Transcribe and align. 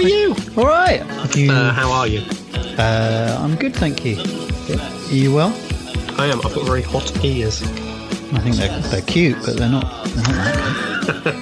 are 0.00 0.08
you? 0.08 0.36
All 0.56 0.66
right. 0.66 1.36
You? 1.36 1.52
Uh, 1.52 1.72
how 1.72 1.92
are 1.92 2.06
you? 2.06 2.22
Uh, 2.78 3.38
I'm 3.40 3.56
good, 3.56 3.74
thank 3.74 4.04
you. 4.04 4.16
Are 4.18 5.14
you 5.14 5.34
well? 5.34 5.54
I 6.18 6.26
am. 6.26 6.38
I've 6.44 6.54
got 6.54 6.64
very 6.64 6.82
hot 6.82 7.24
ears. 7.24 7.62
I 7.62 8.38
think 8.40 8.56
they're, 8.56 8.80
they're 8.80 9.02
cute, 9.02 9.36
but 9.44 9.56
they're 9.56 9.68
not. 9.68 10.04
They're 10.06 10.24
not 10.24 10.54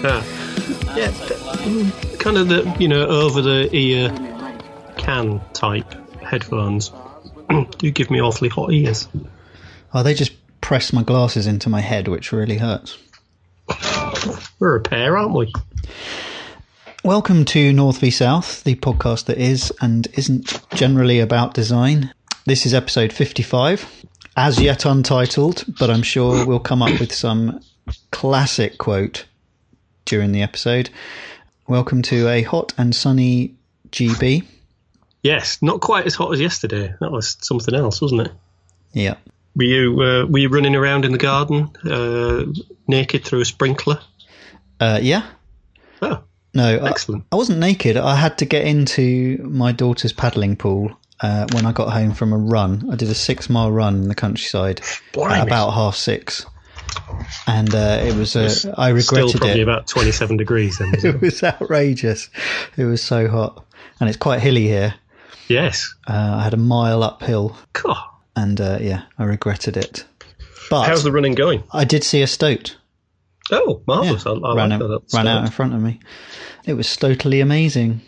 that. 0.02 0.34
Yeah, 0.96 1.10
mm, 1.10 2.18
kind 2.18 2.36
of 2.36 2.48
the 2.48 2.76
you 2.78 2.88
know 2.88 3.06
over 3.06 3.40
the 3.40 3.68
ear 3.74 4.10
can 4.96 5.40
type 5.52 5.94
headphones 6.20 6.90
do 7.78 7.90
give 7.90 8.10
me 8.10 8.20
awfully 8.20 8.48
hot 8.48 8.72
ears. 8.72 9.06
Oh, 9.94 10.02
they 10.02 10.14
just 10.14 10.32
press 10.60 10.92
my 10.92 11.02
glasses 11.02 11.46
into 11.46 11.68
my 11.68 11.80
head, 11.80 12.08
which 12.08 12.32
really 12.32 12.58
hurts. 12.58 12.98
We're 14.58 14.76
a 14.76 14.80
pair, 14.80 15.16
aren't 15.16 15.34
we? 15.34 15.52
Welcome 17.04 17.44
to 17.46 17.72
North 17.72 18.00
v 18.00 18.10
South, 18.10 18.64
the 18.64 18.74
podcast 18.74 19.26
that 19.26 19.38
is 19.38 19.72
and 19.80 20.08
isn't 20.14 20.60
generally 20.74 21.20
about 21.20 21.54
design. 21.54 22.12
This 22.44 22.66
is 22.66 22.74
episode 22.74 23.12
55, 23.12 24.04
as 24.36 24.60
yet 24.60 24.84
untitled, 24.84 25.64
but 25.78 25.90
I'm 25.90 26.02
sure 26.02 26.44
we'll 26.44 26.58
come 26.58 26.82
up 26.82 26.98
with 26.98 27.14
some 27.14 27.60
classic 28.10 28.78
quote 28.78 29.26
during 30.06 30.32
the 30.32 30.42
episode. 30.42 30.90
Welcome 31.68 32.02
to 32.02 32.28
a 32.28 32.42
hot 32.42 32.74
and 32.76 32.92
sunny 32.92 33.54
GB. 33.90 34.44
Yes, 35.22 35.62
not 35.62 35.80
quite 35.80 36.06
as 36.06 36.16
hot 36.16 36.32
as 36.32 36.40
yesterday. 36.40 36.92
That 37.00 37.12
was 37.12 37.36
something 37.40 37.76
else, 37.76 38.00
wasn't 38.00 38.22
it? 38.22 38.32
Yeah. 38.92 39.14
Were 39.54 39.64
you 39.64 40.00
uh, 40.00 40.26
were 40.26 40.38
you 40.38 40.48
running 40.48 40.74
around 40.74 41.04
in 41.04 41.12
the 41.12 41.18
garden 41.18 41.70
uh, 41.84 42.44
naked 42.88 43.24
through 43.24 43.42
a 43.42 43.44
sprinkler? 43.44 44.00
Uh, 44.80 44.98
yeah. 45.00 45.26
Oh, 46.02 46.22
No, 46.54 46.64
I- 46.78 46.90
Excellent. 46.90 47.24
I, 47.32 47.36
wasn't 47.36 47.58
naked. 47.58 47.96
I 47.96 48.14
had 48.16 48.38
to 48.38 48.44
get 48.44 48.64
into 48.66 49.38
my 49.50 49.72
daughter's 49.72 50.12
paddling 50.12 50.56
pool 50.56 50.90
uh, 51.20 51.46
when 51.52 51.66
I 51.66 51.72
got 51.72 51.92
home 51.92 52.14
from 52.14 52.32
a 52.32 52.38
run. 52.38 52.88
I 52.90 52.96
did 52.96 53.08
a 53.10 53.14
six 53.14 53.48
mile 53.50 53.70
run 53.70 53.94
in 53.96 54.08
the 54.08 54.14
countryside 54.14 54.80
Blimey. 55.12 55.34
at 55.34 55.46
about 55.46 55.70
half 55.72 55.94
six, 55.94 56.46
and 57.46 57.74
uh, 57.74 58.00
it 58.02 58.14
was. 58.16 58.34
Uh, 58.36 58.72
I 58.76 58.96
still 58.98 59.18
regretted 59.26 59.40
probably 59.40 59.60
it. 59.60 59.62
about 59.64 59.86
twenty 59.86 60.12
seven 60.12 60.36
degrees. 60.42 60.78
Then, 60.78 60.94
it? 60.94 61.04
it 61.04 61.20
was 61.20 61.42
outrageous. 61.42 62.30
It 62.76 62.84
was 62.84 63.02
so 63.02 63.28
hot, 63.28 63.64
and 64.00 64.08
it's 64.08 64.18
quite 64.18 64.40
hilly 64.40 64.66
here. 64.66 64.94
yes. 65.48 65.94
Uh, 66.08 66.36
I 66.38 66.42
had 66.44 66.54
a 66.54 66.58
mile 66.58 67.02
uphill, 67.02 67.56
God. 67.74 67.96
and 68.36 68.60
uh, 68.60 68.78
yeah, 68.80 69.02
I 69.18 69.24
regretted 69.24 69.76
it. 69.76 70.04
But 70.70 70.84
How's 70.86 71.02
the 71.02 71.12
running 71.12 71.34
going? 71.34 71.62
I 71.72 71.84
did 71.84 72.04
see 72.04 72.22
a 72.22 72.26
stoat. 72.26 72.76
Oh, 73.50 73.78
Yeah, 73.78 73.94
marvelous! 73.94 74.26
I, 74.26 74.30
I 74.32 74.54
ran, 74.54 74.70
like 74.70 74.80
out, 74.82 74.88
that. 74.88 75.14
ran 75.16 75.26
out 75.26 75.44
in 75.44 75.50
front 75.50 75.74
of 75.74 75.82
me. 75.82 76.00
It 76.66 76.74
was 76.74 76.96
totally 76.96 77.40
amazing. 77.40 78.00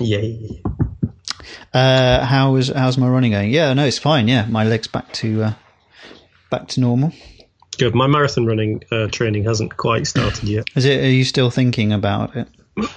Yay! 0.00 0.62
Uh, 1.72 2.24
how 2.24 2.52
was 2.52 2.68
how's 2.68 2.98
my 2.98 3.08
running 3.08 3.32
going? 3.32 3.50
Yeah, 3.50 3.72
no, 3.74 3.84
it's 3.86 3.98
fine. 3.98 4.28
Yeah, 4.28 4.46
my 4.46 4.64
legs 4.64 4.86
back 4.88 5.12
to 5.14 5.42
uh, 5.44 5.52
back 6.50 6.68
to 6.68 6.80
normal. 6.80 7.12
Good. 7.78 7.94
My 7.94 8.06
marathon 8.06 8.46
running 8.46 8.82
uh, 8.90 9.06
training 9.08 9.44
hasn't 9.44 9.76
quite 9.76 10.06
started 10.06 10.48
yet. 10.48 10.64
Is 10.74 10.84
it? 10.84 11.02
Are 11.04 11.08
you 11.08 11.24
still 11.24 11.50
thinking 11.50 11.92
about 11.92 12.36
it? 12.36 12.48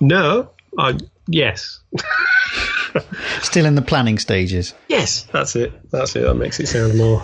No, 0.00 0.50
I 0.78 0.96
yes, 1.26 1.80
Still 3.42 3.66
in 3.66 3.74
the 3.74 3.82
planning 3.82 4.18
stages. 4.18 4.74
yes. 4.88 5.24
That's 5.32 5.56
it. 5.56 5.72
That's 5.90 6.14
it. 6.16 6.20
That 6.20 6.34
makes 6.34 6.60
it 6.60 6.66
sound 6.68 6.96
more. 6.96 7.22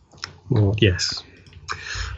more 0.50 0.74
yes. 0.78 1.22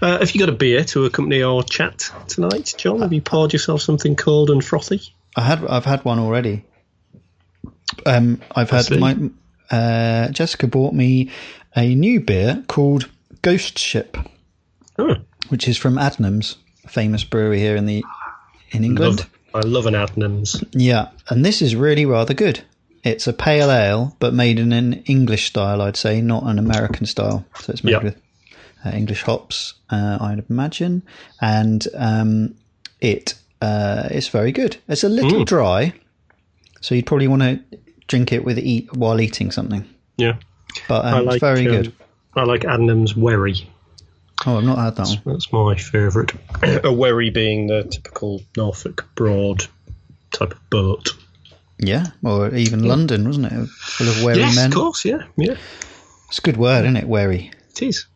Uh, 0.03 0.19
have 0.19 0.33
you 0.34 0.41
got 0.41 0.48
a 0.48 0.53
beer 0.56 0.84
to 0.84 1.05
accompany 1.05 1.42
our 1.42 1.62
chat 1.62 2.11
tonight, 2.28 2.75
John? 2.77 3.00
Have 3.00 3.12
you 3.12 3.20
poured 3.23 3.53
yourself 3.53 3.81
something 3.83 4.17
cold 4.17 4.50
and 4.50 4.64
frothy? 4.64 5.00
I 5.37 5.42
had 5.42 5.64
I've 5.67 5.84
had 5.84 6.05
one 6.05 6.19
already. 6.19 6.64
Um, 8.06 8.41
I've 8.55 8.70
had 8.70 8.87
see. 8.87 8.98
my 8.98 9.17
uh, 9.70 10.28
Jessica 10.31 10.67
bought 10.67 10.95
me 10.95 11.31
a 11.77 11.95
new 11.95 12.20
beer 12.20 12.62
called 12.69 13.09
Ghost 13.42 13.78
Ship, 13.78 14.17
Oh, 14.99 15.16
which 15.49 15.66
is 15.69 15.77
from 15.77 15.97
Adnams, 15.97 16.56
a 16.84 16.88
famous 16.88 17.25
brewery 17.25 17.59
here 17.59 17.76
in 17.76 17.87
the 17.87 18.05
in 18.71 18.84
England. 18.84 19.19
love, 19.19 19.31
I 19.55 19.61
love 19.61 19.87
an 19.87 19.94
Adnams. 19.94 20.62
Yeah, 20.72 21.09
and 21.28 21.44
this 21.44 21.62
is 21.62 21.75
really 21.76 22.05
rather 22.06 22.34
good. 22.34 22.62
It's 23.03 23.26
a 23.26 23.32
pale 23.32 23.71
ale, 23.71 24.16
but 24.19 24.32
made 24.34 24.59
in 24.59 24.72
an 24.72 24.94
English 25.05 25.47
style, 25.47 25.82
I'd 25.82 25.97
say, 25.97 26.21
not 26.21 26.44
an 26.44 26.59
American 26.59 27.06
style. 27.06 27.44
So 27.61 27.72
it's 27.72 27.84
made 27.84 27.93
Yeah. 27.93 28.03
with 28.03 28.21
uh, 28.84 28.91
English 28.91 29.22
hops, 29.22 29.75
uh, 29.91 30.19
I'd 30.21 30.45
imagine, 30.50 31.03
and 31.41 31.87
um, 31.95 32.55
it 33.00 33.34
uh, 33.61 34.09
it's 34.11 34.28
very 34.28 34.53
good. 34.53 34.77
It's 34.89 35.05
a 35.05 35.09
little 35.09 35.39
Hmm. 35.39 35.45
dry, 35.45 35.93
so 36.81 36.94
you'd 36.94 37.06
probably 37.06 37.28
want 37.28 37.43
to 37.43 37.61
drink 38.09 38.33
it 38.33 38.44
with 38.44 38.59
eat 38.59 38.94
while 38.97 39.21
eating 39.21 39.50
something. 39.50 39.84
Yeah, 40.17 40.37
But 40.89 41.05
I 41.05 41.19
um, 41.19 41.25
like 41.27 41.37
it's 41.37 41.41
very 41.41 41.67
um, 41.67 41.83
good. 41.83 41.93
I 42.37 42.44
like 42.44 42.62
Adnams 42.62 43.17
Wherry. 43.17 43.69
Oh, 44.47 44.59
I've 44.59 44.65
not 44.65 44.78
had 44.78 44.97
that 44.97 45.06
one. 45.09 45.23
That's 45.34 45.53
my 45.53 45.77
favourite. 45.77 46.33
a 46.84 46.93
wherry 46.93 47.31
being 47.31 47.69
the 47.69 47.84
typical 47.84 48.43
Norfolk 48.56 49.09
Broad 49.15 49.65
type 50.33 50.53
of 50.53 50.71
boat. 50.71 51.09
Yeah, 51.78 52.06
or 52.23 52.55
even 52.55 52.84
London, 52.84 53.27
wasn't 53.27 53.47
it? 53.47 53.69
Full 53.69 54.09
of 54.09 54.23
wary 54.23 54.39
yes, 54.39 54.56
men. 54.56 54.67
of 54.67 54.75
course. 54.75 55.05
Yeah, 55.05 55.23
yeah. 55.37 55.56
It's 56.28 56.39
a 56.39 56.43
good 56.43 56.56
word, 56.56 56.84
isn't 56.84 56.97
it? 56.97 57.09
Wary. 57.09 57.50
It 57.71 57.83
is. 57.83 58.06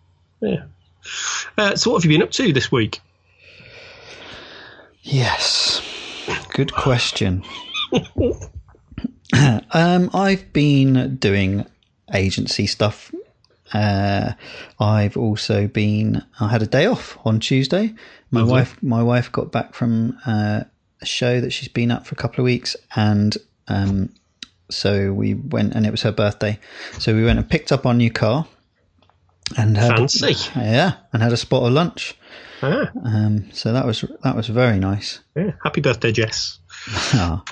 Yeah. 0.40 0.64
Uh, 1.56 1.76
so, 1.76 1.90
what 1.90 2.02
have 2.02 2.10
you 2.10 2.18
been 2.18 2.22
up 2.22 2.32
to 2.32 2.52
this 2.52 2.70
week? 2.70 3.00
Yes. 5.02 5.82
Good 6.52 6.72
question. 6.72 7.42
um, 9.72 10.10
I've 10.12 10.52
been 10.52 11.16
doing 11.16 11.66
agency 12.12 12.66
stuff. 12.66 13.12
Uh, 13.72 14.32
I've 14.80 15.16
also 15.16 15.66
been. 15.66 16.24
I 16.40 16.48
had 16.48 16.62
a 16.62 16.66
day 16.66 16.86
off 16.86 17.18
on 17.24 17.40
Tuesday. 17.40 17.94
My 18.30 18.40
Lovely. 18.40 18.52
wife, 18.52 18.82
my 18.82 19.02
wife 19.02 19.32
got 19.32 19.52
back 19.52 19.74
from 19.74 20.18
uh, 20.26 20.64
a 21.00 21.06
show 21.06 21.40
that 21.40 21.52
she's 21.52 21.68
been 21.68 21.90
at 21.90 22.06
for 22.06 22.14
a 22.14 22.16
couple 22.16 22.40
of 22.40 22.44
weeks, 22.44 22.76
and 22.96 23.36
um, 23.68 24.12
so 24.70 25.12
we 25.12 25.34
went, 25.34 25.74
and 25.74 25.86
it 25.86 25.90
was 25.90 26.02
her 26.02 26.12
birthday. 26.12 26.58
So 26.98 27.14
we 27.14 27.24
went 27.24 27.38
and 27.38 27.48
picked 27.48 27.72
up 27.72 27.86
our 27.86 27.94
new 27.94 28.10
car, 28.10 28.46
and 29.56 29.76
had 29.76 29.96
Fancy. 29.96 30.34
yeah, 30.56 30.94
and 31.12 31.22
had 31.22 31.32
a 31.32 31.36
spot 31.36 31.62
of 31.64 31.72
lunch. 31.72 32.14
Ah, 32.62 32.90
Um, 33.04 33.50
so 33.52 33.72
that 33.72 33.86
was 33.86 34.04
that 34.24 34.34
was 34.36 34.48
very 34.48 34.78
nice. 34.78 35.20
yeah. 35.36 35.52
Happy 35.62 35.80
birthday, 35.80 36.12
Jess. 36.12 36.58
Ah. 37.14 37.42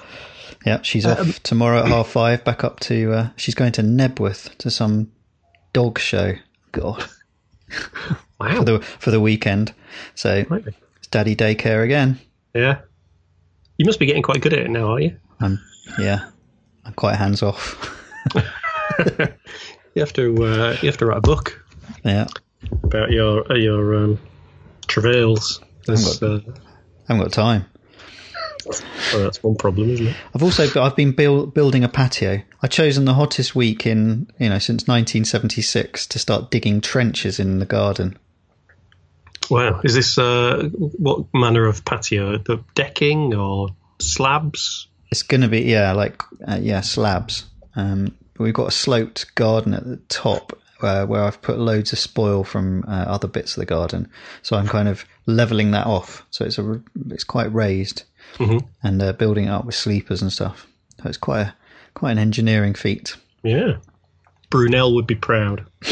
Yeah, 0.64 0.82
she's 0.82 1.06
off 1.06 1.40
tomorrow 1.44 1.78
at 1.80 1.86
half 1.86 2.08
five. 2.08 2.42
Back 2.44 2.64
up 2.64 2.80
to 2.80 3.12
uh, 3.12 3.28
she's 3.36 3.54
going 3.54 3.70
to 3.72 3.82
Knebworth 3.82 4.56
to 4.58 4.70
some 4.70 5.12
dog 5.72 5.98
show. 6.00 6.32
God, 6.72 7.04
Wow. 8.40 8.56
for 8.58 8.64
the 8.64 8.80
for 8.80 9.10
the 9.12 9.20
weekend. 9.20 9.72
So 10.16 10.44
it's 10.98 11.06
daddy 11.08 11.36
daycare 11.36 11.84
again. 11.84 12.18
Yeah. 12.54 12.78
You 13.78 13.84
must 13.86 14.00
be 14.00 14.06
getting 14.06 14.22
quite 14.24 14.40
good 14.40 14.52
at 14.54 14.58
it 14.60 14.70
now, 14.70 14.90
are 14.92 15.00
you? 15.00 15.16
I'm 15.40 15.60
yeah, 16.00 16.30
I'm 16.84 16.94
quite 16.94 17.14
hands 17.16 17.42
off. 17.44 17.92
You 19.94 20.00
have 20.00 20.12
to. 20.14 20.44
Uh, 20.44 20.76
you 20.82 20.88
have 20.88 20.98
to 20.98 21.06
write 21.06 21.18
a 21.18 21.22
book 21.22 21.64
yeah, 22.04 22.26
about 22.82 23.10
your 23.10 23.50
uh, 23.50 23.56
your 23.56 23.94
um, 23.96 24.18
travails. 24.86 25.60
That's, 25.86 26.22
uh, 26.22 26.40
I 26.46 27.12
haven't 27.12 27.22
got 27.24 27.32
time. 27.32 27.66
well, 28.66 29.22
that's 29.22 29.42
one 29.42 29.54
problem, 29.54 29.90
isn't 29.90 30.08
it? 30.08 30.16
I've 30.34 30.42
also 30.42 30.68
got, 30.68 30.84
I've 30.84 30.96
been 30.96 31.12
build, 31.12 31.54
building 31.54 31.84
a 31.84 31.88
patio. 31.88 32.42
I've 32.60 32.70
chosen 32.70 33.04
the 33.04 33.14
hottest 33.14 33.54
week 33.54 33.86
in 33.86 34.28
you 34.38 34.48
know 34.48 34.58
since 34.58 34.82
1976 34.82 36.06
to 36.08 36.18
start 36.18 36.50
digging 36.50 36.80
trenches 36.80 37.38
in 37.38 37.58
the 37.58 37.66
garden. 37.66 38.18
Wow. 39.50 39.80
Is 39.84 39.94
this 39.94 40.18
uh, 40.18 40.68
what 40.74 41.26
manner 41.32 41.66
of 41.66 41.84
patio? 41.84 42.38
The 42.38 42.64
decking 42.74 43.34
or 43.34 43.68
slabs? 44.00 44.88
It's 45.10 45.22
going 45.22 45.42
to 45.42 45.48
be 45.48 45.62
yeah, 45.62 45.92
like 45.92 46.20
uh, 46.46 46.58
yeah, 46.60 46.80
slabs. 46.80 47.46
Um, 47.76 48.16
we've 48.38 48.54
got 48.54 48.68
a 48.68 48.72
sloped 48.72 49.34
garden 49.34 49.74
at 49.74 49.84
the 49.84 49.98
top 50.08 50.58
uh, 50.82 51.06
where 51.06 51.22
I've 51.24 51.40
put 51.42 51.58
loads 51.58 51.92
of 51.92 51.98
spoil 51.98 52.44
from 52.44 52.84
uh, 52.88 53.04
other 53.08 53.28
bits 53.28 53.56
of 53.56 53.60
the 53.60 53.66
garden. 53.66 54.08
So 54.42 54.56
I'm 54.56 54.66
kind 54.68 54.88
of 54.88 55.04
leveling 55.26 55.70
that 55.72 55.86
off. 55.86 56.24
So 56.30 56.44
it's 56.44 56.58
a 56.58 56.80
it's 57.10 57.24
quite 57.24 57.52
raised 57.54 58.02
Mhm. 58.38 58.66
and 58.82 59.00
uh, 59.02 59.12
building 59.12 59.44
it 59.46 59.50
up 59.50 59.64
with 59.64 59.74
sleepers 59.74 60.20
and 60.22 60.32
stuff. 60.32 60.66
So 61.02 61.08
it's 61.08 61.16
quite 61.18 61.40
a 61.42 61.54
quite 61.94 62.12
an 62.12 62.18
engineering 62.18 62.74
feat. 62.74 63.16
Yeah. 63.42 63.76
Brunel 64.50 64.94
would 64.94 65.06
be 65.06 65.14
proud. 65.14 65.64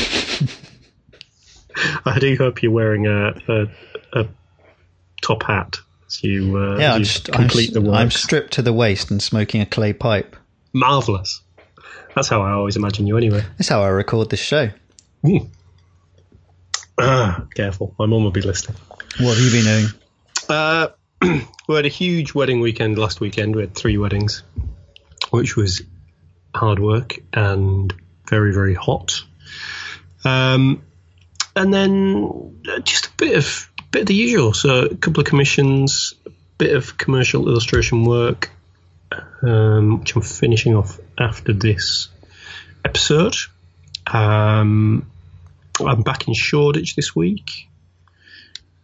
I 2.07 2.19
do 2.19 2.37
hope 2.37 2.63
you're 2.63 2.73
wearing 2.73 3.07
a 3.07 3.35
a, 3.49 3.67
a 4.13 4.27
top 5.23 5.43
hat 5.45 5.79
as 6.07 6.23
you, 6.23 6.57
uh, 6.59 6.77
Yeah, 6.79 6.91
as 6.91 6.95
I'm, 6.95 6.99
you 7.01 7.05
just, 7.07 7.29
I'm, 7.31 7.35
complete 7.41 7.73
the 7.73 7.81
work. 7.81 7.95
I'm 7.97 8.11
stripped 8.11 8.53
to 8.55 8.63
the 8.63 8.73
waist 8.73 9.11
and 9.11 9.23
smoking 9.23 9.61
a 9.61 9.67
clay 9.67 9.93
pipe. 9.93 10.37
Marvelous. 10.73 11.41
That's 12.15 12.29
how 12.29 12.43
I 12.43 12.53
always 12.53 12.77
imagine 12.77 13.07
you, 13.07 13.17
anyway. 13.17 13.43
That's 13.59 13.69
how 13.69 13.83
I 13.83 13.89
record 13.89 14.31
this 14.31 14.41
show. 14.41 14.71
Ah, 16.99 17.45
careful. 17.55 17.95
My 17.99 18.07
mum 18.07 18.23
will 18.25 18.31
be 18.31 18.41
listening. 18.41 18.79
What 19.19 19.37
have 19.37 19.45
you 19.45 19.51
been 19.51 19.65
doing? 19.65 19.87
Uh, 20.49 20.89
we 21.69 21.75
had 21.75 21.87
a 21.87 21.89
huge 21.89 22.35
wedding 22.35 22.61
weekend 22.61 22.99
last 22.99 23.21
weekend. 23.21 23.57
We 23.57 23.63
had 23.63 23.75
three 23.75 23.99
weddings. 23.99 24.43
which 25.31 25.57
was 25.57 25.83
hard 26.55 26.79
work 26.79 27.19
and 27.33 27.93
very 28.29 28.53
very 28.55 28.75
hot. 28.75 29.23
Um, 30.25 30.83
and 31.57 31.73
then 31.75 32.61
uh, 32.69 32.79
just 32.81 33.07
a 33.07 33.11
bit 33.17 33.37
of 33.37 33.71
bit 33.91 34.03
of 34.03 34.07
the 34.07 34.15
usual. 34.15 34.53
So 34.55 34.83
a 34.87 34.95
couple 34.95 35.21
of 35.21 35.27
commissions, 35.27 36.15
a 36.27 36.31
bit 36.59 36.75
of 36.77 36.97
commercial 36.97 37.49
illustration 37.49 38.05
work, 38.05 38.51
um, 39.43 40.01
which 40.01 40.17
I'm 40.17 40.23
finishing 40.23 40.75
off 40.75 40.99
after 41.19 41.53
this 41.53 42.09
episode. 42.85 43.35
Um, 44.07 45.11
I'm 45.81 46.03
back 46.03 46.29
in 46.29 46.35
Shoreditch 46.35 46.97
this 46.97 47.15
week. 47.15 47.69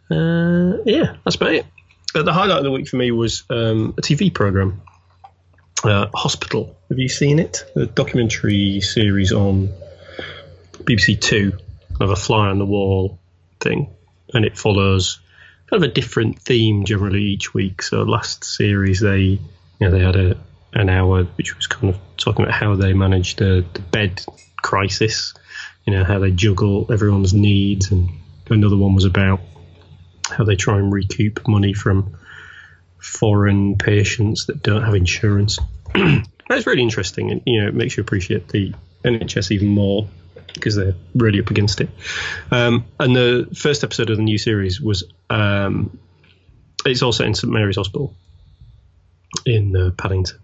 Uh, 0.09 0.77
yeah, 0.85 1.15
that's 1.23 1.35
about 1.35 1.53
it. 1.53 1.65
Uh, 2.13 2.23
the 2.23 2.33
highlight 2.33 2.57
of 2.57 2.63
the 2.63 2.71
week 2.71 2.87
for 2.87 2.97
me 2.97 3.11
was 3.11 3.43
um, 3.49 3.93
a 3.97 4.01
TV 4.01 4.33
program, 4.33 4.81
uh, 5.83 6.07
Hospital. 6.13 6.75
Have 6.89 6.99
you 6.99 7.07
seen 7.07 7.39
it? 7.39 7.63
A 7.75 7.85
documentary 7.85 8.81
series 8.81 9.31
on 9.31 9.69
BBC 10.73 11.21
Two 11.21 11.57
of 12.01 12.09
a 12.09 12.15
fly 12.15 12.49
on 12.49 12.59
the 12.59 12.65
wall 12.65 13.19
thing, 13.61 13.89
and 14.33 14.43
it 14.43 14.57
follows 14.57 15.19
kind 15.69 15.83
of 15.83 15.89
a 15.89 15.93
different 15.93 16.39
theme 16.39 16.83
generally 16.83 17.23
each 17.23 17.53
week. 17.53 17.81
So 17.81 18.03
last 18.03 18.43
series 18.43 18.99
they 18.99 19.39
you 19.81 19.89
know 19.89 19.97
they 19.97 20.03
had 20.03 20.15
a 20.15 20.37
an 20.73 20.87
hour 20.87 21.23
which 21.23 21.57
was 21.57 21.67
kind 21.67 21.93
of 21.93 21.99
talking 22.15 22.45
about 22.45 22.53
how 22.53 22.75
they 22.75 22.93
manage 22.93 23.35
the, 23.35 23.65
the 23.73 23.81
bed 23.81 24.23
crisis, 24.61 25.33
you 25.85 25.93
know 25.93 26.03
how 26.05 26.19
they 26.19 26.31
juggle 26.31 26.87
everyone's 26.93 27.33
needs, 27.33 27.91
and 27.91 28.09
another 28.49 28.77
one 28.77 28.95
was 28.95 29.05
about 29.05 29.41
how 30.29 30.45
they 30.45 30.55
try 30.55 30.77
and 30.77 30.93
recoup 30.93 31.45
money 31.47 31.73
from 31.73 32.15
foreign 32.99 33.75
patients 33.77 34.45
that 34.45 34.61
don't 34.61 34.83
have 34.83 34.93
insurance. 34.93 35.59
That's 36.47 36.67
really 36.67 36.83
interesting, 36.83 37.31
and 37.31 37.41
you 37.45 37.61
know 37.61 37.67
it 37.67 37.73
makes 37.73 37.97
you 37.97 38.01
appreciate 38.01 38.47
the 38.47 38.73
NHS 39.03 39.51
even 39.51 39.69
more 39.69 40.07
because 40.53 40.75
they're 40.75 40.95
really 41.15 41.39
up 41.39 41.49
against 41.49 41.81
it. 41.81 41.89
Um, 42.51 42.85
and 42.99 43.15
the 43.15 43.49
first 43.55 43.83
episode 43.83 44.09
of 44.09 44.17
the 44.17 44.23
new 44.23 44.37
series 44.37 44.79
was 44.79 45.03
um, 45.29 45.97
it's 46.85 47.01
also 47.01 47.25
in 47.25 47.33
St 47.33 47.51
Mary's 47.51 47.77
Hospital 47.77 48.15
in 49.45 49.75
uh, 49.75 49.91
Paddington, 49.97 50.39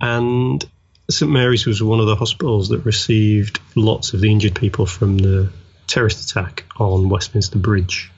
and 0.00 0.64
St 1.10 1.30
Mary's 1.30 1.66
was 1.66 1.82
one 1.82 2.00
of 2.00 2.06
the 2.06 2.16
hospitals 2.16 2.70
that 2.70 2.84
received 2.84 3.60
lots 3.74 4.14
of 4.14 4.20
the 4.20 4.30
injured 4.30 4.54
people 4.54 4.86
from 4.86 5.18
the 5.18 5.50
terrorist 5.86 6.30
attack 6.30 6.64
on 6.78 7.08
Westminster 7.08 7.58
Bridge 7.58 8.10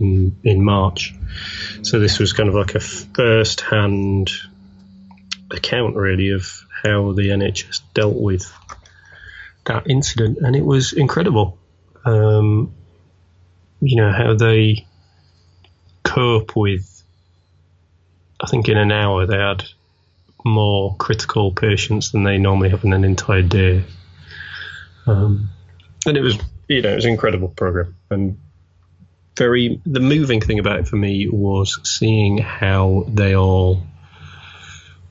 in, 0.00 0.36
in 0.42 0.64
March. 0.64 1.14
So 1.82 2.00
this 2.00 2.18
was 2.18 2.32
kind 2.32 2.48
of 2.48 2.54
like 2.54 2.74
a 2.74 2.80
first-hand 2.80 4.30
account, 5.50 5.96
really, 5.96 6.30
of 6.30 6.66
how 6.82 7.12
the 7.12 7.28
NHS 7.28 7.80
dealt 7.94 8.16
with 8.16 8.52
that 9.64 9.88
incident, 9.88 10.38
and 10.38 10.56
it 10.56 10.64
was 10.64 10.92
incredible. 10.92 11.58
Um, 12.04 12.74
you 13.80 13.96
know 13.96 14.12
how 14.12 14.34
they 14.34 14.86
cope 16.02 16.56
with. 16.56 16.88
I 18.42 18.46
think 18.48 18.68
in 18.68 18.76
an 18.76 18.90
hour 18.90 19.26
they 19.26 19.38
had 19.38 19.64
more 20.44 20.96
critical 20.96 21.52
patients 21.52 22.10
than 22.10 22.24
they 22.24 22.38
normally 22.38 22.70
have 22.70 22.84
in 22.84 22.92
an 22.92 23.04
entire 23.04 23.42
day, 23.42 23.84
um, 25.06 25.50
and 26.06 26.16
it 26.16 26.22
was 26.22 26.38
you 26.68 26.82
know 26.82 26.90
it 26.90 26.96
was 26.96 27.04
an 27.04 27.12
incredible 27.12 27.48
program. 27.48 27.96
And 28.10 28.38
very 29.36 29.80
the 29.86 30.00
moving 30.00 30.40
thing 30.40 30.58
about 30.58 30.80
it 30.80 30.88
for 30.88 30.96
me 30.96 31.28
was 31.28 31.78
seeing 31.84 32.38
how 32.38 33.04
they 33.08 33.36
all 33.36 33.82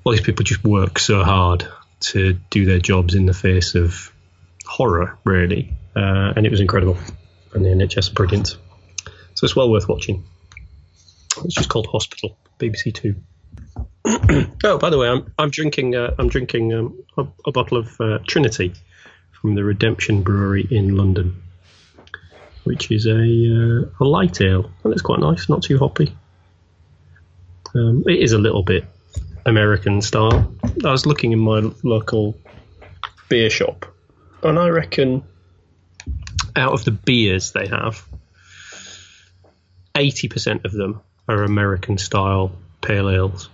all 0.03 0.11
these 0.11 0.21
people 0.21 0.43
just 0.43 0.63
work 0.63 0.99
so 0.99 1.23
hard 1.23 1.67
to 1.99 2.33
do 2.49 2.65
their 2.65 2.79
jobs 2.79 3.15
in 3.15 3.25
the 3.25 3.33
face 3.33 3.75
of 3.75 4.11
horror, 4.65 5.17
really, 5.23 5.73
uh, 5.95 6.33
and 6.35 6.45
it 6.45 6.51
was 6.51 6.59
incredible. 6.59 6.97
And 7.53 7.65
the 7.65 7.69
NHS 7.69 8.13
brilliant, 8.13 8.47
so 8.47 9.45
it's 9.45 9.55
well 9.55 9.69
worth 9.69 9.87
watching. 9.87 10.23
It's 11.43 11.55
just 11.55 11.69
called 11.69 11.87
Hospital, 11.87 12.37
BBC 12.61 12.93
Two. 12.93 13.15
oh, 14.63 14.77
by 14.77 14.89
the 14.89 14.97
way, 14.97 15.07
I'm 15.07 15.33
I'm 15.37 15.49
drinking 15.49 15.95
uh, 15.95 16.15
I'm 16.17 16.29
drinking 16.29 16.73
um, 16.73 17.03
a, 17.17 17.25
a, 17.45 17.51
bottle 17.51 17.77
of 17.77 17.99
uh, 17.99 18.19
Trinity 18.27 18.73
from 19.31 19.55
the 19.55 19.63
Redemption 19.63 20.23
Brewery 20.23 20.67
in 20.69 20.95
London, 20.95 21.41
which 22.63 22.91
is 22.91 23.05
a 23.07 23.11
uh, 23.11 23.89
a 23.99 24.05
light 24.05 24.41
ale, 24.41 24.71
and 24.83 24.93
it's 24.93 25.01
quite 25.01 25.19
nice, 25.19 25.49
not 25.49 25.63
too 25.63 25.77
hoppy. 25.77 26.15
Um, 27.73 28.03
it 28.07 28.19
is 28.19 28.33
a 28.33 28.37
little 28.37 28.63
bit 28.63 28.85
American 29.45 30.01
style. 30.01 30.53
I 30.85 30.91
was 30.91 31.05
looking 31.05 31.31
in 31.31 31.39
my 31.39 31.71
local 31.83 32.37
beer 33.29 33.49
shop 33.49 33.85
and 34.43 34.59
I 34.59 34.69
reckon 34.69 35.23
out 36.55 36.73
of 36.73 36.83
the 36.83 36.91
beers 36.91 37.51
they 37.51 37.67
have, 37.67 38.05
eighty 39.95 40.27
percent 40.27 40.65
of 40.65 40.71
them 40.71 41.01
are 41.31 41.43
American 41.43 41.97
style 41.97 42.51
pale 42.81 43.09
ales, 43.09 43.49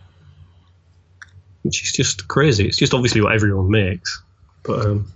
which 1.64 1.84
is 1.84 1.92
just 1.92 2.28
crazy. 2.28 2.68
It's 2.68 2.78
just 2.78 2.94
obviously 2.94 3.22
what 3.22 3.34
everyone 3.34 3.70
makes, 3.70 4.22
but 4.64 4.86
um, 4.86 5.12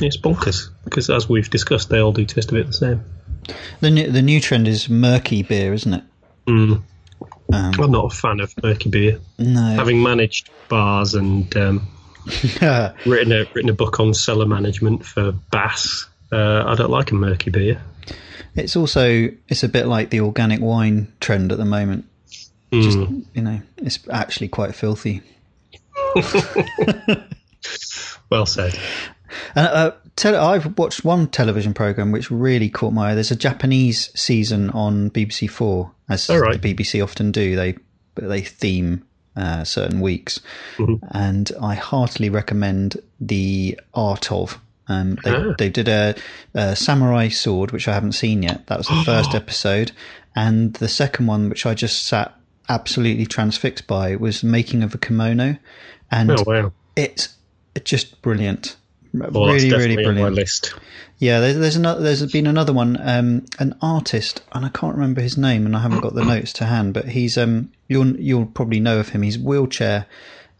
it's 0.00 0.16
bonkers 0.16 0.68
because 0.84 1.10
as 1.10 1.28
we've 1.28 1.50
discussed, 1.50 1.88
they 1.88 1.98
all 1.98 2.12
do 2.12 2.24
taste 2.24 2.50
a 2.50 2.54
bit 2.54 2.66
the 2.66 2.72
same. 2.72 3.04
The 3.80 3.90
new, 3.90 4.10
the 4.10 4.22
new 4.22 4.40
trend 4.40 4.66
is 4.66 4.88
murky 4.88 5.42
beer, 5.42 5.72
isn't 5.72 5.94
it? 5.94 6.04
Mm. 6.46 6.82
Um, 7.52 7.72
I'm 7.78 7.90
not 7.92 8.12
a 8.12 8.16
fan 8.16 8.40
of 8.40 8.52
murky 8.62 8.88
beer. 8.88 9.20
No, 9.38 9.60
having 9.60 10.02
managed 10.02 10.50
bars 10.68 11.14
and 11.14 11.54
um, 11.56 11.88
written 13.06 13.32
a 13.32 13.46
written 13.54 13.68
a 13.68 13.74
book 13.74 14.00
on 14.00 14.14
cellar 14.14 14.46
management 14.46 15.04
for 15.04 15.32
Bass. 15.32 16.06
Uh, 16.32 16.64
I 16.66 16.74
don't 16.74 16.90
like 16.90 17.10
a 17.12 17.14
murky 17.14 17.50
beer. 17.50 17.80
It's 18.54 18.76
also 18.76 19.28
it's 19.48 19.62
a 19.62 19.68
bit 19.68 19.86
like 19.86 20.10
the 20.10 20.20
organic 20.20 20.60
wine 20.60 21.12
trend 21.20 21.52
at 21.52 21.58
the 21.58 21.64
moment. 21.64 22.06
Mm. 22.72 22.82
Just 22.82 22.98
you 23.34 23.42
know, 23.42 23.60
it's 23.78 23.98
actually 24.10 24.48
quite 24.48 24.74
filthy. 24.74 25.22
well 28.30 28.46
said. 28.46 28.78
And 29.54 29.66
uh, 29.66 29.92
te- 30.16 30.30
I've 30.30 30.78
watched 30.78 31.04
one 31.04 31.28
television 31.28 31.74
program 31.74 32.12
which 32.12 32.30
really 32.30 32.68
caught 32.68 32.92
my 32.92 33.10
eye. 33.10 33.14
There's 33.14 33.30
a 33.30 33.36
Japanese 33.36 34.10
season 34.18 34.70
on 34.70 35.10
BBC 35.10 35.50
Four, 35.50 35.92
as 36.08 36.28
right. 36.28 36.60
the 36.60 36.74
BBC 36.74 37.02
often 37.02 37.32
do. 37.32 37.56
They 37.56 37.76
they 38.14 38.40
theme 38.42 39.04
uh, 39.36 39.64
certain 39.64 40.00
weeks, 40.00 40.40
mm-hmm. 40.76 41.04
and 41.10 41.52
I 41.60 41.74
heartily 41.74 42.30
recommend 42.30 42.96
the 43.20 43.78
art 43.94 44.32
of. 44.32 44.58
Um, 44.88 45.18
they, 45.24 45.30
ah. 45.30 45.54
they 45.58 45.68
did 45.68 45.88
a, 45.88 46.14
a, 46.54 46.76
samurai 46.76 47.28
sword, 47.28 47.72
which 47.72 47.88
I 47.88 47.94
haven't 47.94 48.12
seen 48.12 48.42
yet. 48.42 48.66
That 48.68 48.78
was 48.78 48.86
the 48.88 49.02
first 49.06 49.34
episode, 49.34 49.92
and 50.34 50.74
the 50.74 50.88
second 50.88 51.26
one, 51.26 51.48
which 51.48 51.66
I 51.66 51.74
just 51.74 52.06
sat 52.06 52.34
absolutely 52.68 53.26
transfixed 53.26 53.86
by, 53.86 54.16
was 54.16 54.42
making 54.42 54.82
of 54.82 54.94
a 54.94 54.98
kimono, 54.98 55.56
and 56.10 56.30
oh, 56.30 56.44
wow. 56.46 56.72
it's 56.94 57.34
just 57.84 58.22
brilliant. 58.22 58.76
Well, 59.12 59.46
really, 59.46 59.70
really 59.70 59.96
brilliant. 59.96 60.34
list. 60.34 60.74
Yeah, 61.18 61.40
there's, 61.40 61.56
there's 61.56 61.76
another. 61.76 62.02
There's 62.02 62.30
been 62.30 62.46
another 62.46 62.72
one. 62.72 62.98
Um, 63.00 63.46
an 63.58 63.76
artist, 63.80 64.42
and 64.52 64.66
I 64.66 64.68
can't 64.68 64.94
remember 64.94 65.22
his 65.22 65.38
name, 65.38 65.64
and 65.64 65.74
I 65.74 65.80
haven't 65.80 66.00
got 66.00 66.14
the 66.14 66.24
notes 66.24 66.52
to 66.54 66.66
hand. 66.66 66.92
But 66.92 67.08
he's 67.08 67.38
um, 67.38 67.72
you'll 67.88 68.16
you'll 68.16 68.46
probably 68.46 68.80
know 68.80 68.98
of 68.98 69.10
him. 69.10 69.22
He's 69.22 69.38
wheelchair 69.38 70.06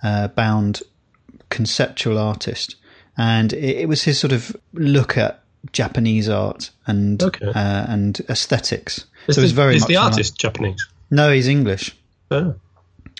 uh, 0.03 0.29
bound 0.29 0.83
conceptual 1.51 2.19
artist, 2.19 2.77
and 3.17 3.53
it, 3.53 3.83
it, 3.83 3.89
was 3.89 4.03
his 4.03 4.19
sort 4.19 4.33
of 4.33 4.55
look 4.75 5.17
at 5.17 5.43
Japanese 5.73 6.29
art 6.29 6.71
and 6.87 7.23
okay. 7.23 7.47
uh, 7.47 7.87
and 7.89 8.21
aesthetics. 8.29 9.07
Is 9.27 9.37
so 9.37 9.43
the, 9.43 9.49
very 9.49 9.77
is 9.77 9.83
much 9.83 9.89
the 9.89 9.97
artist 9.97 10.39
Japanese? 10.39 10.87
No, 11.11 11.33
he's 11.33 11.49
English. 11.49 11.97
Oh. 12.31 12.55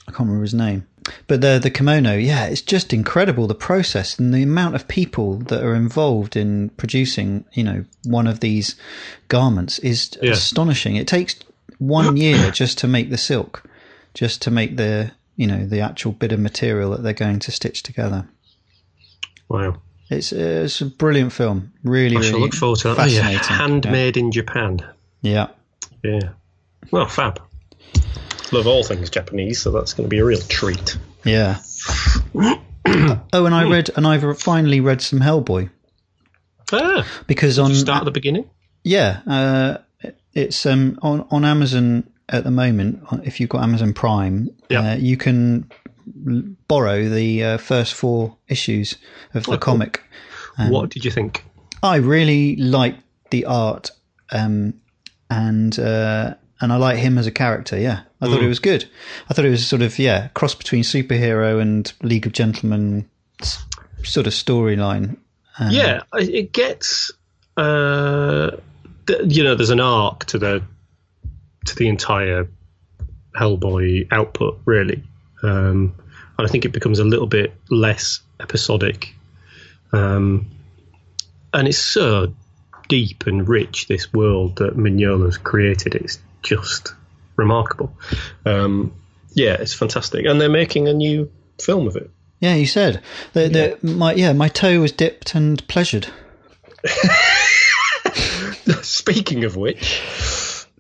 I 0.09 0.13
can't 0.13 0.21
remember 0.21 0.43
his 0.43 0.55
name. 0.55 0.87
But 1.27 1.41
the 1.41 1.59
the 1.63 1.71
kimono, 1.71 2.17
yeah, 2.17 2.47
it's 2.47 2.63
just 2.63 2.93
incredible 2.93 3.47
the 3.47 3.55
process 3.55 4.19
and 4.19 4.35
the 4.35 4.43
amount 4.43 4.75
of 4.75 4.89
people 4.89 5.37
that 5.37 5.63
are 5.63 5.75
involved 5.75 6.37
in 6.37 6.71
producing, 6.71 7.45
you 7.53 7.63
know, 7.63 7.85
one 8.05 8.27
of 8.27 8.41
these 8.41 8.77
garments 9.29 9.79
is 9.81 10.19
yeah. 10.21 10.33
astonishing. 10.33 10.97
It 10.97 11.07
takes 11.07 11.37
one 11.79 12.17
year 12.27 12.51
just 12.51 12.79
to 12.79 12.89
make 12.89 13.11
the 13.11 13.19
silk, 13.19 13.63
just 14.15 14.43
to 14.43 14.51
make 14.51 14.77
the 14.77 15.13
you 15.37 15.47
know 15.47 15.67
the 15.67 15.81
actual 15.81 16.13
bit 16.13 16.33
of 16.33 16.41
material 16.41 16.91
that 16.91 17.03
they're 17.03 17.13
going 17.13 17.39
to 17.41 17.53
stitch 17.53 17.83
together. 17.83 18.29
Wow. 19.49 19.81
It's 20.09 20.33
it's 20.33 20.81
a 20.81 20.87
brilliant 20.87 21.33
film. 21.33 21.73
Really, 21.83 22.17
I 22.17 22.21
shall 22.21 22.33
really 22.33 22.43
look 22.45 22.55
forward 22.55 22.79
to 22.81 22.95
that. 22.95 22.99
Oh, 22.99 23.05
yeah. 23.05 23.23
Handmade 23.23 24.17
yeah. 24.17 24.23
in 24.23 24.33
Japan. 24.33 24.81
Yeah. 25.23 25.49
Yeah. 26.03 26.31
Well, 26.91 27.09
fab 27.09 27.41
love 28.53 28.67
all 28.67 28.83
things 28.83 29.11
Japanese, 29.11 29.61
so 29.61 29.71
that's 29.71 29.93
going 29.93 30.09
to 30.09 30.09
be 30.09 30.19
a 30.19 30.25
real 30.25 30.41
treat. 30.41 30.99
Yeah. 31.25 31.61
oh, 32.35 33.21
and 33.33 33.55
I 33.55 33.69
read, 33.69 33.91
and 33.97 34.07
I've 34.07 34.39
finally 34.41 34.81
read 34.81 35.03
some 35.03 35.21
Hellboy. 35.21 35.71
Ah, 36.73 37.07
because 37.27 37.59
on 37.59 37.75
start 37.75 38.03
at 38.03 38.05
the 38.05 38.11
beginning. 38.11 38.49
Yeah, 38.83 39.21
uh, 39.27 39.79
it's 40.33 40.67
um, 40.67 40.99
on 41.03 41.27
on 41.31 41.45
Amazon 41.45 42.11
at 42.29 42.45
the 42.45 42.51
moment. 42.51 43.03
If 43.25 43.41
you've 43.41 43.51
got 43.51 43.63
Amazon 43.63 43.93
Prime, 43.93 44.51
yeah. 44.69 44.93
Uh, 44.93 44.97
you 44.97 45.17
can 45.17 45.71
borrow 46.07 47.09
the 47.09 47.43
uh, 47.45 47.59
first 47.59 47.95
four 47.95 48.37
issues 48.49 48.97
of 49.35 49.45
the 49.45 49.53
Oh, 49.53 49.59
comic. 49.59 50.03
what 50.69 50.91
did 50.91 51.05
you 51.05 51.11
think? 51.11 51.45
I 51.83 51.97
really 51.97 52.57
liked 52.57 53.03
the 53.31 53.45
art, 53.45 53.91
um, 54.31 54.75
and 55.31 55.79
uh, 55.79 56.35
and 56.61 56.73
I 56.73 56.77
like 56.77 56.97
him 56.99 57.19
as 57.19 57.27
a 57.27 57.31
character. 57.33 57.79
Yeah, 57.79 58.03
I 58.21 58.27
thought 58.27 58.43
it 58.43 58.49
was 58.49 58.59
good. 58.61 58.89
I 59.29 59.35
thought 59.35 59.45
it 59.45 59.51
was 59.51 59.67
sort 59.67 59.83
of 59.83 59.99
yeah 59.99 60.29
cross 60.29 60.55
between 60.55 60.83
superhero 60.83 61.61
and 61.61 61.93
League 62.03 62.27
of 62.27 62.33
Gentlemen 62.33 63.09
sort 64.03 64.27
of 64.27 64.33
storyline. 64.33 65.17
Um, 65.59 65.71
yeah, 65.71 66.03
it 66.15 66.53
gets. 66.53 67.11
Uh, 67.57 68.53
th- 69.07 69.21
you 69.27 69.43
know, 69.43 69.55
there's 69.55 69.71
an 69.71 69.81
arc 69.81 70.25
to 70.27 70.39
the 70.39 70.63
to 71.67 71.75
the 71.75 71.89
entire 71.89 72.49
Hellboy 73.39 74.07
output, 74.13 74.61
really, 74.65 75.03
um, 75.47 75.95
and 76.39 76.47
I 76.47 76.51
think 76.51 76.65
it 76.65 76.73
becomes 76.73 76.99
a 76.99 77.05
little 77.05 77.27
bit 77.27 77.55
less 77.71 78.21
episodic. 78.41 79.15
Um, 79.93 80.51
and 81.53 81.69
it's 81.69 81.79
so 81.79 82.35
deep 82.89 83.27
and 83.27 83.49
rich. 83.49 83.87
This 83.89 84.13
world 84.13 84.57
that 84.57 84.77
Mignola's 84.77 85.39
created, 85.39 85.95
it's 85.95 86.19
just 86.43 86.95
remarkable. 87.37 87.97
Um, 88.45 88.95
yeah, 89.33 89.55
it's 89.55 89.75
fantastic, 89.75 90.27
and 90.27 90.41
they're 90.41 90.49
making 90.49 90.89
a 90.89 90.95
new 90.95 91.31
film 91.61 91.87
of 91.87 91.97
it. 91.97 92.11
yeah. 92.41 92.55
You 92.55 92.67
said 92.67 93.03
the, 93.33 93.49
the, 93.49 93.87
my 93.87 94.15
yeah 94.15 94.33
my 94.33 94.49
toe 94.49 94.81
was 94.81 94.93
dipped 94.93 95.35
and 95.35 95.67
pleasured. 95.69 96.09
Speaking 98.83 99.45
of 99.45 99.57
which, 99.57 100.01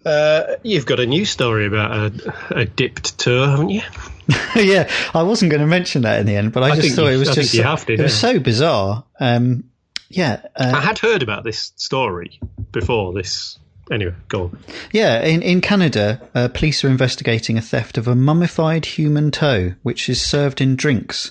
uh, 0.07 0.57
you've 0.63 0.87
got 0.87 1.01
a 1.01 1.07
new 1.07 1.25
story 1.25 1.67
about 1.67 1.91
a, 1.93 2.35
a 2.61 2.65
dipped 2.65 3.19
toe, 3.19 3.47
haven't 3.49 3.71
you? 3.71 3.83
yeah, 4.57 4.91
I 5.15 5.23
wasn't 5.23 5.51
going 5.51 5.61
to 5.61 5.67
mention 5.67 6.03
that 6.03 6.21
in 6.21 6.27
the 6.27 6.37
end, 6.37 6.53
but 6.53 6.63
I, 6.63 6.71
I 6.71 6.77
just 6.77 6.97
thought 6.97 7.09
you- 7.09 7.17
it 7.17 7.19
was 7.19 7.29
I 7.31 7.35
just 7.35 7.55
you 7.55 7.63
so, 7.63 7.69
have 7.69 7.87
to, 7.87 7.93
it 7.95 8.01
was 8.01 8.19
so 8.19 8.39
bizarre. 8.39 9.05
Um, 9.21 9.65
yeah, 10.09 10.41
uh, 10.57 10.73
I 10.75 10.81
had 10.81 10.99
heard 10.99 11.23
about 11.23 11.45
this 11.45 11.73
story 11.77 12.39
before 12.73 13.13
this. 13.13 13.59
Anyway, 13.91 14.15
go 14.27 14.45
on. 14.45 14.59
Yeah, 14.91 15.23
in, 15.25 15.43
in 15.43 15.61
Canada, 15.61 16.21
uh, 16.35 16.49
police 16.49 16.85
are 16.85 16.89
investigating 16.89 17.57
a 17.57 17.61
theft 17.61 17.97
of 17.99 18.09
a 18.09 18.17
mummified 18.17 18.85
human 18.85 19.31
toe, 19.31 19.75
which 19.85 20.09
is 20.09 20.21
served 20.21 20.61
in 20.61 20.75
drinks, 20.75 21.31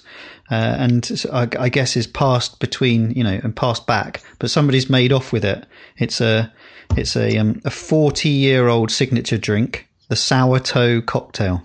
uh, 0.49 0.55
and 0.55 1.25
I 1.33 1.67
guess 1.67 1.97
is 1.97 2.07
passed 2.07 2.59
between 2.59 3.11
you 3.11 3.25
know 3.25 3.39
and 3.43 3.53
passed 3.53 3.85
back. 3.87 4.21
But 4.39 4.51
somebody's 4.51 4.89
made 4.89 5.11
off 5.11 5.33
with 5.33 5.43
it. 5.43 5.65
It's 5.97 6.21
a 6.21 6.53
it's 6.91 7.15
a 7.15 7.37
um, 7.37 7.61
a 7.65 7.71
forty 7.71 8.29
year 8.29 8.67
old 8.67 8.91
signature 8.91 9.37
drink, 9.37 9.87
the 10.09 10.15
sour 10.15 10.59
toe 10.59 11.01
cocktail. 11.01 11.63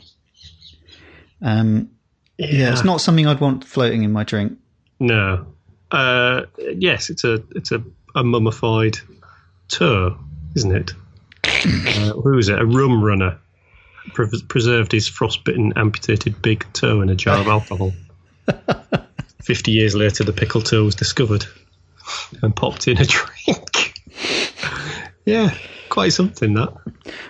Um, 1.42 1.90
yeah. 2.38 2.72
it's 2.72 2.84
not 2.84 3.00
something 3.00 3.26
I'd 3.26 3.40
want 3.40 3.64
floating 3.64 4.02
in 4.02 4.12
my 4.12 4.24
drink. 4.24 4.58
No. 4.98 5.46
Uh, 5.90 6.42
yes, 6.58 7.10
it's 7.10 7.24
a 7.24 7.42
it's 7.54 7.72
a, 7.72 7.82
a 8.14 8.22
mummified 8.22 8.98
toe, 9.68 10.18
isn't 10.54 10.74
it? 10.74 10.92
uh, 11.44 12.12
who 12.12 12.38
is 12.38 12.48
it? 12.48 12.58
A 12.58 12.66
rum 12.66 13.02
runner 13.02 13.38
Pre- 14.14 14.42
preserved 14.48 14.92
his 14.92 15.08
frostbitten, 15.08 15.74
amputated 15.76 16.40
big 16.40 16.64
toe 16.72 17.00
in 17.02 17.10
a 17.10 17.14
jar 17.14 17.38
of 17.38 17.48
alcohol. 17.48 17.92
Fifty 19.42 19.72
years 19.72 19.94
later, 19.94 20.24
the 20.24 20.32
pickle 20.32 20.62
toe 20.62 20.84
was 20.84 20.94
discovered 20.94 21.44
and 22.42 22.54
popped 22.54 22.88
in 22.88 22.98
a 22.98 23.04
drink. 23.04 23.29
Yeah, 25.24 25.54
quite 25.88 26.12
something 26.12 26.54
that. 26.54 26.72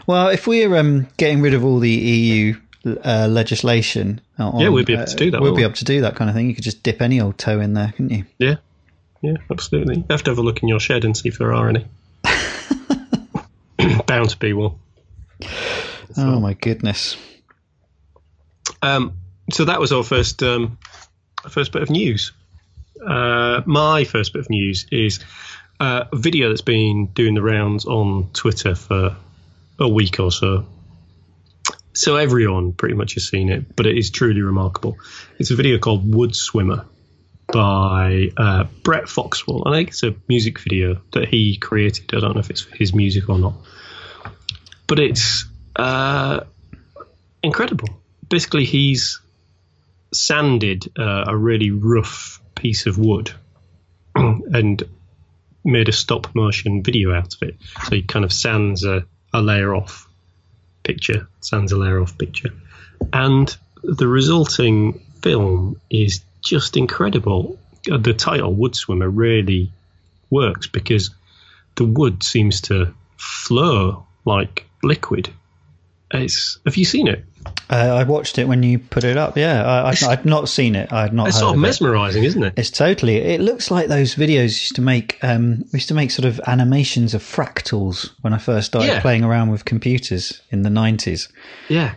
Well, 0.06 0.28
if 0.28 0.47
we're 0.47 0.76
um, 0.76 1.09
getting 1.16 1.40
rid 1.40 1.54
of 1.54 1.64
all 1.64 1.78
the 1.78 1.90
EU 1.90 2.54
uh, 3.04 3.28
legislation, 3.30 4.20
on, 4.38 4.61
Yeah, 4.61 4.68
we'd 4.70 4.87
be 4.87 4.94
able 4.94 5.06
to 5.06 5.16
do 5.16 5.30
that, 5.30 5.40
We'd 5.40 5.50
wouldn't 5.50 5.56
be 5.59 5.64
able 5.64 5.75
to 5.75 5.85
do 5.85 6.00
that 6.02 6.16
kind 6.16 6.30
of 6.30 6.37
thing. 6.37 6.49
You 6.49 6.54
could 6.54 6.64
just 6.64 6.82
dip 6.82 7.02
any 7.02 7.20
old 7.20 7.38
toe 7.38 7.61
in 7.61 7.75
there, 7.75 7.92
couldn't 7.92 8.11
you? 8.11 8.25
Yeah, 8.38 8.56
yeah, 9.23 9.37
absolutely. 9.50 9.97
You 9.97 10.04
have 10.11 10.23
to 10.25 10.30
have 10.30 10.38
a 10.38 10.42
look 10.42 10.62
in 10.62 10.68
your 10.68 10.80
shed 10.80 11.04
and 11.04 11.16
see 11.16 11.28
if 11.28 11.38
there 11.38 11.52
are 11.52 11.68
any. 11.68 11.87
Bound 14.06 14.30
to 14.30 14.38
be 14.38 14.52
one. 14.52 14.75
Oh 16.16 16.40
my 16.40 16.54
goodness! 16.54 17.16
Um, 18.82 19.18
so 19.52 19.64
that 19.64 19.80
was 19.80 19.92
our 19.92 20.02
first 20.02 20.42
um, 20.42 20.78
first 21.49 21.73
bit 21.73 21.82
of 21.82 21.90
news. 21.90 22.32
Uh, 23.06 23.62
my 23.64 24.04
first 24.04 24.32
bit 24.32 24.40
of 24.40 24.50
news 24.50 24.87
is 24.90 25.20
uh, 25.80 26.04
a 26.12 26.16
video 26.16 26.50
that's 26.50 26.60
been 26.60 27.06
doing 27.06 27.34
the 27.34 27.42
rounds 27.42 27.87
on 27.87 28.30
Twitter 28.32 28.75
for 28.75 29.16
a 29.78 29.88
week 29.88 30.20
or 30.20 30.30
so. 30.30 30.66
So 31.94 32.16
everyone 32.16 32.75
pretty 32.75 32.94
much 32.94 33.14
has 33.14 33.28
seen 33.28 33.49
it, 33.49 33.75
but 33.75 33.87
it 33.87 33.96
is 33.96 34.10
truly 34.10 34.42
remarkable. 34.42 34.99
It's 35.38 35.50
a 35.50 35.56
video 35.56 35.78
called 35.78 36.14
Wood 36.14 36.37
Swimmer 36.37 36.84
by 37.52 38.30
uh, 38.37 38.64
Brett 38.84 39.08
Foxwell. 39.08 39.66
I 39.66 39.72
think 39.72 39.88
it's 39.88 40.02
a 40.02 40.14
music 40.28 40.60
video 40.60 41.00
that 41.12 41.28
he 41.28 41.56
created. 41.56 42.14
I 42.14 42.20
don't 42.20 42.34
know 42.34 42.40
if 42.40 42.50
it's 42.50 42.64
his 42.64 42.94
music 42.94 43.28
or 43.28 43.38
not. 43.38 43.54
But 44.87 45.00
it's 45.00 45.46
uh, 45.75 46.40
incredible. 47.42 47.88
Basically, 48.28 48.66
he's 48.66 49.20
sanded 50.12 50.92
uh, 50.99 51.25
a 51.26 51.37
really 51.37 51.70
rough 51.70 52.40
piece 52.54 52.87
of 52.87 52.99
wood 52.99 53.32
and 54.14 54.82
made 55.64 55.88
a 55.88 55.92
stop 55.92 56.34
motion 56.34 56.82
video 56.82 57.12
out 57.12 57.34
of 57.34 57.42
it. 57.42 57.56
So 57.84 57.96
he 57.96 58.02
kind 58.02 58.24
of 58.24 58.32
sands 58.32 58.84
a, 58.84 59.04
a 59.32 59.42
layer 59.42 59.74
off 59.74 60.08
picture, 60.82 61.28
sands 61.40 61.72
a 61.72 61.76
layer 61.76 62.00
off 62.00 62.16
picture. 62.16 62.50
And 63.12 63.54
the 63.82 64.08
resulting 64.08 65.00
film 65.22 65.80
is 65.90 66.20
just 66.42 66.76
incredible. 66.76 67.58
Uh, 67.90 67.98
The 67.98 68.14
title, 68.14 68.52
Wood 68.54 68.74
Swimmer, 68.74 69.08
really 69.08 69.70
works 70.30 70.66
because 70.66 71.10
the 71.76 71.84
wood 71.84 72.22
seems 72.22 72.62
to 72.62 72.94
flow 73.16 74.06
like 74.24 74.66
liquid. 74.82 75.30
It's, 76.10 76.58
have 76.64 76.76
you 76.76 76.84
seen 76.84 77.08
it? 77.08 77.24
Uh, 77.70 77.75
I 78.00 78.02
watched 78.02 78.38
it 78.38 78.49
when 78.49 78.62
you 78.62 78.78
put 78.78 79.04
it 79.04 79.16
up. 79.16 79.37
Yeah, 79.37 79.64
I, 79.64 79.88
I've, 79.90 80.02
I've 80.02 80.25
not 80.25 80.49
seen 80.49 80.75
it. 80.75 80.92
I've 80.92 81.12
not. 81.12 81.28
It's 81.28 81.37
heard 81.37 81.40
sort 81.42 81.50
of 81.50 81.56
of 81.59 81.62
it. 81.64 81.66
mesmerizing, 81.68 82.25
isn't 82.25 82.42
it? 82.42 82.54
It's 82.56 82.70
totally. 82.70 83.16
It 83.16 83.40
looks 83.40 83.70
like 83.70 83.87
those 83.88 84.14
videos 84.14 84.42
used 84.42 84.75
to 84.76 84.82
make. 84.82 85.18
Um, 85.23 85.59
we 85.73 85.78
used 85.78 85.88
to 85.88 85.94
make 85.94 86.11
sort 86.11 86.26
of 86.26 86.40
animations 86.47 87.14
of 87.14 87.23
fractals 87.23 88.11
when 88.23 88.32
I 88.32 88.38
first 88.38 88.66
started 88.66 88.88
Yeah. 88.88 89.00
playing 89.00 89.25
around 89.25 89.50
with 89.50 89.64
computers 89.64 90.42
in 90.50 90.62
the 90.62 90.70
nineties. 90.70 91.28
Yeah. 91.68 91.94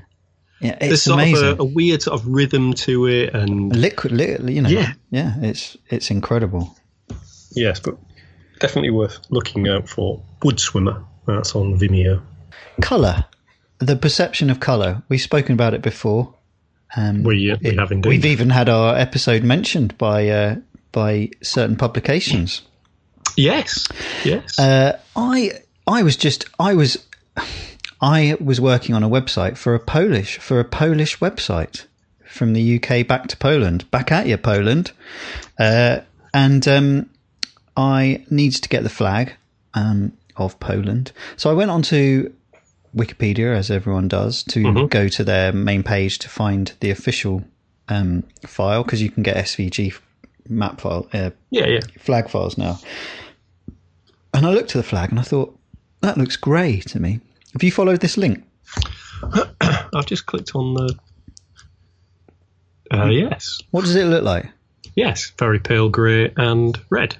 Yeah, 0.62 0.78
There's 0.80 0.94
it's 0.94 1.02
sort 1.02 1.20
amazing. 1.20 1.48
of 1.50 1.60
a, 1.60 1.64
a 1.64 1.66
weird 1.66 2.02
sort 2.04 2.18
of 2.22 2.26
rhythm 2.28 2.74
to 2.74 3.08
it, 3.08 3.34
and 3.34 3.76
liquid, 3.76 4.14
li- 4.14 4.54
you 4.54 4.62
know. 4.62 4.70
Yeah. 4.70 4.94
yeah. 5.10 5.34
It's 5.42 5.76
it's 5.90 6.10
incredible. 6.10 6.78
yes, 7.52 7.80
but 7.82 7.98
definitely 8.60 8.92
worth 8.92 9.20
looking 9.30 9.68
out 9.68 9.90
for. 9.90 10.22
Wood 10.44 10.60
Swimmer. 10.60 11.04
That's 11.26 11.56
on 11.56 11.78
Vimeo. 11.80 12.22
Color, 12.82 13.26
the 13.80 13.96
perception 13.96 14.50
of 14.50 14.60
color. 14.60 15.04
We've 15.10 15.22
spoken 15.22 15.54
about 15.54 15.74
it 15.74 15.82
before. 15.82 16.34
Um, 16.96 17.24
we, 17.24 17.52
uh, 17.52 17.58
we 17.62 17.76
have 17.76 17.92
indeed. 17.92 18.10
We've 18.10 18.26
even 18.26 18.50
had 18.50 18.70
our 18.70 18.96
episode 18.96 19.44
mentioned 19.44 19.98
by 19.98 20.30
uh, 20.30 20.56
by 20.92 21.32
certain 21.42 21.76
publications. 21.76 22.62
yes, 23.36 23.88
yes. 24.24 24.60
Uh, 24.60 25.00
I 25.16 25.52
I 25.88 26.04
was 26.04 26.16
just 26.16 26.46
I 26.60 26.76
was 26.76 27.06
I 28.02 28.38
was 28.40 28.62
working 28.62 28.96
on 28.96 29.04
a 29.04 29.10
website 29.10 29.58
for 29.58 29.74
a 29.74 29.80
Polish 29.80 30.38
for 30.38 30.60
a 30.60 30.66
Polish 30.66 31.20
website 31.20 31.86
from 32.26 32.54
the 32.54 32.76
UK 32.76 33.08
back 33.08 33.28
to 33.28 33.38
Poland, 33.38 33.90
back 33.92 34.12
at 34.12 34.28
you 34.28 34.38
Poland, 34.38 34.92
uh, 35.60 36.00
and 36.34 36.68
um, 36.68 37.10
I 37.76 38.26
needed 38.30 38.64
to 38.64 38.70
get 38.70 38.84
the 38.84 38.90
flag 38.90 39.34
um, 39.74 40.14
of 40.36 40.60
Poland, 40.60 41.12
so 41.38 41.50
I 41.50 41.54
went 41.54 41.72
onto 41.72 42.32
Wikipedia 42.96 43.56
as 43.56 43.72
everyone 43.72 44.08
does 44.08 44.44
to 44.44 44.88
go 44.88 45.08
to 45.08 45.24
their 45.24 45.52
main 45.52 45.84
page 45.84 46.20
to 46.20 46.30
find 46.30 46.74
the 46.80 46.90
official 46.92 47.44
um, 47.90 48.24
file 48.46 48.84
because 48.84 49.02
you 49.02 49.10
can 49.10 49.24
get 49.24 49.36
SVG 49.38 49.98
map 50.50 50.80
file 50.82 51.08
uh, 51.14 51.32
yeah, 51.50 51.66
yeah. 51.66 51.80
flag 52.00 52.30
files 52.30 52.58
now. 52.58 52.78
And 54.34 54.46
I 54.46 54.52
looked 54.52 54.72
at 54.76 54.80
the 54.80 54.84
flag 54.84 55.10
and 55.12 55.20
I 55.20 55.24
thought, 55.24 55.58
that 56.02 56.18
looks 56.18 56.36
grey 56.36 56.80
to 56.82 57.00
me. 57.00 57.20
Have 57.54 57.64
you 57.64 57.72
followed 57.72 58.00
this 58.02 58.18
link? 58.18 58.44
I've 59.62 60.06
just 60.06 60.26
clicked 60.26 60.54
on 60.56 60.74
the. 60.74 60.96
Uh, 62.92 63.06
yes, 63.06 63.60
What 63.72 63.82
does 63.82 63.96
it 63.96 64.06
look 64.06 64.24
like? 64.24 64.50
yes. 64.96 65.32
Very 65.40 65.60
pale 65.60 65.90
grey 65.90 66.32
and 66.38 66.80
red. 66.90 67.16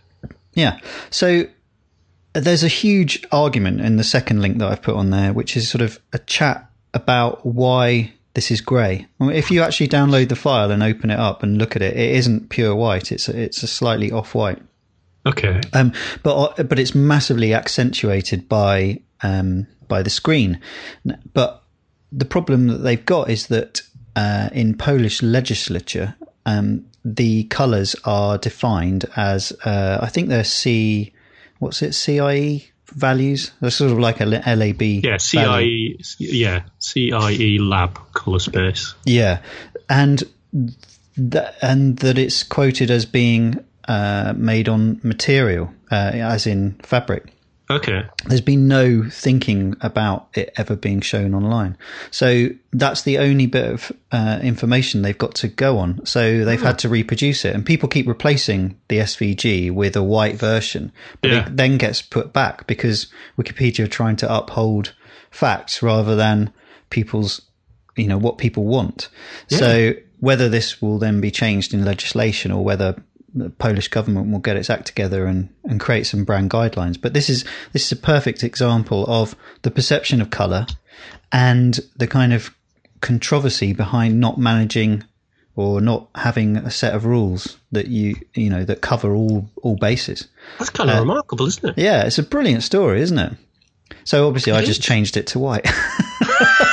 Yeah. 0.54 0.80
So 1.10 1.46
there's 2.34 2.64
a 2.64 2.68
huge 2.68 3.24
argument 3.32 3.82
in 3.82 3.98
the 3.98 4.04
second 4.04 4.42
link 4.42 4.58
that 4.58 4.72
I've 4.72 4.82
put 4.82 4.96
on 4.96 5.10
there, 5.10 5.34
which 5.34 5.56
is 5.56 5.70
sort 5.70 5.82
of 5.82 6.00
a 6.12 6.20
chat 6.20 6.70
about 6.94 7.46
why 7.46 8.14
this 8.34 8.50
is 8.50 8.62
grey. 8.62 9.08
Well, 9.20 9.30
If 9.30 9.52
you 9.52 9.62
actually 9.62 9.88
download 9.88 10.30
the 10.30 10.36
file 10.36 10.72
and 10.72 10.82
open 10.82 11.12
it 11.12 11.20
up 11.20 11.44
and 11.44 11.58
look 11.58 11.76
at 11.76 11.82
it, 11.82 11.96
it 11.96 12.16
isn't 12.16 12.50
pure 12.50 12.76
white. 12.76 13.12
It's 13.12 13.30
a, 13.30 13.40
it's 13.40 13.62
a 13.64 13.68
slightly 13.68 14.12
off 14.12 14.34
white. 14.34 14.60
Okay. 15.26 15.62
Um, 15.72 15.94
but 16.22 16.68
but 16.68 16.80
it's 16.80 16.94
massively 16.94 17.54
accentuated 17.54 18.50
by 18.50 19.00
um, 19.22 19.68
by 19.88 20.04
the 20.04 20.10
screen. 20.10 20.60
But 21.34 21.64
the 22.12 22.26
problem 22.26 22.68
that 22.68 22.80
they've 22.80 23.06
got 23.06 23.30
is 23.30 23.48
that 23.48 23.82
uh, 24.16 24.50
in 24.52 24.76
Polish 24.76 25.24
legislature, 25.24 26.16
um, 26.46 26.86
the 27.06 27.46
colours 27.46 27.96
are 28.04 28.38
defined 28.38 29.06
as 29.16 29.54
uh, 29.64 30.00
I 30.02 30.10
think 30.10 30.28
they're 30.28 30.44
C. 30.44 31.13
What's 31.64 31.82
it? 31.82 31.94
CIE 31.94 32.70
values. 32.88 33.52
They're 33.62 33.72
sort 33.72 33.92
of 33.92 34.00
like 34.00 34.20
a 34.20 34.26
LAB. 34.26 34.82
Yeah, 34.82 35.18
CIE. 35.18 35.98
Yeah, 36.20 36.64
CIE 36.80 37.58
lab 37.60 37.98
color 38.14 38.40
space. 38.40 38.94
Yeah, 39.06 39.40
and 39.90 40.24
th- 41.16 41.54
and 41.62 41.98
that 42.00 42.18
it's 42.18 42.44
quoted 42.44 42.92
as 42.92 43.06
being 43.06 43.64
uh, 43.88 44.34
made 44.36 44.70
on 44.70 45.00
material, 45.04 45.74
uh, 45.92 46.12
as 46.14 46.46
in 46.48 46.74
fabric. 46.84 47.33
Okay. 47.70 48.06
There's 48.26 48.42
been 48.42 48.68
no 48.68 49.10
thinking 49.10 49.76
about 49.82 50.28
it 50.34 50.54
ever 50.58 50.76
being 50.76 51.02
shown 51.02 51.34
online. 51.34 51.78
So 52.12 52.50
that's 52.72 53.04
the 53.04 53.20
only 53.20 53.48
bit 53.48 53.72
of 53.72 53.92
uh, 54.12 54.40
information 54.44 55.02
they've 55.02 55.18
got 55.18 55.36
to 55.36 55.48
go 55.48 55.78
on. 55.78 56.06
So 56.06 56.44
they've 56.44 56.62
oh. 56.62 56.66
had 56.66 56.80
to 56.80 56.90
reproduce 56.90 57.46
it. 57.46 57.56
And 57.56 57.66
people 57.66 57.88
keep 57.88 58.08
replacing 58.08 58.80
the 58.90 58.98
SVG 59.00 59.72
with 59.72 59.96
a 59.96 60.04
white 60.04 60.36
version. 60.36 60.92
But 61.22 61.32
yeah. 61.32 61.48
it 61.48 61.56
then 61.56 61.78
gets 61.78 62.02
put 62.02 62.34
back 62.34 62.68
because 62.68 63.08
Wikipedia 63.38 63.86
are 63.86 63.88
trying 63.88 64.18
to 64.18 64.34
uphold 64.34 64.94
facts 65.32 65.82
rather 65.82 66.16
than 66.16 66.52
people's, 66.90 67.42
you 67.96 68.08
know, 68.08 68.18
what 68.18 68.38
people 68.38 68.66
want. 68.66 69.10
Yeah. 69.48 69.58
So 69.58 69.94
whether 70.20 70.50
this 70.50 70.82
will 70.82 71.00
then 71.00 71.22
be 71.22 71.32
changed 71.32 71.74
in 71.74 71.86
legislation 71.86 72.52
or 72.52 72.64
whether 72.64 72.96
the 73.34 73.50
Polish 73.50 73.88
government 73.88 74.32
will 74.32 74.40
get 74.40 74.58
its 74.58 74.70
act 74.70 74.86
together 74.86 75.26
and, 75.26 75.50
and 75.64 75.80
create 75.80 76.06
some 76.06 76.24
brand 76.24 76.50
guidelines. 76.50 77.00
But 77.00 77.14
this 77.14 77.30
is 77.30 77.44
this 77.72 77.86
is 77.86 77.92
a 77.92 78.02
perfect 78.02 78.44
example 78.44 79.06
of 79.08 79.36
the 79.64 79.72
perception 79.72 80.22
of 80.22 80.30
colour 80.30 80.68
and 81.32 81.80
the 81.96 82.08
kind 82.08 82.34
of 82.34 82.56
controversy 83.02 83.74
behind 83.74 84.20
not 84.20 84.38
managing 84.38 85.04
or 85.56 85.82
not 85.82 86.10
having 86.16 86.58
a 86.58 86.72
set 86.72 86.96
of 86.96 87.06
rules 87.06 87.58
that 87.72 87.88
you 87.88 88.16
you 88.34 88.50
know 88.50 88.64
that 88.64 88.82
cover 88.82 89.14
all 89.16 89.50
all 89.62 89.76
bases. 89.76 90.28
That's 90.60 90.70
kind 90.70 90.90
of 90.90 90.98
uh, 90.98 91.00
remarkable, 91.02 91.48
isn't 91.48 91.70
it? 91.70 91.82
Yeah, 91.82 92.06
it's 92.06 92.20
a 92.20 92.24
brilliant 92.24 92.64
story, 92.64 93.02
isn't 93.02 93.20
it? 93.20 93.34
So 94.04 94.28
obviously, 94.28 94.54
I 94.54 94.64
just 94.64 94.82
changed 94.82 95.18
it 95.18 95.28
to 95.28 95.40
white. 95.40 95.68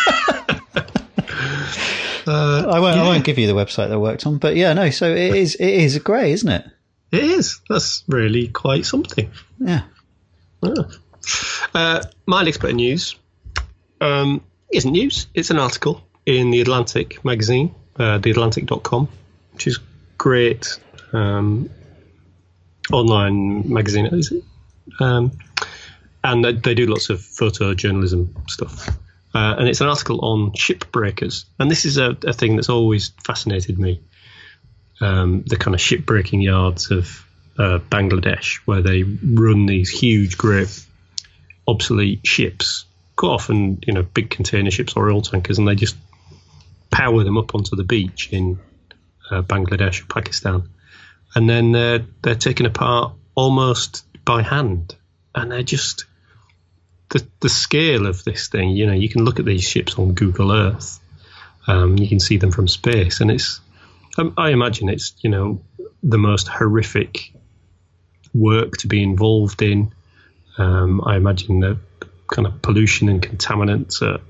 Uh, 2.31 2.65
I 2.69 2.79
won't. 2.79 2.97
Yeah. 2.97 3.03
I 3.03 3.07
won't 3.09 3.25
give 3.25 3.39
you 3.39 3.49
the 3.49 3.55
website 3.55 3.89
they 3.89 3.97
worked 3.97 4.25
on, 4.25 4.39
but 4.39 4.55
yeah, 4.55 4.73
no. 4.73 4.91
So 4.91 5.11
it 5.11 5.35
is. 5.35 5.57
It 5.57 5.69
is 5.69 5.99
grey, 5.99 6.31
isn't 6.31 6.49
it? 6.49 6.65
It 7.11 7.25
is. 7.25 7.61
That's 7.69 8.05
really 8.07 8.47
quite 8.49 8.87
something. 8.87 9.31
Yeah. 9.59 9.83
yeah. 10.63 10.83
Uh, 11.75 12.05
my 12.27 12.45
next 12.45 12.59
bit 12.59 12.71
of 12.71 12.77
news 12.77 13.17
um, 14.01 14.45
isn't 14.73 14.93
news. 14.93 15.27
It's 15.35 15.51
an 15.51 15.59
article 15.59 16.03
in 16.25 16.53
the 16.53 16.61
Atlantic 16.61 17.25
magazine, 17.25 17.75
uh, 17.97 18.21
theatlantic.com, 18.21 19.09
which 19.53 19.67
is 19.67 19.81
great 20.17 20.79
um, 21.13 21.69
online 22.93 23.73
magazine. 23.73 24.07
Is 24.07 24.31
it? 24.31 24.45
Um, 25.01 25.33
and 26.23 26.45
they 26.45 26.75
do 26.75 26.87
lots 26.87 27.11
of 27.11 27.19
photojournalism 27.19 28.49
stuff. 28.49 28.89
Uh, 29.35 29.55
and 29.59 29.69
it's 29.69 29.81
an 29.81 29.89
article 29.89 30.25
on 30.25 30.53
shipbreakers. 30.53 31.45
And 31.59 31.71
this 31.71 31.85
is 31.85 31.99
a, 31.99 32.17
a 32.25 32.33
thing 32.33 32.57
that's 32.57 32.69
always 32.69 33.11
fascinated 33.25 33.79
me 33.79 34.01
um, 35.01 35.43
the 35.47 35.57
kind 35.57 35.75
of 35.75 35.81
shipbreaking 35.81 36.43
yards 36.43 36.91
of 36.91 37.27
uh, 37.59 37.79
Bangladesh, 37.91 38.57
where 38.65 38.83
they 38.83 39.03
run 39.03 39.67
these 39.67 39.91
huge, 39.91 40.37
great, 40.37 40.87
obsolete 41.67 42.27
ships, 42.27 42.85
quite 43.17 43.31
often, 43.31 43.81
you 43.87 43.93
know, 43.93 44.03
big 44.03 44.31
container 44.31 44.71
ships 44.71 44.95
or 44.95 45.11
oil 45.11 45.23
tankers, 45.23 45.59
and 45.59 45.67
they 45.67 45.75
just 45.75 45.97
power 46.91 47.23
them 47.25 47.39
up 47.39 47.55
onto 47.55 47.77
the 47.77 47.85
beach 47.85 48.29
in 48.33 48.59
uh, 49.31 49.43
Bangladesh 49.43 50.03
or 50.03 50.07
Pakistan. 50.07 50.69
And 51.35 51.49
then 51.49 51.73
they're, 51.73 52.05
they're 52.23 52.35
taken 52.35 52.67
apart 52.67 53.13
almost 53.35 54.05
by 54.25 54.43
hand. 54.43 54.95
And 55.35 55.53
they're 55.53 55.63
just 55.63 56.07
the 57.11 57.27
the 57.41 57.49
scale 57.49 58.07
of 58.07 58.25
this 58.25 58.49
thing. 58.49 58.71
You 58.71 58.87
know, 58.87 58.93
you 58.93 59.09
can 59.09 59.25
look 59.25 59.39
at 59.39 59.45
these 59.45 59.65
ships 59.65 59.99
on 59.99 60.15
Google 60.15 60.53
Earth. 60.53 61.01
Um, 61.67 61.99
you 61.99 62.09
can 62.09 62.21
see 62.21 62.39
them 62.39 62.53
from 62.53 62.69
space, 62.69 63.21
and 63.21 63.31
it's. 63.31 63.61
Um, 64.19 64.35
I 64.37 64.51
imagine 64.51 64.89
it's 64.89 65.15
you 65.21 65.31
know 65.31 65.61
the 66.03 66.19
most 66.19 66.49
horrific 66.49 67.33
work 68.35 68.77
to 68.79 68.89
be 68.89 69.03
involved 69.03 69.63
in. 69.63 69.93
Um, 70.59 71.03
I 71.05 71.17
imagine 71.17 71.61
the 71.61 71.79
kind 72.33 72.47
of 72.47 72.63
pollution 72.63 73.09
and 73.09 73.23
contaminants 73.23 74.03
are, 74.03 74.21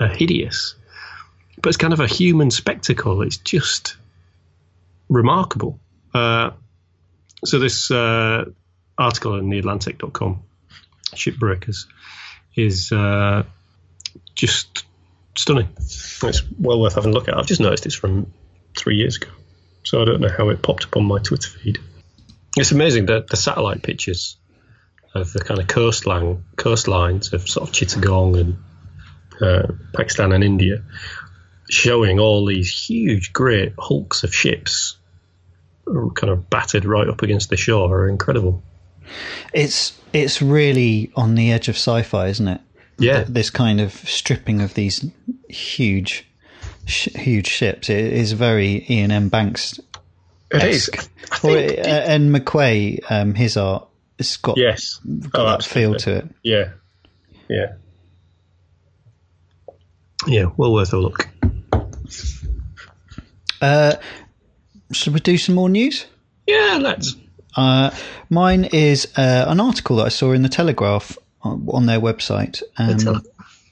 are 0.00 0.08
hideous, 0.08 0.74
but 1.60 1.68
it's 1.68 1.76
kind 1.76 1.92
of 1.92 2.00
a 2.00 2.06
human 2.06 2.50
spectacle. 2.50 3.22
It's 3.22 3.38
just 3.38 3.96
remarkable. 5.08 5.78
Uh, 6.14 6.50
so 7.44 7.58
this 7.58 7.90
uh, 7.90 8.44
article 8.98 9.38
in 9.38 9.48
theatlantic.com, 9.48 10.42
shipbreakers, 11.14 11.86
is 12.54 12.92
uh, 12.92 13.44
just 14.34 14.84
stunning. 15.36 15.68
It's 15.78 16.42
well 16.58 16.80
worth 16.80 16.94
having 16.94 17.10
a 17.10 17.14
look 17.14 17.28
at. 17.28 17.36
I've 17.36 17.46
just 17.46 17.60
noticed 17.60 17.86
it's 17.86 17.94
from 17.94 18.32
three 18.76 18.96
years 18.96 19.16
ago, 19.16 19.30
so 19.82 20.02
I 20.02 20.04
don't 20.04 20.20
know 20.20 20.28
how 20.28 20.48
it 20.50 20.62
popped 20.62 20.84
up 20.84 20.96
on 20.96 21.04
my 21.04 21.18
Twitter 21.18 21.48
feed. 21.48 21.78
It's 22.56 22.72
amazing 22.72 23.06
that 23.06 23.28
the 23.28 23.36
satellite 23.36 23.82
pictures 23.82 24.36
of 25.14 25.32
the 25.32 25.40
kind 25.40 25.60
of 25.60 25.66
coastline 25.66 26.44
coastlines 26.56 27.32
of 27.32 27.48
sort 27.48 27.68
of 27.68 27.74
Chittagong 27.74 28.38
and 28.40 28.56
uh, 29.40 29.72
Pakistan 29.94 30.32
and 30.32 30.44
India, 30.44 30.82
showing 31.68 32.18
all 32.18 32.46
these 32.46 32.70
huge, 32.70 33.32
great 33.32 33.74
hulks 33.78 34.24
of 34.24 34.34
ships, 34.34 34.96
kind 35.86 36.30
of 36.30 36.48
battered 36.48 36.84
right 36.84 37.08
up 37.08 37.22
against 37.22 37.50
the 37.50 37.56
shore, 37.56 37.94
are 37.94 38.08
incredible. 38.08 38.62
It's 39.52 39.98
it's 40.12 40.42
really 40.42 41.10
on 41.16 41.34
the 41.34 41.52
edge 41.52 41.68
of 41.68 41.76
sci-fi, 41.76 42.28
isn't 42.28 42.48
it? 42.48 42.60
Yeah, 42.98 43.24
this 43.26 43.50
kind 43.50 43.80
of 43.80 43.92
stripping 43.92 44.60
of 44.60 44.74
these 44.74 45.04
huge, 45.48 46.26
sh- 46.86 47.08
huge 47.14 47.48
ships. 47.48 47.90
It 47.90 48.12
is 48.12 48.32
very 48.32 48.86
Iain 48.88 49.10
M. 49.10 49.28
Banks. 49.28 49.80
It 50.52 50.62
is. 50.62 50.90
Well, 51.42 51.56
it, 51.56 51.78
uh, 51.78 51.88
and 51.88 52.34
McQuay, 52.34 53.00
um, 53.10 53.34
his 53.34 53.56
art, 53.56 53.88
it's 54.18 54.36
got 54.36 54.56
yes, 54.56 55.00
got 55.30 55.40
oh, 55.40 55.50
that 55.50 55.64
feel 55.64 55.94
to 55.96 56.18
it. 56.18 56.28
Yeah, 56.42 56.72
yeah, 57.48 57.72
yeah. 60.26 60.46
Well 60.56 60.72
worth 60.72 60.92
a 60.92 60.98
look. 60.98 61.28
Uh, 63.60 63.94
should 64.92 65.14
we 65.14 65.20
do 65.20 65.38
some 65.38 65.54
more 65.54 65.68
news? 65.68 66.06
Yeah, 66.46 66.78
let's. 66.80 67.16
Uh, 67.56 67.90
mine 68.30 68.64
is 68.72 69.06
uh, 69.16 69.44
an 69.48 69.60
article 69.60 69.96
that 69.96 70.06
I 70.06 70.10
saw 70.10 70.32
in 70.32 70.42
the 70.42 70.48
Telegraph 70.48 71.18
on, 71.42 71.66
on 71.70 71.86
their 71.86 72.00
website. 72.00 72.62
Um, 72.78 73.22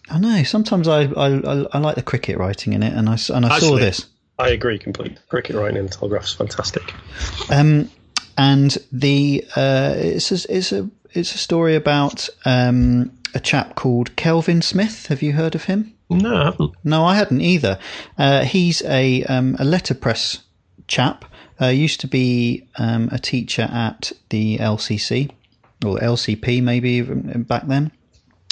I 0.09 0.19
know. 0.19 0.43
Sometimes 0.43 0.89
I, 0.89 1.03
I, 1.03 1.67
I 1.73 1.79
like 1.79 1.95
the 1.95 2.03
cricket 2.03 2.37
writing 2.39 2.73
in 2.73 2.83
it, 2.83 2.93
and 2.93 3.09
I 3.09 3.17
and 3.33 3.47
I 3.47 3.55
Actually, 3.55 3.69
saw 3.69 3.77
this. 3.79 4.07
I 4.39 4.49
agree 4.51 4.79
completely. 4.79 5.19
Cricket 5.29 5.57
writing 5.57 5.77
in 5.77 5.87
the 5.87 5.93
Telegraph 5.93 6.25
is 6.25 6.35
fantastic. 6.35 6.95
Um, 7.51 7.91
and 8.37 8.77
the 8.91 9.45
uh, 9.55 9.95
it's 9.97 10.33
a, 10.33 10.57
it's 10.57 10.73
a 10.73 10.91
it's 11.13 11.35
a 11.35 11.39
story 11.39 11.77
about 11.77 12.29
um, 12.45 13.13
a 13.35 13.41
chap 13.41 13.77
called 13.77 14.17
Kelvin 14.17 14.63
Smith. 14.63 15.07
Have 15.07 15.23
you 15.23 15.33
heard 15.33 15.55
of 15.55 15.65
him? 15.65 15.95
No, 16.09 16.35
I 16.35 16.45
haven't. 16.47 16.75
No, 16.83 17.05
I 17.05 17.15
hadn't 17.15 17.41
either. 17.41 17.79
Uh, 18.19 18.45
he's 18.45 18.83
a 18.83 19.23
um, 19.25 19.57
a 19.61 19.65
letterpress 19.65 20.43
chap 20.89 21.25
uh, 21.61 21.67
used 21.67 22.01
to 22.01 22.07
be 22.07 22.67
um, 22.77 23.09
a 23.13 23.19
teacher 23.19 23.63
at 23.63 24.13
the 24.31 24.59
LCC 24.59 25.31
or 25.85 25.99
LCP, 25.99 26.63
maybe 26.63 27.03
back 27.03 27.67
then. 27.67 27.91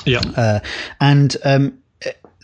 Yeah. 0.05 0.23
Uh, 0.37 0.61
and 1.01 1.37
um, 1.44 1.79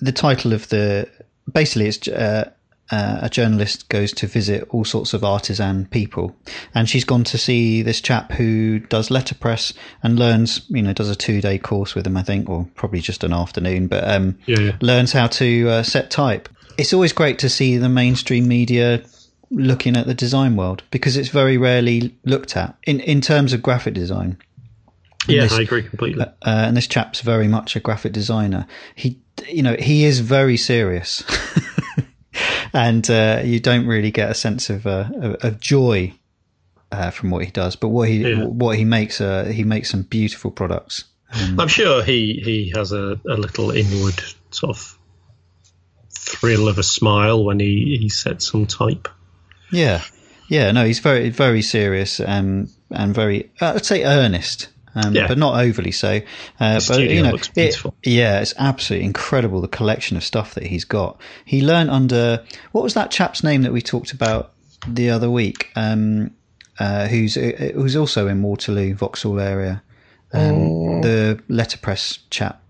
the 0.01 0.13
title 0.13 0.53
of 0.53 0.69
the 0.69 1.09
basically 1.53 1.87
it's 1.87 2.07
uh, 2.09 2.51
uh, 2.91 3.19
a 3.23 3.31
journalist 3.31 3.89
goes 3.89 4.13
to 4.13 4.27
visit 4.27 4.67
all 4.71 4.85
sorts 4.85 5.15
of 5.15 5.25
artisan 5.25 5.87
people, 5.87 6.37
and 6.75 6.89
she's 6.89 7.05
gone 7.05 7.25
to 7.25 7.39
see 7.39 7.83
this 7.83 8.01
chap 8.01 8.33
who 8.33 8.79
does 8.79 9.11
letterpress 9.11 9.73
and 10.03 10.19
learns, 10.19 10.63
you 10.69 10.83
know, 10.83 10.93
does 10.93 11.09
a 11.09 11.17
two 11.17 11.41
day 11.41 11.59
course 11.59 11.95
with 11.95 12.07
him, 12.07 12.17
I 12.17 12.23
think, 12.23 12.49
or 12.49 12.69
probably 12.75 13.01
just 13.01 13.25
an 13.25 13.33
afternoon, 13.33 13.87
but 13.87 14.07
um, 14.09 14.39
yeah, 14.47 14.59
yeah. 14.59 14.77
learns 14.81 15.13
how 15.13 15.29
to 15.29 15.69
uh, 15.69 15.83
set 15.83 16.11
type. 16.11 16.49
It's 16.77 16.93
always 16.93 17.13
great 17.13 17.39
to 17.39 17.49
see 17.49 17.79
the 17.79 17.89
mainstream 17.89 18.49
media 18.49 19.03
looking 19.55 19.97
at 19.97 20.07
the 20.07 20.15
design 20.15 20.57
world 20.57 20.83
because 20.91 21.17
it's 21.17 21.29
very 21.29 21.57
rarely 21.57 22.15
looked 22.25 22.57
at 22.57 22.77
in 22.85 23.01
in 23.01 23.21
terms 23.21 23.53
of 23.53 23.63
graphic 23.63 23.95
design. 23.95 24.39
And 25.27 25.37
yeah, 25.37 25.43
this, 25.43 25.53
I 25.55 25.63
agree 25.63 25.83
completely. 25.83 26.23
Uh, 26.23 26.27
uh, 26.27 26.65
and 26.67 26.77
this 26.77 26.87
chap's 26.87 27.21
very 27.21 27.49
much 27.49 27.77
a 27.77 27.81
graphic 27.81 28.13
designer. 28.13 28.67
He, 28.95 29.21
you 29.49 29.63
know, 29.63 29.75
he 29.79 30.05
is 30.05 30.21
very 30.21 30.57
serious, 30.57 31.25
and 32.75 33.09
uh, 33.09 33.41
you 33.43 33.59
don't 33.61 33.87
really 33.87 34.11
get 34.11 34.31
a 34.31 34.35
sense 34.35 34.69
of 34.69 34.87
uh, 34.87 35.09
of 35.41 35.61
joy 35.61 36.13
uh, 36.93 37.11
from 37.11 37.31
what 37.31 37.45
he 37.45 37.51
does. 37.51 37.77
But 37.77 37.89
what 37.89 38.09
he 38.09 38.19
yeah. 38.19 38.45
what 38.45 38.77
he 38.77 38.85
makes, 38.85 39.21
uh, 39.21 39.45
he 39.45 39.65
makes 39.65 39.91
some 39.91 40.03
beautiful 40.03 40.51
products. 40.51 41.05
Um, 41.33 41.59
I'm 41.59 41.69
sure 41.69 42.03
he 42.03 42.41
he 42.45 42.73
has 42.77 42.93
a, 42.93 43.19
a 43.27 43.35
little 43.35 43.71
inward 43.71 44.23
sort 44.51 44.77
of 44.77 44.99
thrill 46.11 46.69
of 46.69 46.79
a 46.79 46.83
smile 46.83 47.45
when 47.45 47.61
he, 47.61 47.99
he 48.01 48.09
said 48.09 48.43
some 48.43 48.67
type. 48.67 49.09
Yeah, 49.73 50.03
yeah. 50.49 50.71
No, 50.73 50.85
he's 50.85 50.99
very 51.01 51.31
very 51.31 51.63
serious 51.63 52.21
and 52.21 52.69
and 52.91 53.15
very 53.15 53.51
uh, 53.61 53.75
I'd 53.77 53.85
say 53.87 54.05
earnest. 54.05 54.69
Um, 54.97 55.13
Yeah. 55.13 55.27
but 55.27 55.39
not 55.39 55.61
overly 55.61 55.91
so. 55.91 56.21
Uh, 56.61 56.81
but 56.87 57.01
you 57.01 57.21
know, 57.21 57.33
looks 57.33 57.51
it- 57.57 57.77
yeah, 58.05 58.39
it's 58.41 58.55
absolutely 58.59 59.05
incredible 59.07 59.61
the 59.61 59.67
collection 59.67 60.17
of 60.17 60.23
stuff 60.23 60.55
that 60.55 60.65
he's 60.67 60.85
got. 60.85 61.21
He 61.45 61.63
learned 61.63 61.91
under 61.91 62.45
what 62.71 62.85
was 62.85 62.95
that 62.95 63.11
chap's 63.11 63.43
name 63.43 63.63
that 63.63 63.73
we 63.73 63.83
talked 63.83 64.13
about 64.13 64.53
the 64.87 65.11
other 65.11 65.29
week? 65.29 65.73
Um, 65.75 66.31
uh, 66.79 67.09
who's 67.09 67.37
uh, 67.37 67.73
who's 67.75 67.97
also 67.97 68.29
in 68.29 68.41
Waterloo, 68.43 68.95
Vauxhall 68.95 69.41
area. 69.41 69.83
Um, 70.33 71.01
the 71.01 71.41
letterpress 71.49 72.19
chap. 72.31 72.61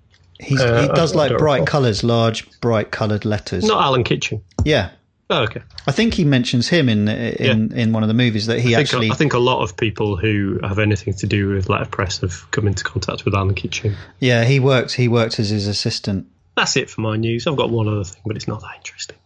He's, 0.40 0.60
he 0.60 0.66
Uh, 0.66 0.88
does 0.94 1.12
I 1.14 1.16
like 1.18 1.28
don't 1.30 1.38
bright 1.38 1.66
colours, 1.66 2.02
large, 2.04 2.48
bright 2.60 2.90
coloured 2.90 3.24
letters. 3.24 3.64
Not 3.64 3.82
Alan 3.82 4.02
Kitchen. 4.04 4.42
Yeah, 4.64 4.90
Oh, 5.30 5.42
okay. 5.44 5.62
I 5.86 5.92
think 5.92 6.14
he 6.14 6.24
mentions 6.24 6.68
him 6.68 6.88
in 6.88 7.08
in, 7.08 7.72
in 7.72 7.92
one 7.92 8.02
of 8.02 8.08
the 8.08 8.14
movies 8.14 8.46
that 8.46 8.60
he 8.60 8.76
I 8.76 8.80
actually. 8.80 9.06
think, 9.06 9.14
I 9.14 9.16
think 9.16 9.32
a 9.34 9.38
lot 9.38 9.62
of 9.62 9.76
people 9.76 10.16
who 10.16 10.60
have 10.62 10.78
anything 10.78 11.14
to 11.14 11.26
do 11.26 11.48
with 11.48 11.68
letterpress 11.68 12.20
have 12.20 12.50
come 12.50 12.66
into 12.66 12.84
contact 12.84 13.24
with 13.24 13.34
Alan 13.34 13.54
Kitchen. 13.54 13.96
yeah, 14.20 14.44
he 14.44 14.60
worked. 14.60 14.92
He 14.92 15.08
worked 15.08 15.38
as 15.40 15.50
his 15.50 15.66
assistant. 15.66 16.26
That's 16.56 16.76
it 16.76 16.90
for 16.90 17.00
my 17.00 17.16
news. 17.16 17.46
I've 17.46 17.56
got 17.56 17.70
one 17.70 17.88
other 17.88 18.04
thing, 18.04 18.22
but 18.24 18.36
it's 18.36 18.46
not 18.46 18.60
that 18.60 18.76
interesting. 18.76 19.16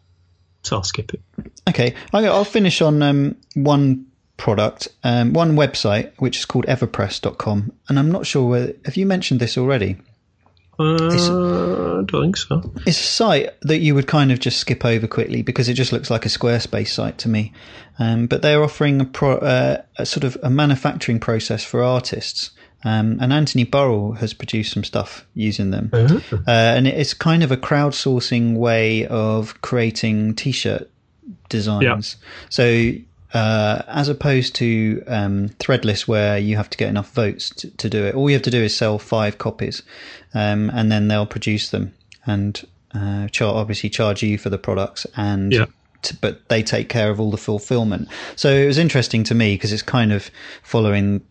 So 0.62 0.76
I'll 0.76 0.84
skip 0.84 1.12
it. 1.14 1.20
Okay, 1.68 1.94
I'll 2.12 2.44
finish 2.44 2.80
on 2.80 3.02
um, 3.02 3.36
one 3.54 4.06
product, 4.36 4.88
um, 5.04 5.32
one 5.32 5.56
website, 5.56 6.12
which 6.18 6.38
is 6.38 6.44
called 6.44 6.66
Everpress.com, 6.66 7.72
and 7.88 7.98
I'm 7.98 8.10
not 8.10 8.26
sure 8.26 8.48
whether 8.48 8.72
have 8.84 8.96
you 8.96 9.04
mentioned 9.04 9.40
this 9.40 9.58
already. 9.58 9.96
Uh, 10.78 11.98
I 12.00 12.02
don't 12.04 12.22
think 12.22 12.36
so. 12.36 12.72
It's 12.86 13.00
a 13.00 13.02
site 13.02 13.60
that 13.62 13.78
you 13.78 13.94
would 13.94 14.06
kind 14.06 14.30
of 14.30 14.38
just 14.38 14.58
skip 14.58 14.84
over 14.84 15.06
quickly 15.06 15.42
because 15.42 15.68
it 15.68 15.74
just 15.74 15.92
looks 15.92 16.10
like 16.10 16.24
a 16.24 16.28
Squarespace 16.28 16.88
site 16.88 17.18
to 17.18 17.28
me. 17.28 17.52
Um, 17.98 18.26
but 18.28 18.42
they're 18.42 18.62
offering 18.62 19.00
a, 19.00 19.04
pro, 19.04 19.38
uh, 19.38 19.82
a 19.96 20.06
sort 20.06 20.24
of 20.24 20.38
a 20.42 20.50
manufacturing 20.50 21.18
process 21.18 21.64
for 21.64 21.82
artists. 21.82 22.52
Um, 22.84 23.18
and 23.20 23.32
Anthony 23.32 23.64
Burrill 23.64 24.12
has 24.12 24.32
produced 24.32 24.72
some 24.72 24.84
stuff 24.84 25.26
using 25.34 25.72
them. 25.72 25.90
Uh, 26.46 26.50
and 26.50 26.86
it's 26.86 27.12
kind 27.12 27.42
of 27.42 27.50
a 27.50 27.56
crowdsourcing 27.56 28.54
way 28.56 29.04
of 29.08 29.60
creating 29.62 30.36
t 30.36 30.52
shirt 30.52 30.88
designs. 31.48 32.16
So, 32.50 32.92
uh, 33.34 33.82
as 33.88 34.08
opposed 34.08 34.54
to 34.56 35.02
um, 35.06 35.48
Threadless, 35.58 36.08
where 36.08 36.38
you 36.38 36.56
have 36.56 36.70
to 36.70 36.78
get 36.78 36.88
enough 36.88 37.10
votes 37.12 37.50
to, 37.50 37.70
to 37.76 37.88
do 37.90 38.04
it, 38.04 38.14
all 38.14 38.28
you 38.30 38.34
have 38.34 38.42
to 38.42 38.50
do 38.50 38.62
is 38.62 38.76
sell 38.76 38.98
five 38.98 39.38
copies, 39.38 39.82
um, 40.34 40.70
and 40.70 40.90
then 40.90 41.08
they'll 41.08 41.26
produce 41.26 41.70
them 41.70 41.94
and 42.26 42.66
uh, 42.94 43.28
char- 43.28 43.54
obviously 43.54 43.90
charge 43.90 44.22
you 44.22 44.38
for 44.38 44.50
the 44.50 44.58
products 44.58 45.06
and. 45.16 45.52
Yeah. 45.52 45.66
t- 46.02 46.16
but 46.20 46.48
they 46.48 46.62
take 46.62 46.88
care 46.88 47.10
of 47.10 47.18
all 47.20 47.30
the 47.30 47.36
fulfillment. 47.36 48.08
So 48.36 48.50
it 48.50 48.66
was 48.66 48.78
interesting 48.78 49.24
to 49.24 49.34
me 49.34 49.54
because 49.56 49.72
it's 49.72 49.82
kind 49.82 50.12
of 50.12 50.30
following 50.62 51.22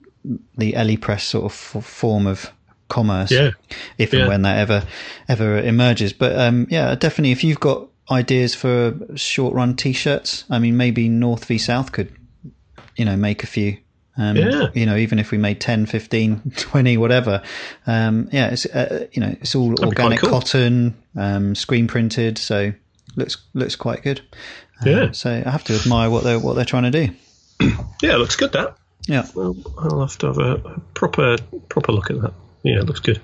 the 0.58 0.76
Ellie 0.76 0.98
Press 0.98 1.24
sort 1.24 1.46
of 1.46 1.52
f- 1.54 1.86
form 1.86 2.28
of 2.28 2.52
commerce 2.90 3.32
Yeah. 3.32 3.52
if 3.98 4.12
and 4.14 4.24
Yeah. 4.24 4.28
when 4.28 4.42
that 4.44 4.58
ever 4.60 4.84
ever 5.30 5.58
emerges. 5.60 6.12
But 6.14 6.38
um, 6.38 6.68
yeah, 6.70 6.94
definitely 6.96 7.32
if 7.32 7.44
you've 7.46 7.60
got 7.62 7.88
ideas 8.10 8.56
for 8.56 8.96
short 9.16 9.54
run 9.54 9.76
t-shirts, 9.76 10.46
I 10.50 10.60
mean 10.60 10.78
maybe 10.78 11.10
North 11.10 11.46
v 11.46 11.58
South 11.58 11.92
could 11.92 12.14
you 12.96 13.06
know 13.06 13.16
make 13.18 13.44
a 13.44 13.48
few. 13.48 13.78
Um, 14.20 14.36
Yeah. 14.36 14.70
You 14.74 14.88
know, 14.88 14.96
even 14.98 15.20
if 15.20 15.30
we 15.30 15.38
made 15.38 15.62
10, 15.62 15.86
15, 15.86 16.54
20, 16.58 16.98
whatever. 16.98 17.44
Um, 17.86 18.28
yeah, 18.32 18.48
it's, 18.48 18.66
uh, 18.66 19.06
you 19.12 19.22
know, 19.22 19.36
it's 19.40 19.54
all 19.54 19.76
quite 19.76 19.86
organic 19.90 20.20
cool. 20.22 20.30
cotton, 20.32 20.96
um, 21.16 21.54
screen 21.54 21.86
printed. 21.88 22.40
So 22.40 22.74
looks, 23.16 23.38
looks 23.54 23.76
quite 23.76 24.02
good. 24.02 24.22
Uh, 24.84 24.90
Yeah. 24.90 25.12
So 25.12 25.30
I 25.46 25.48
have 25.48 25.64
to 25.66 25.76
admire 25.76 26.10
what 26.10 26.24
they're, 26.24 26.40
what 26.40 26.56
they're 26.56 26.66
trying 26.66 26.92
to 26.92 27.06
do. 27.08 27.14
Yeah, 28.02 28.16
it 28.16 28.18
looks 28.18 28.36
good. 28.36 28.54
That. 28.54 28.76
Yeah. 29.08 29.28
Well, 29.36 29.56
I'll 29.78 30.02
have 30.02 30.18
to 30.18 30.26
have 30.28 30.40
a, 30.40 30.54
a 30.56 30.80
proper 30.96 31.38
proper 31.70 31.92
look 31.92 32.10
at 32.10 32.20
that. 32.20 32.34
Yeah, 32.64 32.80
it 32.80 32.86
looks 32.88 33.00
good. 33.00 33.22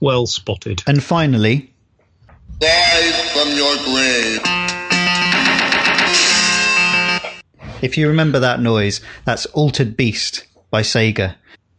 Well 0.00 0.26
spotted. 0.26 0.82
And 0.88 1.02
finally, 1.02 1.72
Rise 2.62 3.32
from 3.32 3.48
your 3.56 3.76
grave. 3.84 4.40
if 7.82 7.98
you 7.98 8.08
remember 8.08 8.40
that 8.40 8.60
noise, 8.60 9.00
that's 9.24 9.46
Altered 9.46 9.96
Beast 9.96 10.46
by 10.70 10.82
Sega. 10.82 11.34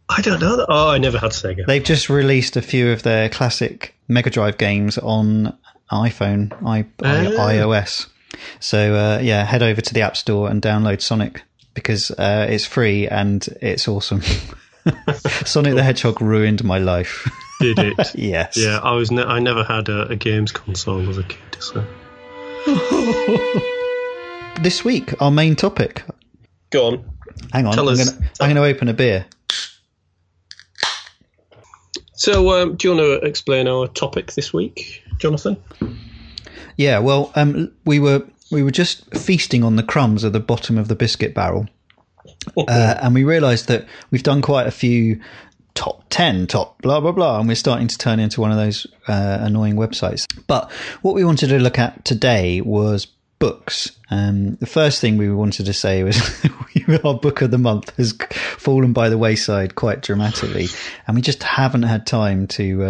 I 0.08 0.22
don't 0.22 0.40
know 0.40 0.56
that. 0.56 0.66
Oh, 0.68 0.90
I 0.90 0.98
never 0.98 1.18
had 1.18 1.32
Sega. 1.32 1.66
They've 1.66 1.82
just 1.84 2.08
released 2.08 2.56
a 2.56 2.62
few 2.62 2.92
of 2.92 3.02
their 3.02 3.28
classic 3.28 3.94
Mega 4.06 4.30
Drive 4.30 4.56
games 4.56 4.96
on 4.98 5.56
iPhone, 5.90 6.52
I, 6.64 6.78
I, 7.04 7.26
Ah. 7.26 7.48
iOS. 7.50 8.06
So 8.60 8.94
uh, 8.94 9.18
yeah, 9.20 9.44
head 9.44 9.62
over 9.62 9.80
to 9.80 9.94
the 9.94 10.02
App 10.02 10.16
Store 10.16 10.48
and 10.48 10.62
download 10.62 11.00
Sonic 11.02 11.42
because 11.74 12.10
uh, 12.12 12.46
it's 12.48 12.64
free 12.64 13.08
and 13.08 13.46
it's 13.60 13.88
awesome. 13.88 14.22
Sonic 15.44 15.74
the 15.74 15.82
Hedgehog 15.82 16.22
ruined 16.22 16.62
my 16.62 16.78
life. 16.78 17.28
Did 17.60 17.78
it? 17.78 17.96
yes. 18.14 18.56
Yeah, 18.56 18.78
I 18.82 18.92
was. 18.92 19.10
Ne- 19.10 19.22
I 19.24 19.38
never 19.40 19.64
had 19.64 19.88
a, 19.88 20.08
a 20.08 20.16
games 20.16 20.52
console 20.52 21.08
as 21.08 21.18
a 21.18 21.24
kid. 21.24 21.40
So 21.60 21.84
This 24.62 24.84
week, 24.84 25.20
our 25.22 25.30
main 25.30 25.54
topic. 25.56 26.02
go 26.70 26.86
on. 26.88 27.10
Hang 27.52 27.66
on, 27.66 27.74
Tell 27.74 27.88
I'm 27.88 27.94
us- 27.98 28.10
gonna, 28.12 28.26
I'm 28.40 28.54
going 28.54 28.56
to 28.56 28.64
open 28.74 28.88
a 28.88 28.92
beer. 28.94 29.26
So, 32.14 32.50
um, 32.60 32.74
do 32.76 32.88
you 32.88 32.94
want 32.96 33.22
to 33.22 33.26
explain 33.26 33.68
our 33.68 33.86
topic 33.86 34.32
this 34.32 34.52
week, 34.52 35.04
Jonathan? 35.18 35.56
Yeah, 36.76 36.98
well, 36.98 37.30
um, 37.36 37.72
we 37.84 38.00
were 38.00 38.24
we 38.50 38.62
were 38.62 38.70
just 38.72 39.14
feasting 39.14 39.62
on 39.62 39.76
the 39.76 39.82
crumbs 39.84 40.24
at 40.24 40.32
the 40.32 40.40
bottom 40.40 40.78
of 40.78 40.88
the 40.88 40.96
biscuit 40.96 41.32
barrel, 41.34 41.68
uh, 42.56 42.94
and 43.00 43.14
we 43.14 43.22
realised 43.22 43.68
that 43.68 43.86
we've 44.10 44.22
done 44.24 44.42
quite 44.42 44.66
a 44.66 44.72
few 44.72 45.20
top 45.78 46.02
ten, 46.10 46.48
top 46.48 46.82
blah 46.82 46.98
blah 46.98 47.12
blah, 47.12 47.38
and 47.38 47.46
we're 47.46 47.54
starting 47.54 47.86
to 47.86 47.96
turn 47.96 48.18
into 48.18 48.40
one 48.40 48.50
of 48.50 48.56
those 48.56 48.84
uh, 49.06 49.38
annoying 49.40 49.76
websites. 49.76 50.26
But 50.48 50.72
what 51.02 51.14
we 51.14 51.24
wanted 51.24 51.50
to 51.50 51.60
look 51.60 51.78
at 51.78 52.04
today 52.04 52.60
was 52.60 53.06
books. 53.38 53.92
Um, 54.10 54.56
the 54.56 54.66
first 54.66 55.00
thing 55.00 55.16
we 55.16 55.30
wanted 55.32 55.66
to 55.66 55.72
say 55.72 56.02
was 56.02 56.20
our 57.04 57.14
book 57.14 57.42
of 57.42 57.52
the 57.52 57.58
month 57.58 57.96
has 57.96 58.12
fallen 58.56 58.92
by 58.92 59.08
the 59.08 59.16
wayside 59.16 59.76
quite 59.76 60.02
dramatically, 60.02 60.66
and 61.06 61.14
we 61.14 61.22
just 61.22 61.44
haven't 61.44 61.84
had 61.84 62.08
time 62.08 62.48
to 62.48 62.82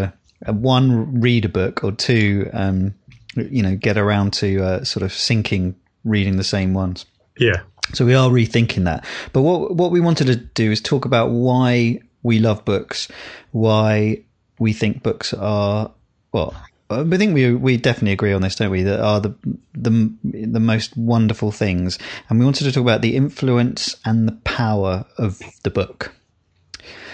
uh, 0.46 0.52
one 0.54 1.20
read 1.20 1.44
a 1.44 1.50
book 1.50 1.84
or 1.84 1.92
two, 1.92 2.48
um, 2.54 2.94
you 3.34 3.62
know, 3.62 3.76
get 3.76 3.98
around 3.98 4.32
to 4.32 4.64
uh, 4.64 4.84
sort 4.84 5.02
of 5.02 5.12
sinking 5.12 5.76
reading 6.04 6.38
the 6.38 6.44
same 6.44 6.72
ones. 6.72 7.04
Yeah. 7.38 7.60
So 7.92 8.06
we 8.06 8.14
are 8.14 8.30
rethinking 8.30 8.84
that. 8.84 9.04
But 9.34 9.42
what 9.42 9.74
what 9.76 9.90
we 9.90 10.00
wanted 10.00 10.28
to 10.28 10.36
do 10.36 10.70
is 10.70 10.80
talk 10.80 11.04
about 11.04 11.30
why 11.30 12.00
we 12.22 12.38
love 12.38 12.64
books, 12.64 13.08
why 13.52 14.22
we 14.58 14.72
think 14.72 15.02
books 15.02 15.32
are 15.34 15.90
well. 16.32 16.54
I 16.90 17.04
think 17.04 17.34
we 17.34 17.54
we 17.54 17.76
definitely 17.76 18.12
agree 18.12 18.32
on 18.32 18.40
this, 18.40 18.56
don't 18.56 18.70
we? 18.70 18.82
That 18.82 19.00
are 19.00 19.20
the 19.20 19.34
the 19.74 20.10
the 20.24 20.60
most 20.60 20.96
wonderful 20.96 21.52
things, 21.52 21.98
and 22.28 22.38
we 22.38 22.44
wanted 22.44 22.64
to 22.64 22.72
talk 22.72 22.82
about 22.82 23.02
the 23.02 23.14
influence 23.14 23.96
and 24.04 24.26
the 24.26 24.32
power 24.44 25.04
of 25.18 25.40
the 25.64 25.70
book. 25.70 26.14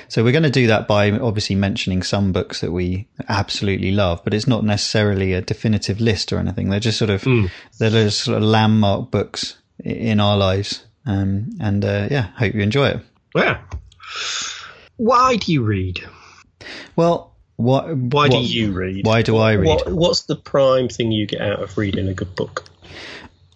So 0.08 0.22
we're 0.22 0.32
going 0.32 0.44
to 0.44 0.50
do 0.50 0.68
that 0.68 0.86
by 0.86 1.10
obviously 1.10 1.56
mentioning 1.56 2.02
some 2.02 2.30
books 2.30 2.60
that 2.60 2.70
we 2.70 3.08
absolutely 3.28 3.90
love, 3.90 4.22
but 4.22 4.34
it's 4.34 4.46
not 4.46 4.62
necessarily 4.62 5.32
a 5.32 5.40
definitive 5.40 6.00
list 6.00 6.32
or 6.32 6.38
anything. 6.38 6.68
They're 6.68 6.78
just 6.78 6.98
sort 6.98 7.10
of 7.10 7.24
they're 7.78 7.90
just 7.90 8.20
sort 8.20 8.36
of 8.36 8.44
landmark 8.44 9.10
books 9.10 9.56
in 9.82 10.20
our 10.20 10.36
lives. 10.36 10.84
Um, 11.06 11.50
and 11.60 11.84
uh, 11.84 12.08
yeah, 12.10 12.28
hope 12.36 12.54
you 12.54 12.62
enjoy 12.62 12.88
it. 12.90 13.00
Yeah. 13.34 13.60
Why 14.96 15.36
do 15.36 15.52
you 15.52 15.62
read? 15.62 16.00
Well, 16.96 17.32
what? 17.56 17.96
Why 17.96 18.28
what, 18.28 18.30
do 18.30 18.38
you 18.38 18.72
read? 18.72 19.06
Why 19.06 19.22
do 19.22 19.36
I 19.36 19.54
read? 19.54 19.66
What, 19.66 19.92
what's 19.92 20.22
the 20.22 20.36
prime 20.36 20.88
thing 20.88 21.12
you 21.12 21.26
get 21.26 21.40
out 21.40 21.62
of 21.62 21.76
reading 21.76 22.08
a 22.08 22.14
good 22.14 22.34
book? 22.34 22.64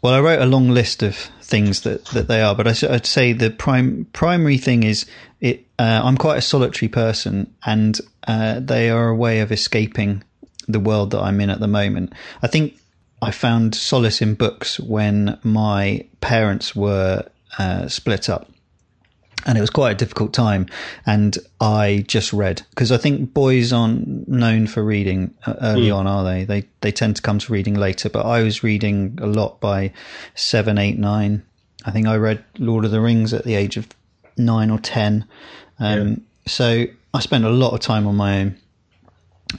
Well, 0.03 0.15
I 0.15 0.21
wrote 0.21 0.41
a 0.41 0.47
long 0.47 0.71
list 0.71 1.03
of 1.03 1.17
things 1.43 1.81
that, 1.81 2.05
that 2.07 2.29
they 2.29 2.41
are, 2.41 2.55
but 2.55 2.67
I, 2.69 2.91
would 2.91 3.07
say 3.07 3.33
the 3.33 3.51
prime 3.51 4.07
primary 4.13 4.59
thing 4.59 4.83
is 4.83 5.07
it. 5.41 5.67
Uh, 5.79 6.01
I'm 6.05 6.17
quite 6.17 6.39
a 6.39 6.43
solitary 6.43 6.89
person, 6.89 7.53
and 7.65 8.01
uh, 8.27 8.61
they 8.61 8.91
are 8.91 9.09
a 9.09 9.17
way 9.17 9.41
of 9.41 9.51
escaping 9.51 10.23
the 10.69 10.81
world 10.81 11.13
that 11.13 11.21
I'm 11.21 11.41
in 11.41 11.51
at 11.51 11.61
the 11.61 11.69
moment. 11.69 12.13
I 12.43 12.47
think 12.47 12.79
I 13.23 13.31
found 13.31 13.75
solace 13.75 14.23
in 14.23 14.35
books 14.35 14.79
when 14.79 15.39
my 15.43 16.07
parents 16.21 16.77
were 16.77 17.25
uh, 17.59 17.89
split 17.89 18.29
up. 18.29 18.51
And 19.47 19.57
it 19.57 19.61
was 19.61 19.71
quite 19.71 19.93
a 19.93 19.95
difficult 19.95 20.33
time, 20.35 20.67
and 21.07 21.39
I 21.61 22.05
just 22.09 22.33
read 22.33 22.63
because 22.71 22.93
I 22.93 22.97
think 22.99 23.33
boys 23.33 23.73
aren't 23.73 24.29
known 24.29 24.67
for 24.67 24.83
reading 24.83 25.33
uh, 25.47 25.55
early 25.63 25.91
on, 25.91 26.07
are 26.07 26.25
they? 26.25 26.45
They 26.45 26.65
they 26.81 26.93
tend 26.93 27.17
to 27.17 27.23
come 27.23 27.39
to 27.39 27.53
reading 27.53 27.75
later. 27.75 28.11
But 28.11 28.27
I 28.27 28.43
was 28.43 28.63
reading 28.63 29.19
a 29.23 29.27
lot 29.27 29.61
by 29.61 29.93
seven, 30.35 30.77
eight, 30.77 30.99
nine. 30.99 31.45
I 31.85 31.93
think 31.93 32.07
I 32.09 32.17
read 32.17 32.45
Lord 32.59 32.85
of 32.85 32.91
the 32.91 33.01
Rings 33.01 33.33
at 33.33 33.45
the 33.45 33.55
age 33.55 33.77
of 33.77 33.89
nine 34.37 34.71
or 34.71 34.79
ten. 34.81 35.25
Um, 35.79 36.23
So 36.47 36.87
I 37.15 37.21
spent 37.21 37.45
a 37.45 37.51
lot 37.51 37.73
of 37.73 37.81
time 37.81 38.07
on 38.07 38.17
my 38.17 38.41
own, 38.41 38.57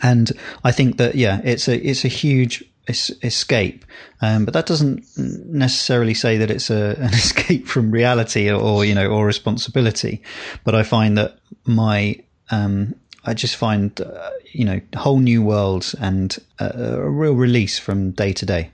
and 0.04 0.32
I 0.64 0.72
think 0.72 0.98
that 0.98 1.16
yeah, 1.16 1.40
it's 1.44 1.68
a 1.68 1.76
it's 1.78 2.04
a 2.04 2.10
huge 2.10 2.64
es- 2.90 3.12
escape, 3.24 3.86
um, 4.22 4.46
but 4.46 4.54
that 4.54 4.66
doesn't 4.66 5.06
necessarily 5.18 6.14
say 6.14 6.38
that 6.38 6.52
it's 6.52 6.70
a, 6.70 6.96
an 7.00 7.14
escape 7.14 7.68
from 7.68 7.92
reality 7.92 8.50
or, 8.50 8.60
or 8.60 8.86
you 8.86 8.96
know 8.96 9.08
or 9.08 9.26
responsibility. 9.26 10.22
But 10.64 10.76
I 10.76 10.84
find 10.84 11.18
that 11.18 11.38
my 11.66 12.20
um, 12.52 12.96
I 13.26 13.34
just 13.34 13.56
find 13.56 14.00
uh, 14.02 14.32
you 14.52 14.66
know 14.66 14.82
whole 14.96 15.20
new 15.20 15.42
worlds 15.42 15.94
and 15.94 16.38
uh, 16.60 16.72
a 16.76 17.10
real 17.10 17.36
release 17.36 17.78
from 17.80 18.12
day 18.12 18.34
to 18.34 18.46
day. 18.46 18.72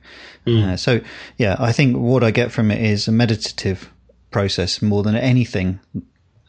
Uh, 0.47 0.77
so 0.77 1.01
yeah, 1.37 1.55
I 1.59 1.71
think 1.71 1.97
what 1.97 2.23
I 2.23 2.31
get 2.31 2.51
from 2.51 2.69
it 2.69 2.79
is 2.79 3.07
a 3.07 3.11
meditative 3.11 3.89
process 4.29 4.81
more 4.81 5.01
than 5.01 5.15
anything. 5.15 5.79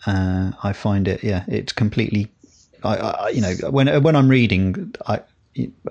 Uh, 0.07 0.53
I 0.63 0.73
find 0.73 1.09
it 1.09 1.25
yeah, 1.25 1.45
it's 1.49 1.73
completely. 1.73 2.29
I, 2.85 2.97
I 2.97 3.29
you 3.31 3.41
know 3.41 3.55
when 3.71 4.03
when 4.03 4.15
I'm 4.15 4.29
reading, 4.29 4.95
I 5.07 5.21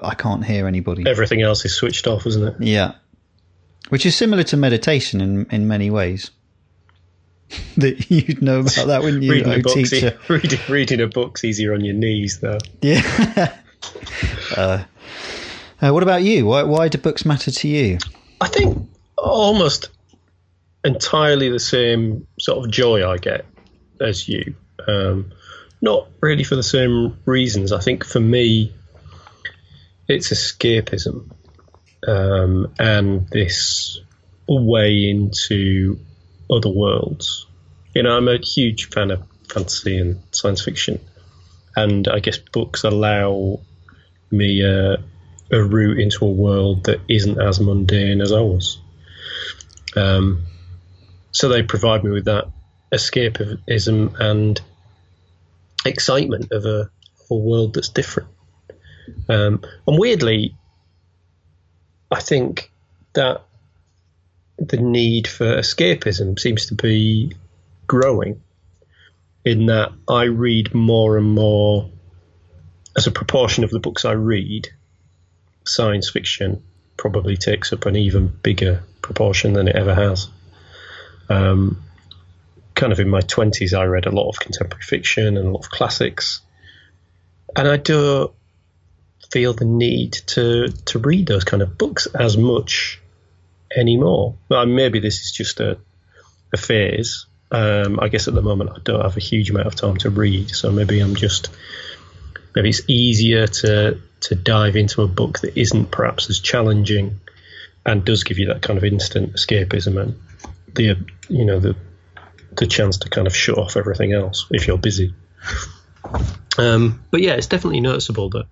I 0.02 0.16
can't 0.16 0.44
hear 0.44 0.68
anybody. 0.68 1.04
Everything 1.08 1.42
else 1.42 1.66
is 1.66 1.76
switched 1.76 2.08
off, 2.08 2.26
isn't 2.26 2.48
it? 2.48 2.56
Yeah, 2.60 2.96
which 3.90 4.06
is 4.06 4.16
similar 4.16 4.44
to 4.44 4.58
meditation 4.58 5.22
in 5.22 5.46
in 5.52 5.68
many 5.68 5.90
ways. 5.90 6.32
that 7.78 8.10
you'd 8.10 8.42
know 8.42 8.62
about 8.62 8.88
that, 8.88 9.04
wouldn't 9.04 9.24
you, 9.24 9.32
reading, 9.32 9.54
oh, 9.54 9.58
a 9.58 9.62
book's 9.62 9.78
e- 9.78 9.84
teacher? 9.84 10.20
reading, 10.30 10.60
reading 10.68 11.02
a 11.02 11.08
book's 11.08 11.44
easier 11.44 11.74
on 11.74 11.84
your 11.84 11.94
knees, 11.94 12.40
though. 12.40 12.58
Yeah. 12.82 13.02
uh, 14.58 14.84
uh, 15.82 15.92
what 15.92 16.04
about 16.04 16.24
you? 16.24 16.46
Why, 16.46 16.64
why 16.64 16.88
do 16.88 16.98
books 16.98 17.26
matter 17.26 17.52
to 17.52 17.68
you? 17.68 18.00
I 18.42 18.48
think 18.48 18.90
almost 19.18 19.90
entirely 20.84 21.50
the 21.50 21.60
same 21.60 22.28
sort 22.40 22.66
of 22.66 22.72
joy 22.72 23.08
I 23.08 23.18
get 23.18 23.46
as 24.00 24.28
you. 24.28 24.56
Um, 24.88 25.32
not 25.82 26.08
really 26.22 26.44
for 26.44 26.56
the 26.56 26.64
same 26.64 27.18
reasons. 27.26 27.72
I 27.72 27.80
think 27.80 28.06
for 28.06 28.20
me, 28.20 28.74
it's 30.08 30.32
escapism 30.32 31.32
um, 32.08 32.74
and 32.80 33.28
this 33.30 34.00
way 34.48 35.10
into 35.10 36.00
other 36.52 36.70
worlds. 36.70 37.48
You 37.94 38.04
know, 38.04 38.16
I'm 38.16 38.28
a 38.28 38.38
huge 38.38 38.90
fan 38.90 39.12
of 39.12 39.24
fantasy 39.50 39.98
and 39.98 40.22
science 40.32 40.64
fiction, 40.64 41.00
and 41.76 42.08
I 42.08 42.20
guess 42.20 42.38
books 42.38 42.84
allow 42.84 43.60
me 44.32 44.64
uh, 44.64 44.98
a 45.52 45.64
route 45.64 46.00
into 46.00 46.26
a 46.26 46.30
world 46.30 46.86
that 46.86 47.02
isn't 47.08 47.40
as 47.42 47.60
mundane 47.60 48.22
as 48.22 48.32
ours. 48.32 48.80
Um, 49.96 50.44
so 51.32 51.50
they 51.50 51.64
provide 51.64 52.04
me 52.04 52.12
with 52.12 52.26
that 52.26 52.50
escapism 52.94 54.20
and 54.20 54.62
excitement 55.86 56.52
of 56.52 56.66
a, 56.66 56.90
a 57.30 57.36
world 57.36 57.74
that's 57.74 57.90
different. 57.90 58.30
Um, 59.30 59.62
and 59.88 60.00
weirdly, 60.00 60.56
I 62.12 62.20
think 62.20 62.72
that 63.14 63.44
the 64.58 64.78
need 64.78 65.28
for 65.28 65.58
escapism 65.58 66.40
seems 66.40 66.68
to 66.68 66.76
be 66.76 67.34
growing. 67.88 68.42
In 69.44 69.68
that 69.68 69.92
I 70.08 70.24
read 70.24 70.74
more 70.74 71.18
and 71.18 71.30
more, 71.30 71.90
as 72.98 73.06
a 73.06 73.12
proportion 73.12 73.64
of 73.64 73.70
the 73.70 73.80
books 73.80 74.06
I 74.06 74.14
read, 74.14 74.70
science 75.66 76.10
fiction 76.10 76.64
probably 76.98 77.38
takes 77.38 77.72
up 77.74 77.86
an 77.86 77.96
even 77.96 78.28
bigger 78.28 78.84
proportion 79.02 79.54
than 79.54 79.68
it 79.68 79.76
ever 79.76 79.94
has. 79.94 80.30
Um, 81.30 81.84
kind 82.74 82.92
of 82.92 83.00
in 83.00 83.10
my 83.10 83.22
20s, 83.22 83.78
I 83.78 83.84
read 83.84 84.06
a 84.06 84.12
lot 84.12 84.30
of 84.30 84.40
contemporary 84.40 84.84
fiction 84.84 85.38
and 85.38 85.48
a 85.48 85.52
lot 85.52 85.66
of 85.66 85.70
classics. 85.70 86.42
And 87.56 87.68
I 87.68 87.78
do 87.78 88.34
feel 89.36 89.54
the 89.54 89.66
need 89.66 90.14
to, 90.14 90.70
to 90.86 90.98
read 90.98 91.28
those 91.28 91.44
kind 91.44 91.62
of 91.62 91.78
books 91.78 92.08
as 92.18 92.38
much 92.38 93.02
anymore. 93.76 94.38
Well, 94.48 94.66
maybe 94.66 95.02
this 95.02 95.26
is 95.26 95.34
just 95.34 95.60
a, 95.60 95.78
a 96.54 96.58
phase. 96.58 97.26
Um, 97.52 98.00
I 98.00 98.08
guess 98.08 98.30
at 98.30 98.34
the 98.34 98.42
moment 98.42 98.70
I 98.74 98.80
don't 98.82 99.02
have 99.02 99.18
a 99.18 99.20
huge 99.20 99.50
amount 99.50 99.68
of 99.68 99.76
time 99.76 99.98
to 99.98 100.10
read, 100.10 100.52
so 100.52 100.72
maybe 100.72 101.02
I'm 101.02 101.16
just 101.16 101.50
maybe 102.56 102.70
it's 102.70 102.84
easier 102.88 103.46
to 103.46 104.00
to 104.22 104.36
dive 104.36 104.78
into 104.78 105.02
a 105.02 105.08
book 105.08 105.40
that 105.40 105.60
isn't 105.60 105.92
perhaps 105.92 106.30
as 106.30 106.40
challenging 106.40 107.20
and 107.86 108.06
does 108.06 108.24
give 108.24 108.40
you 108.40 108.48
that 108.48 108.62
kind 108.62 108.78
of 108.78 108.86
instant 108.86 109.34
escapism 109.34 110.02
and 110.02 110.18
the 110.74 110.98
you 111.28 111.44
know 111.44 111.60
the 111.60 111.76
the 112.56 112.68
chance 112.68 113.00
to 113.00 113.10
kind 113.10 113.28
of 113.28 113.36
shut 113.36 113.58
off 113.58 113.76
everything 113.76 114.14
else 114.14 114.48
if 114.50 114.66
you're 114.66 114.78
busy. 114.78 115.14
Um, 116.58 117.04
but 117.12 117.22
yeah, 117.22 117.34
it's 117.34 117.48
definitely 117.48 117.82
noticeable 117.82 118.30
that 118.30 118.46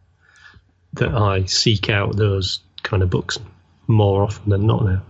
that 0.93 1.13
I 1.13 1.45
seek 1.45 1.89
out 1.89 2.15
those 2.15 2.60
kind 2.84 3.03
of 3.03 3.10
books 3.10 3.39
more 3.88 4.23
often 4.23 4.49
than 4.49 4.67
not 4.67 4.86
now. 4.86 5.01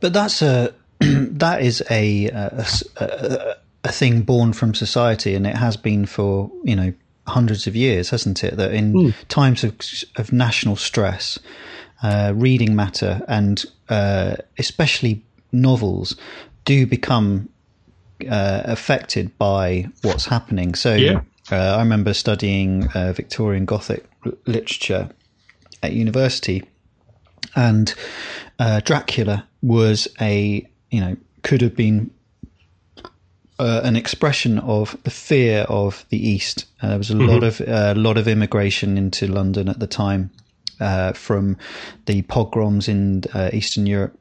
But 0.00 0.12
that's 0.12 0.42
a 0.42 0.74
that 1.00 1.62
is 1.62 1.82
a 1.90 2.26
a, 2.26 2.66
a 2.96 3.56
a 3.84 3.92
thing 3.92 4.22
born 4.22 4.52
from 4.52 4.74
society, 4.74 5.34
and 5.34 5.46
it 5.46 5.56
has 5.56 5.76
been 5.76 6.06
for 6.06 6.50
you 6.64 6.76
know 6.76 6.92
hundreds 7.26 7.66
of 7.66 7.76
years, 7.76 8.10
hasn't 8.10 8.42
it? 8.44 8.56
That 8.56 8.72
in 8.72 9.14
times 9.28 9.64
of 9.64 9.76
of 10.16 10.32
national 10.32 10.76
stress, 10.76 11.38
uh, 12.02 12.32
reading 12.34 12.74
matter 12.74 13.22
and 13.28 13.64
uh, 13.88 14.36
especially 14.58 15.24
novels 15.52 16.16
do 16.64 16.86
become 16.86 17.48
uh, 18.28 18.62
affected 18.64 19.36
by 19.38 19.88
what's 20.02 20.26
happening. 20.26 20.74
So 20.74 20.94
Yeah. 20.94 21.22
Uh, 21.52 21.76
I 21.76 21.78
remember 21.78 22.14
studying 22.14 22.88
uh, 22.88 23.12
Victorian 23.12 23.64
Gothic 23.64 24.04
literature 24.46 25.10
at 25.82 25.92
university, 25.92 26.64
and 27.56 27.94
uh, 28.58 28.80
Dracula 28.80 29.46
was 29.62 30.08
a 30.20 30.66
you 30.90 31.00
know 31.00 31.16
could 31.42 31.62
have 31.62 31.76
been 31.76 32.10
uh, 33.60 33.82
an 33.84 33.94
expression 33.94 34.58
of 34.58 34.96
the 35.04 35.10
fear 35.10 35.60
of 35.68 36.06
the 36.08 36.28
East. 36.28 36.64
Uh, 36.82 36.88
there 36.88 36.98
was 36.98 37.10
a 37.10 37.16
lot 37.16 37.42
of 37.42 37.60
a 37.60 37.94
lot 37.94 38.16
of 38.16 38.26
immigration 38.26 38.96
into 38.96 39.26
London 39.26 39.68
at 39.68 39.78
the 39.78 39.86
time 39.86 40.30
uh, 40.80 41.12
from 41.12 41.56
the 42.06 42.22
pogroms 42.22 42.88
in 42.88 43.22
uh, 43.34 43.50
Eastern 43.52 43.86
Europe 43.86 44.18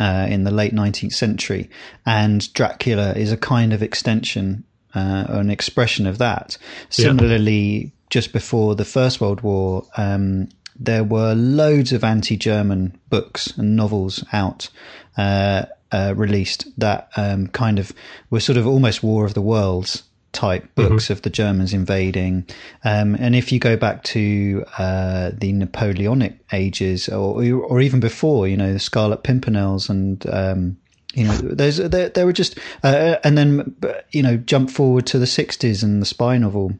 uh, 0.00 0.26
in 0.28 0.44
the 0.44 0.50
late 0.50 0.74
19th 0.74 1.12
century, 1.12 1.70
and 2.04 2.52
Dracula 2.54 3.12
is 3.12 3.30
a 3.30 3.36
kind 3.36 3.72
of 3.72 3.82
extension 3.82 4.64
uh, 4.94 5.26
or 5.28 5.40
an 5.40 5.50
expression 5.50 6.06
of 6.06 6.18
that. 6.18 6.56
Similarly, 6.90 7.92
just 8.10 8.32
before 8.32 8.74
the 8.74 8.84
First 8.84 9.20
World 9.20 9.40
War, 9.40 9.86
um, 9.96 10.48
there 10.78 11.04
were 11.04 11.34
loads 11.34 11.92
of 11.92 12.04
anti-German 12.04 12.98
books 13.08 13.56
and 13.56 13.76
novels 13.76 14.24
out. 14.32 14.68
Uh, 15.16 15.66
uh, 15.92 16.14
released 16.16 16.66
that 16.78 17.10
um, 17.16 17.46
kind 17.48 17.78
of 17.78 17.92
were 18.30 18.40
sort 18.40 18.56
of 18.56 18.66
almost 18.66 19.02
War 19.02 19.26
of 19.26 19.34
the 19.34 19.42
Worlds 19.42 20.04
type 20.32 20.74
books 20.74 21.10
of 21.10 21.22
the 21.22 21.30
Germans 21.30 21.74
invading. 21.74 22.46
Um, 22.84 23.14
and 23.16 23.36
if 23.36 23.52
you 23.52 23.58
go 23.58 23.76
back 23.76 24.02
to 24.04 24.64
uh, 24.78 25.30
the 25.34 25.52
Napoleonic 25.52 26.38
ages, 26.52 27.08
or 27.08 27.44
or 27.44 27.80
even 27.80 28.00
before, 28.00 28.48
you 28.48 28.56
know, 28.56 28.72
the 28.72 28.78
Scarlet 28.78 29.22
Pimpernels 29.22 29.90
and 29.90 30.26
um, 30.26 30.78
you 31.14 31.24
know, 31.24 31.36
there's 31.36 31.76
there, 31.76 32.08
there 32.08 32.26
were 32.26 32.32
just 32.32 32.58
uh, 32.82 33.16
and 33.24 33.36
then 33.36 33.74
you 34.12 34.22
know 34.22 34.36
jump 34.36 34.70
forward 34.70 35.06
to 35.06 35.18
the 35.18 35.26
'60s 35.26 35.82
and 35.82 36.00
the 36.00 36.06
spy 36.06 36.38
novel. 36.38 36.72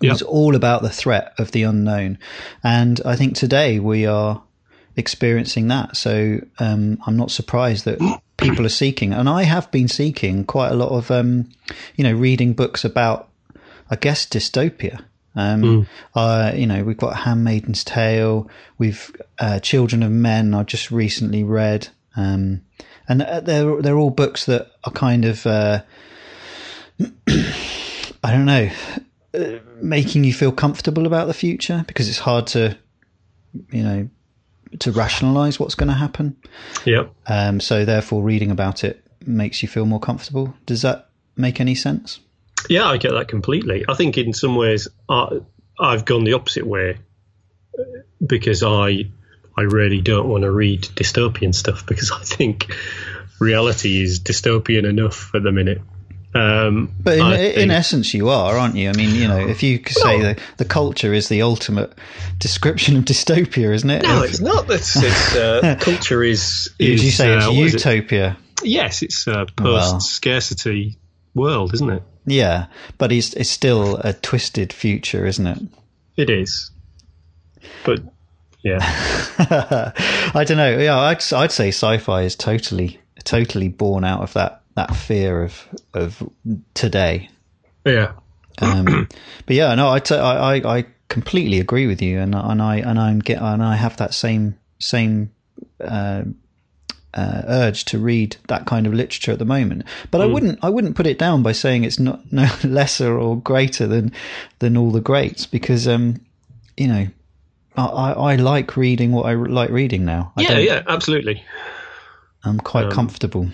It 0.00 0.06
Yeah. 0.06 0.12
was 0.12 0.22
all 0.22 0.54
about 0.54 0.82
the 0.82 0.88
threat 0.90 1.32
of 1.38 1.50
the 1.50 1.64
unknown, 1.64 2.18
and 2.62 3.00
I 3.04 3.16
think 3.16 3.34
today 3.34 3.80
we 3.80 4.06
are 4.06 4.42
experiencing 4.96 5.68
that. 5.68 5.96
So 5.96 6.40
um, 6.58 6.98
I'm 7.06 7.16
not 7.16 7.30
surprised 7.30 7.84
that 7.86 7.98
people 8.36 8.64
are 8.66 8.68
seeking, 8.70 9.12
and 9.12 9.28
I 9.28 9.42
have 9.44 9.70
been 9.70 9.88
seeking 9.88 10.44
quite 10.44 10.70
a 10.70 10.74
lot 10.74 10.90
of, 10.90 11.10
um, 11.10 11.48
you 11.96 12.04
know, 12.04 12.12
reading 12.12 12.52
books 12.54 12.84
about, 12.84 13.28
I 13.90 13.96
guess, 13.96 14.26
dystopia. 14.26 15.02
Um, 15.36 15.86
uh, 16.14 16.52
you 16.54 16.66
know, 16.66 16.82
we've 16.84 16.96
got 16.96 17.14
Handmaiden's 17.16 17.84
Tale, 17.84 18.48
we've 18.78 19.14
uh, 19.38 19.58
Children 19.60 20.02
of 20.02 20.10
Men. 20.10 20.54
I 20.54 20.62
just 20.64 20.90
recently 20.90 21.44
read, 21.44 21.88
um, 22.16 22.62
and 23.10 23.22
uh, 23.22 23.40
they're 23.40 23.82
they're 23.82 23.98
all 23.98 24.10
books 24.10 24.46
that 24.46 24.70
are 24.84 24.92
kind 24.92 25.24
of, 25.24 25.44
uh, 25.44 25.82
I 27.28 28.30
don't 28.30 28.46
know, 28.46 28.70
uh, 29.34 29.58
making 29.82 30.22
you 30.22 30.32
feel 30.32 30.52
comfortable 30.52 31.06
about 31.06 31.26
the 31.26 31.34
future 31.34 31.84
because 31.88 32.08
it's 32.08 32.20
hard 32.20 32.46
to, 32.48 32.78
you 33.72 33.82
know, 33.82 34.08
to 34.78 34.92
rationalize 34.92 35.58
what's 35.58 35.74
going 35.74 35.88
to 35.88 35.94
happen. 35.94 36.36
Yeah. 36.86 37.06
Um, 37.26 37.58
so 37.58 37.84
therefore, 37.84 38.22
reading 38.22 38.52
about 38.52 38.84
it 38.84 39.04
makes 39.26 39.60
you 39.60 39.68
feel 39.68 39.86
more 39.86 40.00
comfortable. 40.00 40.54
Does 40.64 40.82
that 40.82 41.10
make 41.36 41.60
any 41.60 41.74
sense? 41.74 42.20
Yeah, 42.68 42.84
I 42.84 42.96
get 42.96 43.10
that 43.10 43.26
completely. 43.26 43.84
I 43.88 43.94
think 43.94 44.18
in 44.18 44.32
some 44.32 44.54
ways 44.54 44.86
I, 45.08 45.40
I've 45.80 46.04
gone 46.04 46.22
the 46.22 46.34
opposite 46.34 46.66
way 46.66 46.98
uh, 47.76 47.82
because 48.24 48.62
I 48.62 49.06
I 49.60 49.64
really 49.64 50.00
don't 50.00 50.26
want 50.28 50.42
to 50.44 50.50
read 50.50 50.82
dystopian 50.82 51.54
stuff 51.54 51.84
because 51.86 52.10
I 52.20 52.22
think 52.24 52.72
reality 53.38 54.02
is 54.02 54.20
dystopian 54.20 54.88
enough 54.88 55.34
at 55.34 55.42
the 55.42 55.52
minute. 55.52 55.82
Um, 56.32 56.94
But 57.00 57.18
in, 57.18 57.22
I 57.22 57.36
in 57.38 57.70
essence, 57.70 58.14
you 58.14 58.28
are, 58.28 58.56
aren't 58.56 58.76
you? 58.76 58.88
I 58.88 58.92
mean, 58.92 59.14
you 59.14 59.26
know, 59.28 59.38
if 59.48 59.62
you 59.62 59.80
say 59.86 60.16
Well- 60.18 60.22
that 60.22 60.38
the 60.58 60.64
culture 60.64 61.12
is 61.12 61.28
the 61.28 61.42
ultimate 61.42 61.92
description 62.38 62.96
of 62.96 63.04
dystopia, 63.04 63.74
isn't 63.74 63.90
it? 63.90 64.02
no, 64.04 64.22
If- 64.22 64.30
it's 64.30 64.40
not. 64.40 64.70
It's, 64.70 64.96
it's 64.96 65.36
uh, 65.36 65.76
culture 65.80 66.22
is. 66.22 66.68
Would 66.78 66.88
is 66.88 67.04
you 67.04 67.10
say 67.10 67.32
uh, 67.34 67.36
it's 67.36 67.46
is 67.48 67.74
it? 67.74 67.84
utopia? 67.84 68.36
Yes, 68.62 69.02
it's 69.02 69.26
a 69.26 69.46
post 69.56 70.06
scarcity 70.08 70.96
world, 71.34 71.74
isn't 71.74 71.90
it? 71.90 72.02
Yeah, 72.26 72.66
but 72.96 73.10
it's 73.12 73.34
it's 73.34 73.50
still 73.50 73.96
a 73.96 74.12
twisted 74.12 74.72
future, 74.72 75.26
isn't 75.26 75.46
it? 75.46 75.58
It 76.16 76.30
is. 76.30 76.70
But 77.84 78.00
yeah, 78.62 78.78
I 80.34 80.44
don't 80.46 80.56
know. 80.56 80.78
Yeah, 80.78 80.98
I'd, 80.98 81.32
I'd 81.32 81.52
say 81.52 81.68
sci-fi 81.68 82.22
is 82.22 82.36
totally 82.36 83.00
totally 83.24 83.68
born 83.68 84.04
out 84.04 84.22
of 84.22 84.32
that 84.34 84.62
that 84.74 84.94
fear 84.94 85.42
of 85.42 85.66
of 85.94 86.22
today. 86.74 87.28
yeah, 87.84 88.12
Um, 88.60 89.08
but 89.46 89.56
yeah, 89.56 89.74
no, 89.74 89.88
I, 89.90 89.98
t- 90.00 90.14
I, 90.14 90.56
I- 90.56 90.78
I 90.78 90.86
completely 91.08 91.58
agree 91.60 91.86
with 91.86 92.00
you, 92.02 92.18
and 92.20 92.34
and 92.34 92.62
I 92.62 92.76
and 92.76 92.98
I'm 92.98 93.18
get 93.18 93.40
and 93.42 93.62
I 93.62 93.76
have 93.76 93.96
that 93.96 94.14
same 94.14 94.56
same 94.78 95.30
uh, 95.82 96.22
uh, 97.12 97.42
urge 97.48 97.84
to 97.86 97.98
read 97.98 98.36
that 98.48 98.66
kind 98.66 98.86
of 98.86 98.94
literature 98.94 99.32
at 99.32 99.38
the 99.38 99.44
moment. 99.44 99.82
But 100.10 100.20
I 100.20 100.26
wouldn't 100.26 100.58
I 100.62 100.68
wouldn't 100.70 100.94
put 100.96 101.06
it 101.06 101.18
down 101.18 101.42
by 101.42 101.52
saying 101.52 101.84
it's 101.84 101.98
not 101.98 102.20
no 102.32 102.48
lesser 102.62 103.18
or 103.18 103.36
greater 103.40 103.86
than 103.86 104.12
than 104.60 104.76
all 104.76 104.90
the 104.92 105.00
greats 105.00 105.46
because 105.46 105.88
um 105.88 106.20
you 106.76 106.86
know 106.88 107.06
I, 107.76 108.12
I, 108.12 108.36
like 108.36 108.76
reading 108.76 109.12
what 109.12 109.26
I 109.26 109.34
like 109.34 109.70
reading 109.70 110.04
now. 110.04 110.32
I 110.36 110.42
yeah, 110.42 110.58
yeah, 110.58 110.82
absolutely. 110.86 111.44
I'm 112.42 112.58
quite 112.58 112.86
Um, 112.86 112.92
comfortable. 112.92 113.48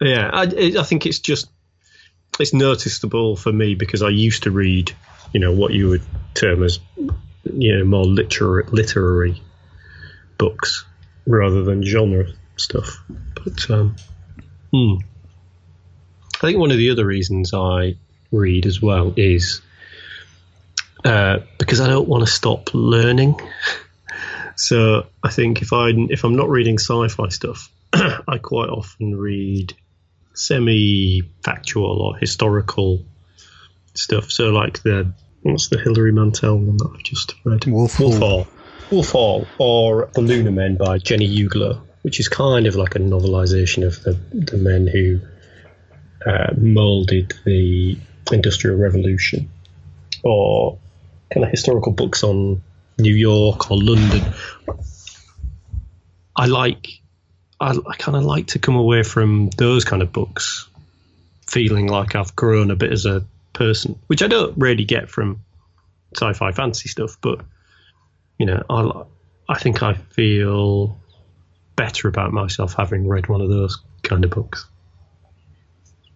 Yeah, 0.00 0.30
I, 0.32 0.74
I 0.78 0.82
think 0.82 1.06
it's 1.06 1.20
just 1.20 1.48
it's 2.38 2.54
noticeable 2.54 3.36
for 3.36 3.52
me 3.52 3.74
because 3.74 4.02
I 4.02 4.08
used 4.08 4.44
to 4.44 4.50
read, 4.50 4.92
you 5.32 5.40
know, 5.40 5.52
what 5.52 5.72
you 5.72 5.90
would 5.90 6.02
term 6.34 6.62
as, 6.62 6.80
you 7.44 7.78
know, 7.78 7.84
more 7.84 8.04
literary 8.04 8.64
literary 8.70 9.42
books 10.38 10.86
rather 11.26 11.62
than 11.62 11.84
genre 11.84 12.26
stuff. 12.56 13.02
But 13.34 13.70
um, 13.70 13.96
hmm. 14.72 14.94
I 16.36 16.46
think 16.46 16.58
one 16.58 16.70
of 16.70 16.78
the 16.78 16.90
other 16.90 17.04
reasons 17.04 17.52
I 17.52 17.96
read 18.32 18.64
as 18.64 18.80
well 18.80 19.12
is 19.16 19.60
uh, 21.04 21.38
because 21.58 21.80
I 21.80 21.88
don't 21.88 22.08
want 22.08 22.24
to 22.24 22.30
stop 22.30 22.74
learning. 22.74 23.40
So 24.56 25.06
I 25.22 25.30
think 25.30 25.62
if 25.62 25.72
I 25.72 25.90
if 26.10 26.24
I'm 26.24 26.36
not 26.36 26.48
reading 26.50 26.78
sci-fi 26.78 27.28
stuff, 27.28 27.70
I 27.92 28.38
quite 28.42 28.68
often 28.68 29.16
read 29.16 29.74
semi-factual 30.34 32.02
or 32.02 32.16
historical 32.16 33.04
stuff. 33.94 34.30
So 34.30 34.50
like 34.50 34.82
the 34.82 35.12
what's 35.42 35.68
the 35.68 35.78
Hilary 35.78 36.12
Mantel 36.12 36.58
one 36.58 36.76
that 36.76 36.90
I've 36.94 37.02
just 37.02 37.34
read? 37.44 37.64
Wolf 37.66 37.94
Hall. 37.94 38.18
Hall. 38.18 38.46
Wolf 38.90 39.10
Hall 39.10 39.46
or 39.58 40.10
The 40.14 40.20
Lunar 40.20 40.50
Men 40.50 40.76
by 40.76 40.98
Jenny 40.98 41.28
Uglow, 41.28 41.80
which 42.02 42.20
is 42.20 42.28
kind 42.28 42.66
of 42.66 42.74
like 42.74 42.96
a 42.96 42.98
novelization 42.98 43.86
of 43.86 44.02
the 44.02 44.12
the 44.32 44.58
men 44.58 44.86
who 44.86 45.20
uh, 46.26 46.52
molded 46.56 47.32
the 47.44 47.96
Industrial 48.30 48.76
Revolution, 48.76 49.50
or 50.22 50.78
kind 51.32 51.44
of 51.44 51.50
historical 51.50 51.92
books 51.92 52.22
on 52.22 52.62
New 52.98 53.14
York 53.14 53.70
or 53.70 53.78
London. 53.80 54.32
I 56.36 56.46
like, 56.46 56.88
I, 57.60 57.70
I 57.70 57.96
kind 57.96 58.16
of 58.16 58.24
like 58.24 58.48
to 58.48 58.58
come 58.58 58.76
away 58.76 59.02
from 59.02 59.50
those 59.56 59.84
kind 59.84 60.02
of 60.02 60.12
books 60.12 60.68
feeling 61.46 61.88
like 61.88 62.14
I've 62.14 62.36
grown 62.36 62.70
a 62.70 62.76
bit 62.76 62.92
as 62.92 63.06
a 63.06 63.24
person, 63.52 63.98
which 64.06 64.22
I 64.22 64.28
don't 64.28 64.56
really 64.56 64.84
get 64.84 65.10
from 65.10 65.40
sci-fi 66.14 66.52
fantasy 66.52 66.88
stuff. 66.88 67.18
But 67.20 67.40
you 68.38 68.46
know, 68.46 68.62
I 68.70 69.52
I 69.52 69.58
think 69.58 69.82
I 69.82 69.94
feel 69.94 70.98
better 71.76 72.08
about 72.08 72.32
myself 72.32 72.74
having 72.74 73.08
read 73.08 73.28
one 73.28 73.40
of 73.40 73.48
those 73.48 73.82
kind 74.02 74.24
of 74.24 74.30
books. 74.30 74.66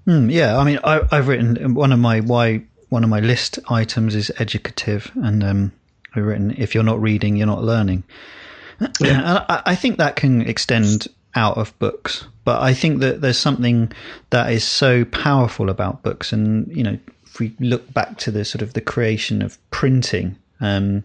Mm, 0.07 0.31
yeah, 0.31 0.59
I 0.59 0.64
mean, 0.64 0.79
I, 0.85 1.00
I've 1.11 1.29
written 1.29 1.74
one 1.74 1.92
of 1.92 1.98
my 1.98 2.20
why 2.20 2.64
one 2.94 3.02
of 3.02 3.11
my 3.11 3.18
list 3.18 3.59
items 3.68 4.14
is 4.14 4.30
educative, 4.38 5.11
and 5.16 5.42
um, 5.42 5.72
I've 6.14 6.24
written 6.24 6.54
if 6.57 6.74
you're 6.74 6.85
not 6.85 7.02
reading, 7.02 7.35
you're 7.35 7.44
not 7.44 7.64
learning. 7.64 8.04
and 8.78 8.94
I, 9.02 9.62
I 9.66 9.74
think 9.74 9.98
that 9.98 10.14
can 10.14 10.42
extend 10.42 11.09
out 11.35 11.59
of 11.59 11.76
books, 11.80 12.24
but 12.44 12.62
I 12.62 12.72
think 12.72 13.00
that 13.00 13.20
there's 13.20 13.37
something 13.37 13.90
that 14.30 14.52
is 14.52 14.62
so 14.62 15.04
powerful 15.07 15.70
about 15.70 16.04
books, 16.04 16.33
and 16.33 16.68
you 16.74 16.85
know, 16.85 16.96
if 17.26 17.40
we 17.40 17.52
look 17.59 17.92
back 17.92 18.16
to 18.18 18.30
the 18.30 18.44
sort 18.44 18.62
of 18.62 18.74
the 18.74 18.80
creation 18.80 19.42
of 19.42 19.59
printing, 19.72 20.37
um, 20.61 21.02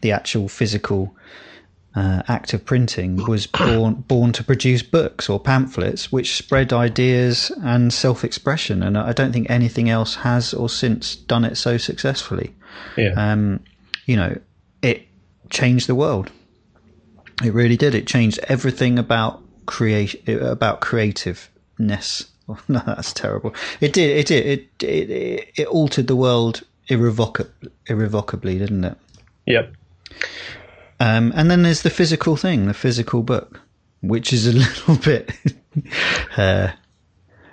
the 0.00 0.12
actual 0.12 0.48
physical 0.48 1.14
uh, 1.96 2.22
act 2.28 2.52
of 2.52 2.64
printing 2.64 3.16
was 3.26 3.46
born 3.46 3.94
born 3.94 4.30
to 4.30 4.44
produce 4.44 4.82
books 4.82 5.28
or 5.28 5.40
pamphlets 5.40 6.12
which 6.12 6.36
spread 6.36 6.72
ideas 6.72 7.50
and 7.62 7.92
self-expression 7.92 8.82
and 8.82 8.98
I 8.98 9.12
don't 9.12 9.32
think 9.32 9.48
anything 9.48 9.88
else 9.88 10.14
has 10.16 10.52
or 10.52 10.68
since 10.68 11.16
done 11.16 11.44
it 11.44 11.56
so 11.56 11.78
successfully. 11.78 12.54
Yeah, 12.96 13.14
um, 13.16 13.60
you 14.04 14.16
know 14.16 14.38
it 14.82 15.06
changed 15.50 15.86
the 15.86 15.94
world. 15.94 16.30
It 17.42 17.52
really 17.52 17.76
did. 17.76 17.94
It 17.94 18.06
changed 18.06 18.38
everything 18.48 18.98
about 18.98 19.42
create 19.64 20.28
about 20.28 20.80
creativeness. 20.80 22.30
No 22.68 22.80
that's 22.86 23.12
terrible. 23.12 23.52
It 23.80 23.92
did 23.92 24.16
it 24.18 24.26
did 24.28 24.46
it 24.46 24.84
it, 24.84 25.10
it, 25.10 25.48
it 25.56 25.66
altered 25.66 26.06
the 26.06 26.14
world 26.14 26.62
irrevocably 26.86 27.72
irrevocably 27.86 28.56
didn't 28.58 28.84
it? 28.84 28.96
Yep. 29.46 29.74
Um, 31.00 31.32
and 31.36 31.50
then 31.50 31.62
there's 31.62 31.82
the 31.82 31.90
physical 31.90 32.36
thing, 32.36 32.66
the 32.66 32.74
physical 32.74 33.22
book, 33.22 33.60
which 34.02 34.32
is 34.32 34.46
a 34.46 34.52
little 34.64 34.96
bit 34.96 35.32
uh, 36.36 36.72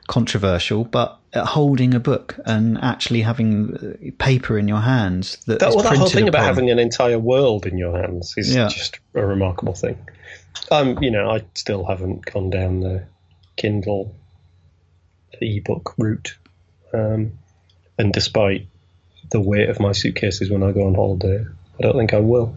controversial, 0.07 0.83
but 0.85 1.19
uh, 1.33 1.45
holding 1.45 1.93
a 1.93 1.99
book 1.99 2.35
and 2.45 2.77
actually 2.77 3.21
having 3.21 3.75
uh, 3.75 4.11
paper 4.17 4.57
in 4.57 4.67
your 4.67 4.81
hands 4.81 5.37
that 5.45 5.59
That, 5.59 5.69
well, 5.73 5.83
that 5.83 5.97
whole 5.97 6.09
thing 6.09 6.27
about 6.27 6.43
having 6.43 6.69
an 6.69 6.79
entire 6.79 7.19
world 7.19 7.65
in 7.65 7.77
your 7.77 7.97
hands 7.99 8.33
is 8.37 8.53
Yeah. 8.53 8.67
just 8.67 8.99
a 9.13 9.25
remarkable 9.25 9.73
thing. 9.73 9.97
Um, 10.71 11.01
you 11.01 11.11
know, 11.11 11.29
I 11.29 11.43
still 11.55 11.83
haven't 11.85 12.25
gone 12.25 12.49
down 12.49 12.79
the 12.81 13.03
Kindle 13.55 14.15
ebook 15.41 15.95
route, 15.97 16.37
um, 16.93 17.39
and 17.97 18.13
despite 18.13 18.67
the 19.31 19.39
weight 19.41 19.69
of 19.69 19.79
my 19.79 19.91
suitcases 19.91 20.49
when 20.51 20.63
I 20.63 20.71
go 20.71 20.85
on 20.85 20.95
holiday, 20.95 21.45
I 21.79 21.81
don't 21.81 21.97
think 21.97 22.13
I 22.13 22.19
will. 22.19 22.55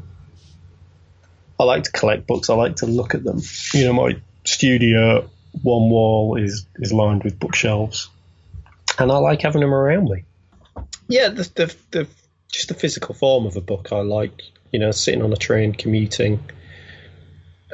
I 1.58 1.64
like 1.64 1.84
to 1.84 1.92
collect 1.92 2.26
books. 2.26 2.50
I 2.50 2.54
like 2.54 2.76
to 2.76 2.86
look 2.86 3.14
at 3.14 3.24
them. 3.24 3.40
You 3.72 3.84
know, 3.86 3.92
my 3.92 4.16
studio 4.44 5.28
one 5.62 5.88
wall 5.90 6.36
is 6.36 6.66
is 6.76 6.92
lined 6.92 7.24
with 7.24 7.38
bookshelves, 7.38 8.08
and 8.98 9.10
I 9.10 9.16
like 9.18 9.42
having 9.42 9.62
them 9.62 9.72
around 9.74 10.10
me. 10.10 10.24
Yeah, 11.08 11.28
the 11.28 11.42
the, 11.54 11.74
the 11.92 12.08
just 12.52 12.68
the 12.68 12.74
physical 12.74 13.14
form 13.14 13.46
of 13.46 13.56
a 13.56 13.60
book. 13.60 13.92
I 13.92 14.00
like, 14.00 14.42
you 14.70 14.78
know, 14.78 14.90
sitting 14.90 15.22
on 15.22 15.32
a 15.32 15.36
train 15.36 15.72
commuting, 15.72 16.40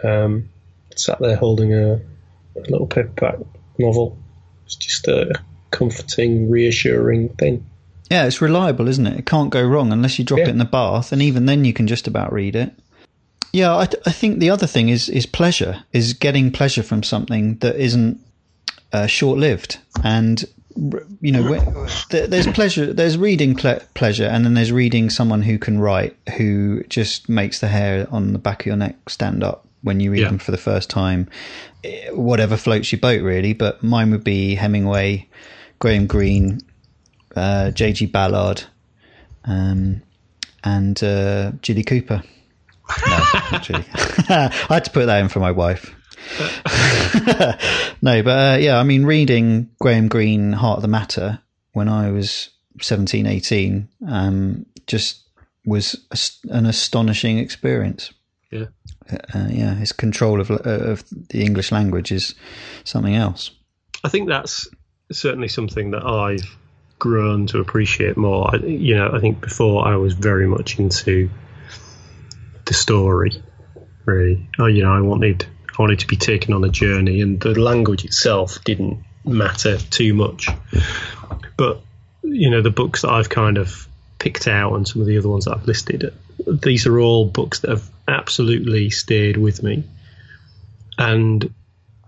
um, 0.05 0.49
sat 0.97 1.19
there 1.21 1.37
holding 1.37 1.73
a, 1.75 1.95
a 1.95 2.61
little 2.69 2.87
paperback 2.87 3.37
novel. 3.79 4.19
It's 4.67 4.77
just 4.77 5.09
a 5.09 5.35
comforting, 5.71 6.51
reassuring 6.51 7.31
thing. 7.31 7.67
Yeah, 8.11 8.27
it's 8.27 8.41
reliable, 8.43 8.89
isn't 8.89 9.07
it? 9.07 9.19
It 9.19 9.27
can't 9.27 9.51
go 9.51 9.63
wrong 9.67 9.91
unless 9.93 10.19
you 10.19 10.25
drop 10.25 10.39
Yeah. 10.41 10.47
it 10.49 10.51
in 10.51 10.59
the 10.59 10.65
bath, 10.67 11.13
and 11.13 11.23
even 11.23 11.47
then 11.47 11.65
you 11.65 11.73
can 11.73 11.87
just 11.87 12.07
about 12.07 12.33
read 12.33 12.55
it. 12.57 12.73
Yeah, 13.53 13.77
I, 13.77 13.85
th- 13.87 14.03
I 14.07 14.13
think 14.13 14.39
the 14.39 14.51
other 14.51 14.67
thing 14.67 14.89
is 14.89 15.09
is 15.09 15.27
pleasure, 15.27 15.85
is 15.93 16.15
getting 16.15 16.51
pleasure 16.51 16.83
from 16.83 17.03
something 17.03 17.57
that 17.59 17.77
isn't 17.77 18.19
uh, 18.93 19.07
short 19.07 19.39
lived, 19.39 19.79
and 20.03 20.43
you 21.21 21.33
know, 21.33 21.43
wh- 21.55 22.09
th- 22.09 22.31
there's 22.31 22.47
pleasure, 22.47 22.95
there's 22.95 23.19
reading 23.19 23.55
ple- 23.55 23.81
pleasure, 23.95 24.25
and 24.25 24.45
then 24.47 24.55
there's 24.55 24.73
reading 24.73 25.11
someone 25.11 25.43
who 25.43 25.59
can 25.59 25.79
write, 25.79 26.17
who 26.39 26.83
just 26.85 27.29
makes 27.29 27.61
the 27.61 27.69
hair 27.69 28.07
on 28.11 28.33
the 28.33 28.39
back 28.39 28.61
of 28.63 28.67
your 28.67 28.77
neck 28.77 28.97
stand 29.11 29.45
up 29.45 29.69
when 29.83 30.01
you 30.01 30.11
read 30.11 30.21
Yeah. 30.23 30.29
them 30.29 30.39
for 30.39 30.51
the 30.51 30.57
first 30.59 30.89
time. 30.89 31.29
Eh, 31.85 32.09
Whatever 32.11 32.57
floats 32.57 32.91
your 32.91 33.01
boat, 33.01 33.21
really. 33.21 33.53
But 33.53 33.83
mine 33.83 34.11
would 34.13 34.25
be 34.25 34.55
Hemingway, 34.55 35.29
Graham 35.79 36.07
Greene, 36.07 36.61
uh, 37.37 37.71
J.G. 37.71 38.07
Ballard, 38.07 38.63
um, 39.45 40.01
and 40.65 41.03
uh, 41.05 41.53
Jilly 41.61 41.83
Cooper. 41.85 42.23
No. 43.07 43.19
I 44.29 44.67
had 44.69 44.85
to 44.85 44.91
put 44.91 45.07
that 45.07 45.21
in 45.21 45.29
for 45.29 45.41
my 45.41 45.51
wife. 45.51 45.95
no, 48.03 48.23
but 48.23 48.31
uh, 48.31 48.57
yeah, 48.59 48.79
I 48.79 48.85
mean, 48.85 49.05
reading 49.05 49.71
Graham 49.81 50.09
Greene, 50.09 50.53
Heart 50.53 50.77
of 50.77 50.83
the 50.83 50.89
Matter, 50.89 51.41
when 51.73 51.89
I 51.89 52.11
was 52.11 52.51
17, 52.81 53.27
18, 53.27 53.89
um, 54.09 54.67
just 54.87 55.23
was 55.65 55.97
as- 56.11 56.39
an 56.49 56.67
astonishing 56.67 57.39
experience. 57.39 58.13
Yeah. 58.51 58.67
Uh, 59.11 59.49
yeah, 59.51 59.75
his 59.75 59.93
control 59.93 60.41
of, 60.41 60.51
of 60.51 61.05
the 61.11 61.45
English 61.45 61.73
language 61.73 62.13
is 62.13 62.35
something 62.85 63.15
else. 63.15 63.51
I 64.05 64.09
think 64.09 64.29
that's 64.29 64.69
certainly 65.11 65.49
something 65.49 65.91
that 65.91 66.05
I've 66.05 66.57
grown 66.99 67.47
to 67.49 67.59
appreciate 67.59 68.17
more. 68.17 68.55
I, 68.55 68.59
you 68.59 68.95
know, 68.95 69.11
I 69.13 69.21
think 69.21 69.41
before 69.41 69.87
I 69.87 69.97
was 69.97 70.15
very 70.15 70.47
much 70.47 70.79
into 70.79 71.29
the 72.73 72.79
story. 72.79 73.43
Really, 74.05 74.49
oh, 74.59 74.67
you 74.67 74.83
know, 74.83 74.93
I 74.93 75.01
wanted 75.01 75.47
I 75.69 75.81
wanted 75.81 76.01
to 76.01 76.07
be 76.07 76.17
taken 76.17 76.55
on 76.55 76.65
a 76.65 76.69
journey, 76.69 77.21
and 77.21 77.39
the 77.41 77.59
language 77.59 78.05
itself 78.05 78.65
didn't 78.65 79.05
matter 79.25 79.79
too 79.79 80.15
much. 80.15 80.49
But 81.57 81.83
you 82.23 82.51
know, 82.51 82.63
the 82.63 82.71
books 82.71 83.03
that 83.03 83.11
I've 83.11 83.29
kind 83.29 83.59
of 83.59 83.87
picked 84.19 84.49
out, 84.49 84.75
and 84.75 84.89
some 84.89 85.03
of 85.03 85.07
the 85.07 85.19
other 85.19 85.29
ones 85.29 85.45
that 85.45 85.57
I've 85.57 85.67
listed, 85.67 86.13
these 86.47 86.87
are 86.87 86.99
all 86.99 87.27
books 87.27 87.61
that 87.61 87.71
have 87.71 87.89
absolutely 88.09 88.91
stayed 88.91 89.37
with 89.37 89.63
me, 89.63 89.85
and 90.99 91.53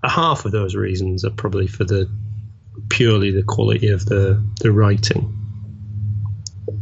half 0.02 0.46
of 0.46 0.52
those 0.52 0.74
reasons 0.74 1.24
are 1.24 1.30
probably 1.30 1.66
for 1.66 1.84
the 1.84 2.10
purely 2.88 3.30
the 3.30 3.42
quality 3.42 3.88
of 3.88 4.04
the 4.06 4.42
the 4.60 4.72
writing, 4.72 5.43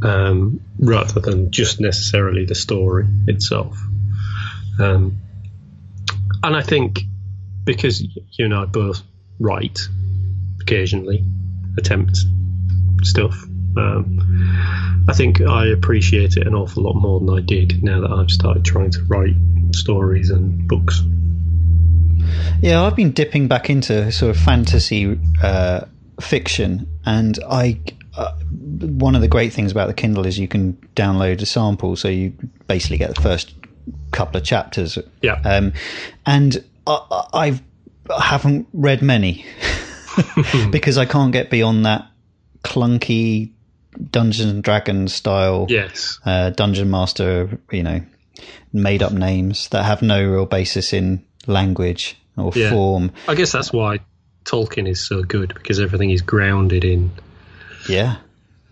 um, 0.02 0.60
rather 0.78 1.20
than 1.20 1.50
just 1.50 1.80
necessarily 1.80 2.44
the 2.44 2.54
story 2.54 3.06
itself. 3.26 3.78
Um, 4.80 5.18
and 6.42 6.56
I 6.56 6.62
think 6.62 7.00
because 7.64 8.00
you 8.00 8.44
and 8.44 8.54
I 8.54 8.64
both 8.64 9.02
write 9.38 9.78
occasionally, 10.60 11.24
attempt 11.78 12.16
stuff. 13.02 13.34
Um, 13.76 15.04
I 15.08 15.14
think 15.14 15.40
I 15.40 15.66
appreciate 15.66 16.36
it 16.36 16.46
an 16.46 16.54
awful 16.54 16.84
lot 16.84 16.94
more 16.94 17.20
than 17.20 17.30
I 17.30 17.40
did 17.40 17.82
now 17.82 18.00
that 18.00 18.10
I've 18.10 18.30
started 18.30 18.64
trying 18.64 18.90
to 18.92 19.02
write 19.04 19.34
stories 19.72 20.30
and 20.30 20.68
books. 20.68 21.02
Yeah, 22.60 22.82
I've 22.82 22.94
been 22.94 23.12
dipping 23.12 23.48
back 23.48 23.68
into 23.68 24.12
sort 24.12 24.36
of 24.36 24.40
fantasy 24.40 25.18
uh, 25.42 25.86
fiction, 26.20 26.88
and 27.04 27.38
I. 27.48 27.80
One 28.82 29.14
of 29.14 29.20
the 29.20 29.28
great 29.28 29.52
things 29.52 29.72
about 29.72 29.88
the 29.88 29.94
Kindle 29.94 30.26
is 30.26 30.38
you 30.38 30.48
can 30.48 30.74
download 30.96 31.40
a 31.42 31.46
sample, 31.46 31.96
so 31.96 32.08
you 32.08 32.32
basically 32.66 32.98
get 32.98 33.14
the 33.14 33.20
first 33.20 33.54
couple 34.10 34.36
of 34.38 34.44
chapters. 34.44 34.98
Yeah. 35.22 35.40
Um, 35.44 35.72
and 36.26 36.62
I, 36.86 37.26
I've, 37.32 37.62
I 38.10 38.22
haven't 38.22 38.68
read 38.72 39.02
many 39.02 39.44
because 40.70 40.98
I 40.98 41.04
can't 41.06 41.32
get 41.32 41.50
beyond 41.50 41.86
that 41.86 42.06
clunky 42.62 43.50
Dungeons 44.10 44.50
and 44.50 44.62
Dragons 44.62 45.14
style. 45.14 45.66
Yes. 45.68 46.18
Uh, 46.24 46.50
dungeon 46.50 46.90
master, 46.90 47.58
you 47.70 47.82
know, 47.82 48.00
made 48.72 49.02
up 49.02 49.12
names 49.12 49.68
that 49.68 49.84
have 49.84 50.02
no 50.02 50.22
real 50.24 50.46
basis 50.46 50.92
in 50.92 51.24
language 51.46 52.16
or 52.36 52.52
Yeah. 52.54 52.70
form. 52.70 53.12
I 53.28 53.34
guess 53.34 53.52
that's 53.52 53.72
why 53.72 53.98
Tolkien 54.44 54.88
is 54.88 55.06
so 55.06 55.22
good 55.22 55.52
because 55.54 55.78
everything 55.80 56.10
is 56.10 56.22
grounded 56.22 56.84
in 56.84 57.10
Yeah. 57.88 58.16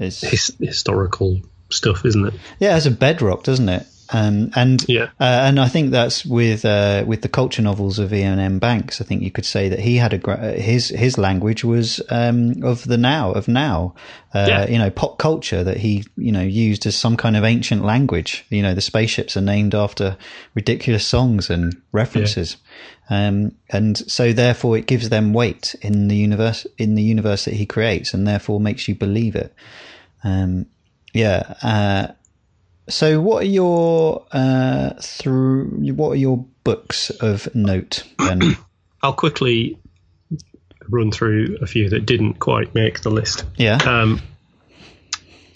It's, 0.00 0.20
his, 0.22 0.56
historical 0.60 1.40
stuff, 1.70 2.04
isn't 2.04 2.26
it? 2.26 2.34
Yeah, 2.58 2.74
as 2.74 2.86
a 2.86 2.90
bedrock, 2.90 3.44
doesn't 3.44 3.68
it? 3.68 3.86
Um, 4.12 4.50
and 4.56 4.84
Yeah. 4.88 5.04
uh, 5.20 5.46
and 5.46 5.60
I 5.60 5.68
think 5.68 5.92
that's 5.92 6.26
with 6.26 6.64
uh, 6.64 7.04
with 7.06 7.22
the 7.22 7.28
culture 7.28 7.62
novels 7.62 8.00
of 8.00 8.12
Iain 8.12 8.40
M. 8.40 8.58
Banks. 8.58 9.00
I 9.00 9.04
think 9.04 9.22
you 9.22 9.30
could 9.30 9.44
say 9.44 9.68
that 9.68 9.78
he 9.78 9.98
had 9.98 10.12
a 10.12 10.18
gra- 10.18 10.54
his 10.54 10.88
his 10.88 11.16
language 11.16 11.62
was 11.62 12.00
um, 12.10 12.60
of 12.64 12.82
the 12.84 12.96
now 12.96 13.30
of 13.30 13.46
now, 13.46 13.94
uh, 14.34 14.46
Yeah. 14.48 14.66
you 14.68 14.78
know, 14.78 14.90
pop 14.90 15.18
culture 15.18 15.62
that 15.62 15.76
he 15.76 16.02
you 16.16 16.32
know 16.32 16.42
used 16.42 16.86
as 16.86 16.96
some 16.96 17.16
kind 17.16 17.36
of 17.36 17.44
ancient 17.44 17.84
language. 17.84 18.44
You 18.50 18.62
know, 18.62 18.74
the 18.74 18.80
spaceships 18.80 19.36
are 19.36 19.40
named 19.42 19.76
after 19.76 20.16
ridiculous 20.56 21.06
songs 21.06 21.48
and 21.48 21.80
references, 21.92 22.56
um, 23.10 23.52
and 23.68 23.96
so 23.96 24.32
therefore 24.32 24.76
it 24.76 24.86
gives 24.88 25.08
them 25.10 25.32
weight 25.32 25.76
in 25.82 26.08
the 26.08 26.16
universe 26.16 26.66
in 26.78 26.96
the 26.96 27.02
universe 27.04 27.44
that 27.44 27.54
he 27.54 27.64
creates, 27.64 28.12
and 28.12 28.26
therefore 28.26 28.58
makes 28.58 28.88
you 28.88 28.96
believe 28.96 29.36
it. 29.36 29.54
Um, 30.24 30.66
yeah. 31.12 31.54
Uh, 31.62 32.06
so, 32.88 33.20
what 33.20 33.42
are 33.42 33.46
your 33.46 34.26
uh, 34.32 34.90
through? 35.00 35.92
What 35.94 36.10
are 36.10 36.16
your 36.16 36.44
books 36.64 37.10
of 37.10 37.54
note? 37.54 38.04
Then, 38.18 38.56
I'll 39.02 39.12
quickly 39.12 39.78
run 40.88 41.12
through 41.12 41.58
a 41.62 41.66
few 41.66 41.88
that 41.90 42.04
didn't 42.06 42.34
quite 42.34 42.74
make 42.74 43.00
the 43.02 43.10
list. 43.10 43.44
yeah, 43.56 43.76
Um, 43.76 44.20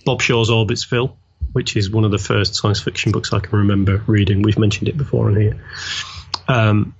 Bob 0.05 0.23
Shaw's 0.23 0.49
Orbitsville, 0.49 1.17
which 1.53 1.77
is 1.77 1.91
one 1.91 2.05
of 2.05 2.13
the 2.13 2.19
first 2.19 2.55
science 2.55 2.81
fiction 2.81 3.11
books 3.11 3.33
I 3.33 3.41
can 3.41 3.59
remember 3.59 4.03
reading. 4.07 4.43
We've 4.43 4.59
mentioned 4.59 4.89
it 4.89 4.97
before 4.97 5.29
on 5.29 5.37
here. 5.41 5.61
Um, 6.47 6.95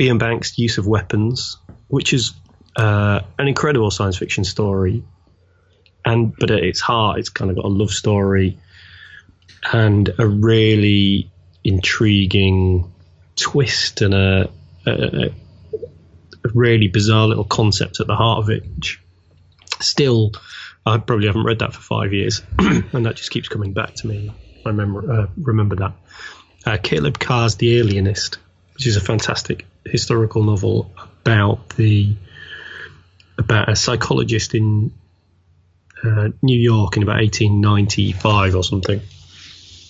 Iain 0.00 0.18
Banks' 0.18 0.56
Use 0.58 0.78
of 0.78 0.86
Weapons, 0.86 1.58
which 1.88 2.12
is 2.14 2.32
uh, 2.76 3.20
an 3.38 3.48
incredible 3.48 3.90
science 3.90 4.16
fiction 4.16 4.44
story, 4.44 5.02
and 6.06 6.34
but 6.36 6.50
at 6.52 6.62
its 6.62 6.80
heart, 6.80 7.18
it's 7.18 7.28
kind 7.28 7.50
of 7.50 7.56
got 7.56 7.64
a 7.64 7.68
love 7.68 7.90
story 7.90 8.58
and 9.72 10.08
a 10.18 10.26
really 10.26 11.30
intriguing 11.64 12.92
twist 13.34 14.00
and 14.00 14.14
a, 14.14 14.48
a, 14.86 14.92
a 14.92 16.48
really 16.54 16.86
bizarre 16.86 17.26
little 17.26 17.44
concept 17.44 17.98
at 17.98 18.06
the 18.06 18.14
heart 18.14 18.38
of 18.38 18.50
it. 18.50 18.64
Still, 19.80 20.30
I 20.86 20.98
probably 20.98 21.26
haven't 21.26 21.44
read 21.44 21.58
that 21.58 21.74
for 21.74 21.80
five 21.80 22.12
years, 22.12 22.40
and 22.58 23.04
that 23.04 23.16
just 23.16 23.32
keeps 23.32 23.48
coming 23.48 23.72
back 23.72 23.94
to 23.96 24.06
me. 24.06 24.32
I 24.64 24.68
remember 24.68 25.12
uh, 25.12 25.26
remember 25.36 25.76
that. 25.76 25.92
Uh, 26.64 26.78
Caleb 26.80 27.18
Carr's 27.18 27.56
The 27.56 27.78
Alienist, 27.78 28.38
which 28.74 28.86
is 28.86 28.96
a 28.96 29.00
fantastic 29.00 29.66
historical 29.84 30.44
novel 30.44 30.92
about 31.24 31.70
the 31.70 32.16
about 33.38 33.68
a 33.68 33.76
psychologist 33.76 34.54
in 34.54 34.92
uh, 36.04 36.28
New 36.42 36.58
York 36.58 36.96
in 36.96 37.02
about 37.02 37.16
1895 37.20 38.54
or 38.56 38.64
something, 38.64 39.00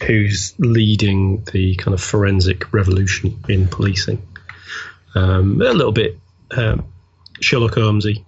who's 0.06 0.54
leading 0.58 1.42
the 1.52 1.74
kind 1.76 1.94
of 1.94 2.00
forensic 2.02 2.72
revolution 2.72 3.42
in 3.48 3.66
policing. 3.68 4.22
Um, 5.14 5.60
a 5.62 5.72
little 5.72 5.92
bit 5.92 6.18
um, 6.56 6.92
Sherlock 7.40 7.74
Holmesy, 7.74 8.24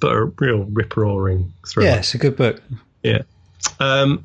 but 0.00 0.12
a 0.12 0.24
real 0.38 0.64
rip 0.64 0.96
roaring 0.96 1.52
thriller. 1.66 1.88
yeah, 1.88 1.96
it's 1.96 2.14
a 2.14 2.18
good 2.18 2.36
book. 2.36 2.60
Yeah. 3.02 3.22
Um, 3.80 4.24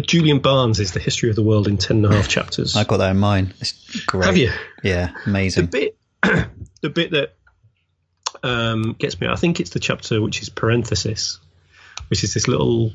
Julian 0.00 0.38
Barnes 0.38 0.78
is 0.80 0.92
the 0.92 1.00
history 1.00 1.28
of 1.30 1.36
the 1.36 1.42
world 1.42 1.66
in 1.68 1.76
ten 1.76 2.04
and 2.04 2.06
a 2.12 2.16
half 2.16 2.28
chapters. 2.28 2.76
I 2.76 2.84
got 2.84 2.98
that 2.98 3.10
in 3.10 3.18
mine. 3.18 3.52
It's 3.60 4.00
great. 4.06 4.24
Have 4.24 4.36
you? 4.36 4.50
Yeah, 4.82 5.10
The 5.24 5.30
amazing. 5.30 5.66
bit, 5.66 5.96
the 6.22 6.88
bit 6.88 7.10
that 7.10 7.34
um, 8.42 8.94
gets 8.98 9.20
me, 9.20 9.26
I 9.26 9.34
think 9.36 9.60
it's 9.60 9.70
the 9.70 9.80
chapter 9.80 10.22
which 10.22 10.40
is 10.40 10.48
parenthesis, 10.48 11.38
which 12.10 12.24
is 12.24 12.34
this 12.34 12.48
little 12.48 12.92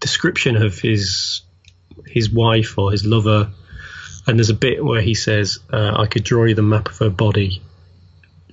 description 0.00 0.56
of 0.56 0.78
his 0.78 1.42
his 2.06 2.30
wife 2.30 2.78
or 2.78 2.92
his 2.92 3.04
lover, 3.04 3.50
and 4.26 4.38
there's 4.38 4.50
a 4.50 4.54
bit 4.54 4.84
where 4.84 5.02
he 5.02 5.14
says, 5.14 5.58
uh, 5.72 5.92
"I 5.96 6.06
could 6.06 6.22
draw 6.22 6.44
you 6.44 6.54
the 6.54 6.62
map 6.62 6.88
of 6.88 6.98
her 6.98 7.10
body 7.10 7.60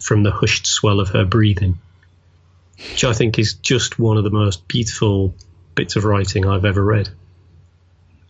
from 0.01 0.23
the 0.23 0.31
hushed 0.31 0.65
swell 0.65 0.99
of 0.99 1.09
her 1.09 1.25
breathing," 1.25 1.77
which 2.77 3.03
I 3.03 3.13
think 3.13 3.37
is 3.37 3.53
just 3.53 3.99
one 3.99 4.17
of 4.17 4.23
the 4.23 4.31
most 4.31 4.67
beautiful 4.67 5.35
bits 5.75 5.95
of 5.95 6.05
writing 6.05 6.45
I've 6.45 6.65
ever 6.65 6.83
read. 6.83 7.09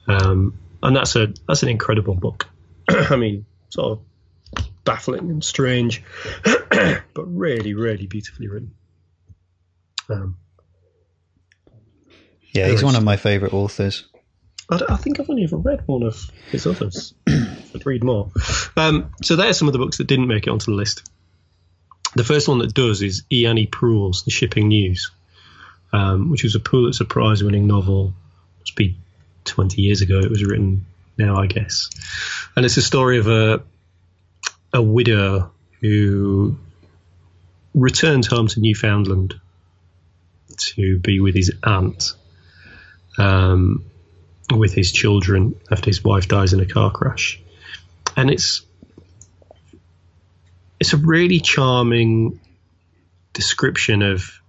Um, 0.08 0.58
and 0.82 0.96
that's 0.96 1.16
a 1.16 1.34
that's 1.48 1.64
an 1.64 1.70
incredible 1.70 2.16
book. 2.16 2.48
I 2.90 3.16
mean, 3.16 3.46
sort 3.70 4.00
of 4.00 4.66
baffling 4.84 5.30
and 5.30 5.44
strange, 5.44 6.04
but 6.44 7.24
really, 7.26 7.74
really 7.74 8.06
beautifully 8.06 8.48
written. 8.50 8.74
Um, 10.10 10.38
Yeah, 12.54 12.70
he's 12.70 12.84
one 12.84 12.96
of 12.96 13.04
my 13.04 13.18
favourite 13.18 13.54
authors. 13.54 14.06
I, 14.70 14.80
I 14.90 14.96
think 14.98 15.20
I've 15.20 15.30
only 15.30 15.44
ever 15.44 15.58
read 15.58 15.88
one 15.88 16.04
of 16.04 16.30
his 16.52 16.66
others. 16.68 17.14
I'd 17.28 17.86
read 17.86 18.04
more. 18.04 18.32
Um, 18.78 19.12
so 19.22 19.36
there 19.36 19.50
are 19.50 19.54
some 19.54 19.68
of 19.68 19.74
the 19.74 19.80
books 19.80 19.98
that 19.98 20.08
didn't 20.08 20.28
make 20.28 20.48
it 20.48 20.52
onto 20.52 20.72
the 20.72 20.78
list. 20.78 21.10
The 22.16 22.24
first 22.24 22.48
one 22.48 22.60
that 22.60 22.74
does 22.74 23.02
is 23.02 23.24
E. 23.32 23.48
Annie 23.48 23.68
Proulx, 23.68 24.24
The 24.24 24.32
Shipping 24.32 24.68
News, 24.68 25.12
um, 25.92 26.30
which 26.30 26.44
was 26.44 26.54
a 26.54 26.60
Pulitzer 26.60 27.06
Prize 27.06 27.44
winning 27.44 27.66
novel. 27.66 28.14
Must 28.60 28.76
be 28.76 28.98
20 29.46 29.82
years 29.82 30.02
ago. 30.02 30.20
It 30.20 30.30
was 30.30 30.46
written 30.46 30.86
now, 31.18 31.38
I 31.38 31.48
guess. 31.48 31.90
And 32.56 32.66
it's 32.66 32.78
a 32.78 32.82
story 32.82 33.18
of 33.18 33.28
a, 33.28 33.64
a 34.72 34.82
widow 34.82 35.52
who 35.82 36.58
returns 37.74 38.28
home 38.28 38.48
to 38.48 38.60
Newfoundland 38.60 39.40
to 40.58 41.00
be 41.00 41.20
with 41.20 41.36
his 41.36 41.52
aunt. 41.64 42.14
Um, 43.18 43.86
with 44.54 44.74
his 44.74 44.92
children 44.92 45.60
after 45.72 45.90
his 45.90 46.04
wife 46.04 46.28
dies 46.28 46.54
in 46.54 46.60
a 46.60 46.66
car 46.66 46.92
crash, 46.92 47.42
and 48.16 48.30
it's 48.30 48.62
it's 50.80 50.94
a 50.94 50.98
really 50.98 51.40
charming 51.40 52.40
description 53.32 54.02
of 54.02 54.42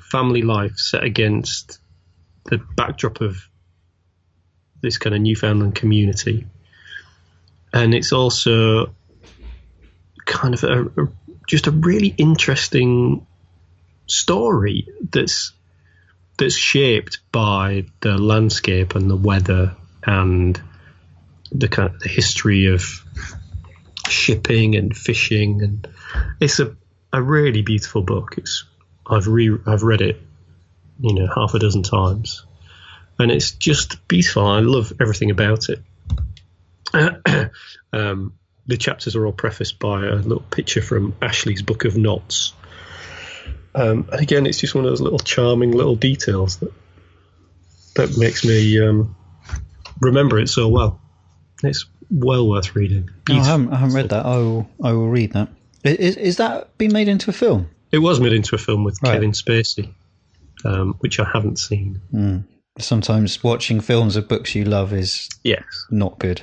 family 0.00 0.42
life 0.42 0.76
set 0.76 1.04
against 1.04 1.78
the 2.44 2.58
backdrop 2.58 3.20
of 3.20 3.36
this 4.80 4.98
kind 4.98 5.14
of 5.14 5.20
Newfoundland 5.22 5.74
community, 5.74 6.46
and 7.72 7.94
it's 7.94 8.12
also 8.12 8.94
kind 10.24 10.54
of 10.54 10.64
a, 10.64 10.82
a 11.02 11.08
just 11.46 11.66
a 11.66 11.70
really 11.70 12.14
interesting 12.18 13.26
story 14.06 14.88
that's 15.10 15.52
that's 16.38 16.56
shaped 16.56 17.18
by 17.32 17.86
the 18.00 18.16
landscape 18.16 18.94
and 18.94 19.10
the 19.10 19.16
weather 19.16 19.74
and 20.04 20.60
the 21.50 21.68
kind 21.68 21.94
of 21.94 22.00
the 22.00 22.08
history 22.08 22.66
of 22.66 22.82
shipping 24.08 24.76
and 24.76 24.96
fishing 24.96 25.62
and 25.62 25.88
it's 26.40 26.60
a, 26.60 26.76
a 27.12 27.22
really 27.22 27.62
beautiful 27.62 28.02
book. 28.02 28.34
It's 28.36 28.64
I've 29.06 29.26
re 29.26 29.56
I've 29.66 29.82
read 29.82 30.00
it, 30.00 30.20
you 31.00 31.14
know, 31.14 31.26
half 31.34 31.54
a 31.54 31.58
dozen 31.58 31.82
times, 31.82 32.44
and 33.18 33.30
it's 33.30 33.52
just 33.52 34.06
beautiful. 34.08 34.46
I 34.46 34.60
love 34.60 34.92
everything 35.00 35.30
about 35.30 35.66
it. 35.68 35.82
um, 37.92 38.34
the 38.66 38.76
chapters 38.76 39.16
are 39.16 39.24
all 39.24 39.32
prefaced 39.32 39.78
by 39.78 40.06
a 40.06 40.14
little 40.14 40.44
picture 40.50 40.82
from 40.82 41.14
Ashley's 41.22 41.62
Book 41.62 41.84
of 41.84 41.96
Knots. 41.96 42.52
Um, 43.78 44.08
and 44.12 44.20
again, 44.20 44.46
it's 44.46 44.58
just 44.58 44.74
one 44.74 44.84
of 44.84 44.90
those 44.90 45.00
little 45.00 45.18
charming 45.18 45.70
little 45.72 45.94
details 45.96 46.56
that 46.58 46.72
that 47.96 48.16
makes 48.18 48.44
me 48.44 48.80
um, 48.84 49.14
remember 50.00 50.38
it 50.38 50.48
so 50.48 50.68
well. 50.68 51.00
It's 51.62 51.84
well 52.10 52.48
worth 52.48 52.74
reading. 52.76 53.10
No, 53.28 53.36
I 53.36 53.44
haven't, 53.44 53.72
I 53.72 53.76
haven't 53.76 53.94
read 53.96 54.08
that. 54.10 54.24
I 54.24 54.36
will, 54.36 54.68
I 54.82 54.92
will 54.92 55.08
read 55.08 55.32
that. 55.32 55.48
Is, 55.84 56.16
is 56.16 56.36
that 56.36 56.76
been 56.78 56.92
made 56.92 57.08
into 57.08 57.30
a 57.30 57.32
film? 57.32 57.68
It 57.90 57.98
was 57.98 58.20
made 58.20 58.32
into 58.32 58.54
a 58.54 58.58
film 58.58 58.84
with 58.84 58.98
Right. 59.02 59.14
Kevin 59.14 59.32
Spacey, 59.32 59.92
um, 60.64 60.94
which 61.00 61.18
I 61.20 61.24
haven't 61.24 61.58
seen. 61.58 62.00
Sometimes 62.78 63.42
watching 63.42 63.80
films 63.80 64.14
of 64.16 64.28
books 64.28 64.54
you 64.54 64.64
love 64.64 64.92
is 64.92 65.28
Yes. 65.42 65.62
not 65.90 66.18
good. 66.18 66.42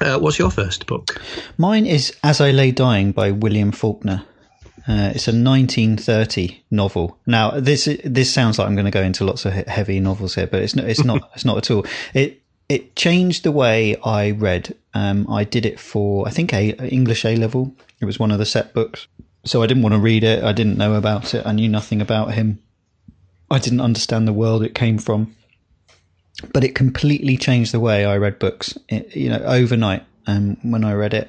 Uh, 0.00 0.18
what's 0.18 0.38
your 0.38 0.50
first 0.50 0.86
book? 0.86 1.20
Mine 1.58 1.86
is 1.86 2.14
As 2.22 2.40
I 2.40 2.50
Lay 2.50 2.70
Dying 2.70 3.12
by 3.12 3.30
William 3.30 3.72
Faulkner. 3.72 4.22
Uh, 4.86 5.12
it's 5.14 5.28
a 5.28 5.32
1930 5.32 6.62
novel. 6.70 7.18
Now, 7.26 7.52
this 7.52 7.88
this 8.04 8.32
sounds 8.32 8.58
like 8.58 8.68
I'm 8.68 8.74
going 8.74 8.84
to 8.84 8.90
go 8.90 9.02
into 9.02 9.24
lots 9.24 9.44
of 9.46 9.52
heavy 9.52 10.00
novels 10.00 10.34
here, 10.34 10.46
but 10.46 10.62
it's 10.62 10.76
not. 10.76 10.86
It's 10.86 11.04
not. 11.04 11.30
it's 11.34 11.44
not 11.44 11.56
at 11.56 11.70
all. 11.70 11.86
It 12.12 12.42
it 12.68 12.94
changed 12.96 13.44
the 13.44 13.52
way 13.52 13.96
I 14.04 14.32
read. 14.32 14.74
Um, 14.92 15.26
I 15.30 15.44
did 15.44 15.64
it 15.64 15.80
for 15.80 16.28
I 16.28 16.30
think 16.30 16.52
a 16.52 16.76
English 16.88 17.24
A 17.24 17.36
level. 17.36 17.74
It 18.00 18.04
was 18.04 18.18
one 18.18 18.30
of 18.30 18.38
the 18.38 18.46
set 18.46 18.74
books, 18.74 19.06
so 19.44 19.62
I 19.62 19.66
didn't 19.66 19.82
want 19.82 19.94
to 19.94 20.00
read 20.00 20.24
it. 20.24 20.44
I 20.44 20.52
didn't 20.52 20.76
know 20.76 20.94
about 20.94 21.34
it. 21.34 21.46
I 21.46 21.52
knew 21.52 21.68
nothing 21.68 22.00
about 22.02 22.34
him. 22.34 22.60
I 23.50 23.58
didn't 23.58 23.80
understand 23.80 24.28
the 24.28 24.32
world 24.32 24.62
it 24.62 24.74
came 24.74 24.98
from 24.98 25.34
but 26.52 26.64
it 26.64 26.74
completely 26.74 27.36
changed 27.36 27.72
the 27.72 27.80
way 27.80 28.04
I 28.04 28.16
read 28.16 28.38
books. 28.38 28.76
It, 28.88 29.14
you 29.14 29.28
know, 29.28 29.38
overnight. 29.38 30.04
Um, 30.26 30.56
when 30.62 30.84
I 30.84 30.94
read 30.94 31.12
it, 31.12 31.28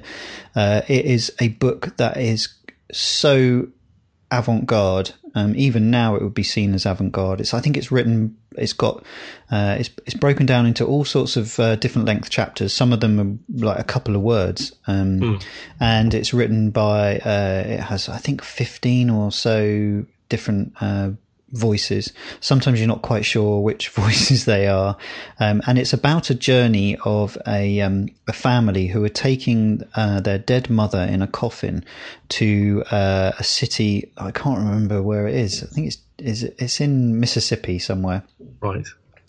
uh, 0.54 0.80
it 0.88 1.04
is 1.04 1.30
a 1.38 1.48
book 1.48 1.94
that 1.98 2.16
is 2.16 2.48
so 2.92 3.68
avant-garde. 4.30 5.12
Um, 5.34 5.54
even 5.54 5.90
now, 5.90 6.16
it 6.16 6.22
would 6.22 6.34
be 6.34 6.42
seen 6.42 6.72
as 6.72 6.86
avant-garde. 6.86 7.40
It's, 7.40 7.52
I 7.52 7.60
think, 7.60 7.76
it's 7.76 7.92
written. 7.92 8.36
It's 8.56 8.72
got. 8.72 9.04
Uh, 9.50 9.76
it's 9.78 9.90
it's 10.06 10.14
broken 10.14 10.46
down 10.46 10.64
into 10.64 10.86
all 10.86 11.04
sorts 11.04 11.36
of 11.36 11.60
uh, 11.60 11.76
different 11.76 12.08
length 12.08 12.30
chapters. 12.30 12.72
Some 12.72 12.92
of 12.92 13.00
them 13.00 13.20
are 13.20 13.64
like 13.66 13.78
a 13.78 13.84
couple 13.84 14.16
of 14.16 14.22
words, 14.22 14.74
um, 14.86 15.20
and 15.78 16.14
it's 16.14 16.32
written 16.32 16.70
by. 16.70 17.18
Uh, 17.18 17.64
it 17.66 17.80
has, 17.80 18.08
I 18.08 18.16
think, 18.16 18.42
fifteen 18.42 19.10
or 19.10 19.30
so 19.30 20.06
different. 20.30 20.72
Voices. 21.52 22.12
Sometimes 22.40 22.80
you're 22.80 22.88
not 22.88 23.02
quite 23.02 23.24
sure 23.24 23.60
which 23.60 23.88
voices 24.04 24.44
they 24.44 24.66
are, 24.66 24.96
um, 25.38 25.62
and 25.66 25.78
it's 25.78 25.92
about 25.92 26.28
a 26.30 26.34
journey 26.34 26.96
of 27.04 27.38
a 27.46 27.80
um, 27.80 28.08
a 28.26 28.32
family 28.32 28.88
who 28.88 29.04
are 29.04 29.08
taking 29.08 29.82
uh, 29.94 30.20
their 30.20 30.38
dead 30.38 30.68
mother 30.68 31.02
in 31.02 31.22
a 31.22 31.26
coffin 31.26 31.84
to 32.30 32.82
uh, 32.90 33.32
a 33.38 33.44
city. 33.44 34.10
I 34.16 34.32
can't 34.32 34.58
remember 34.58 35.02
where 35.02 35.28
it 35.28 35.36
is. 35.36 35.62
I 35.62 35.66
think 35.66 35.86
it's 35.86 35.98
is 36.18 36.42
it's 36.42 36.80
in 36.80 37.20
Mississippi 37.20 37.78
somewhere. 37.78 38.24
Right. 38.60 38.86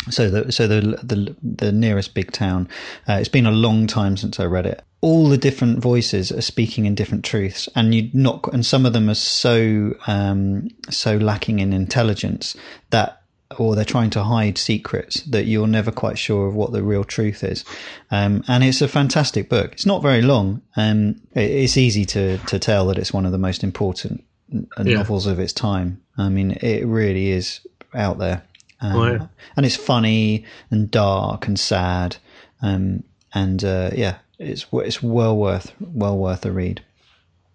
So 0.10 0.30
the 0.30 0.52
so 0.52 0.68
the 0.68 0.82
the 1.04 1.36
the 1.44 1.72
nearest 1.72 2.14
big 2.14 2.32
town. 2.32 2.68
Uh, 3.08 3.14
it's 3.14 3.30
been 3.30 3.46
a 3.46 3.52
long 3.52 3.88
time 3.88 4.18
since 4.18 4.40
I 4.40 4.46
read 4.46 4.66
it. 4.66 4.82
All 5.02 5.30
the 5.30 5.38
different 5.38 5.80
voices 5.80 6.32
are 6.32 6.42
speaking 6.42 6.86
in 6.86 6.96
different 6.96 7.24
truths, 7.26 7.70
and 7.76 7.94
you 7.94 8.10
not 8.14 8.48
and 8.54 8.66
some 8.66 8.86
of 8.86 8.94
them 8.94 9.10
are 9.10 9.16
so 9.16 9.94
um, 10.08 10.70
so 10.90 11.18
lacking 11.18 11.60
in 11.60 11.74
intelligence 11.74 12.56
that. 12.90 13.22
Or 13.58 13.76
they're 13.76 13.86
trying 13.86 14.10
to 14.10 14.24
hide 14.24 14.58
secrets 14.58 15.22
that 15.22 15.46
you're 15.46 15.68
never 15.68 15.90
quite 15.90 16.18
sure 16.18 16.48
of 16.48 16.54
what 16.54 16.74
the 16.74 16.84
real 16.84 17.06
truth 17.06 17.46
is, 17.46 17.64
um, 18.12 18.44
and 18.50 18.62
it's 18.62 18.82
a 18.82 18.90
fantastic 18.90 19.48
book. 19.48 19.72
It's 19.72 19.86
not 19.86 20.02
very 20.02 20.22
long, 20.22 20.62
and 20.76 21.22
it's 21.34 21.78
easy 21.78 22.04
to 22.08 22.40
to 22.40 22.60
tell 22.60 22.88
that 22.88 22.98
it's 22.98 23.14
one 23.14 23.26
of 23.26 23.32
the 23.32 23.38
most 23.38 23.64
important 23.64 24.26
Yeah. 24.52 24.96
novels 24.96 25.28
of 25.28 25.40
its 25.40 25.54
time. 25.54 26.02
I 26.18 26.28
mean, 26.28 26.58
it 26.62 26.86
really 26.86 27.32
is 27.32 27.62
out 27.96 28.18
there. 28.20 28.44
Um, 28.80 29.30
and 29.56 29.66
it's 29.66 29.76
funny 29.76 30.46
and 30.70 30.92
dark 30.92 31.48
and 31.48 31.60
sad, 31.60 32.18
um, 32.62 33.04
and 33.34 33.64
uh, 33.64 33.90
yeah, 33.96 34.18
it's 34.38 34.66
it's 34.72 35.02
well 35.02 35.36
worth 35.36 35.74
well 35.80 36.18
worth 36.18 36.46
a 36.46 36.52
read. 36.52 36.84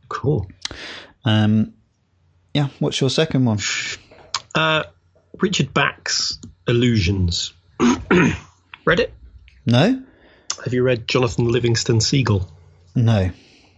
Cool. 0.08 0.48
Um, 1.24 1.74
yeah, 2.54 2.68
what's 2.80 3.00
your 3.00 3.08
second 3.10 3.44
one? 3.44 3.58
Uh, 4.54 4.82
Richard 5.40 5.72
Bach's 5.72 6.38
Illusions. 6.66 7.52
read 8.84 9.00
it? 9.00 9.14
No, 9.64 10.02
Have 10.64 10.74
you 10.74 10.82
read 10.82 11.06
Jonathan 11.06 11.50
Livingston 11.50 12.00
Seagull? 12.00 12.48
no. 12.94 13.30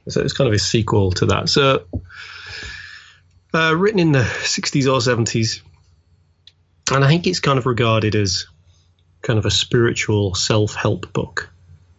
So 0.06 0.20
it's 0.20 0.34
kind 0.34 0.48
of 0.48 0.54
a 0.54 0.58
sequel 0.58 1.12
to 1.12 1.26
that. 1.26 1.48
So, 1.48 1.86
uh, 3.54 3.74
written 3.74 3.98
in 4.00 4.12
the 4.12 4.20
60s 4.20 4.84
or 4.86 4.98
70s, 4.98 5.62
and 6.92 7.04
I 7.04 7.08
think 7.08 7.26
it's 7.26 7.40
kind 7.40 7.58
of 7.58 7.66
regarded 7.66 8.14
as 8.14 8.46
kind 9.22 9.38
of 9.38 9.46
a 9.46 9.50
spiritual 9.50 10.34
self 10.34 10.74
help 10.74 11.12
book, 11.12 11.50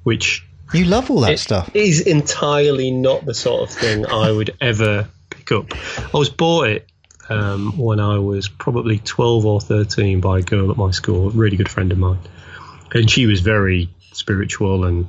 which 0.03 0.45
You 0.73 0.86
love 0.86 1.09
all 1.09 1.21
that 1.21 1.33
it 1.33 1.39
stuff. 1.39 1.71
is 1.75 2.01
entirely 2.01 2.91
not 2.91 3.25
the 3.25 3.33
sort 3.33 3.63
of 3.69 3.75
thing 3.75 4.05
I 4.05 4.31
would 4.31 4.55
ever 4.61 5.07
pick 5.29 5.51
up. 5.51 5.73
I 6.13 6.17
was 6.17 6.29
bought 6.29 6.67
it 6.69 6.88
um, 7.29 7.77
when 7.77 7.99
I 7.99 8.19
was 8.19 8.47
probably 8.47 8.99
12 8.99 9.45
or 9.45 9.59
13 9.59 10.21
by 10.21 10.39
a 10.39 10.41
girl 10.43 10.69
at 10.69 10.77
my 10.77 10.91
school, 10.91 11.27
a 11.27 11.31
really 11.31 11.57
good 11.57 11.69
friend 11.69 11.91
of 11.91 11.97
mine. 11.97 12.19
And 12.93 13.09
she 13.09 13.25
was 13.25 13.41
very 13.41 13.89
spiritual 14.13 14.86
and 14.86 15.07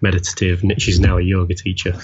meditative, 0.00 0.62
and 0.62 0.80
she's 0.80 1.00
now 1.00 1.18
a 1.18 1.22
yoga 1.22 1.54
teacher. 1.54 1.98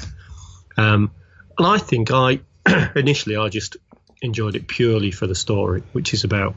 Um, 0.77 1.13
and 1.57 1.67
I 1.67 1.79
think 1.79 2.11
I, 2.11 2.41
initially, 2.97 3.37
I 3.37 3.49
just 3.49 3.77
enjoyed 4.21 4.57
it 4.57 4.67
purely 4.67 5.11
for 5.13 5.27
the 5.27 5.35
story, 5.35 5.83
which 5.93 6.13
is 6.13 6.25
about 6.25 6.57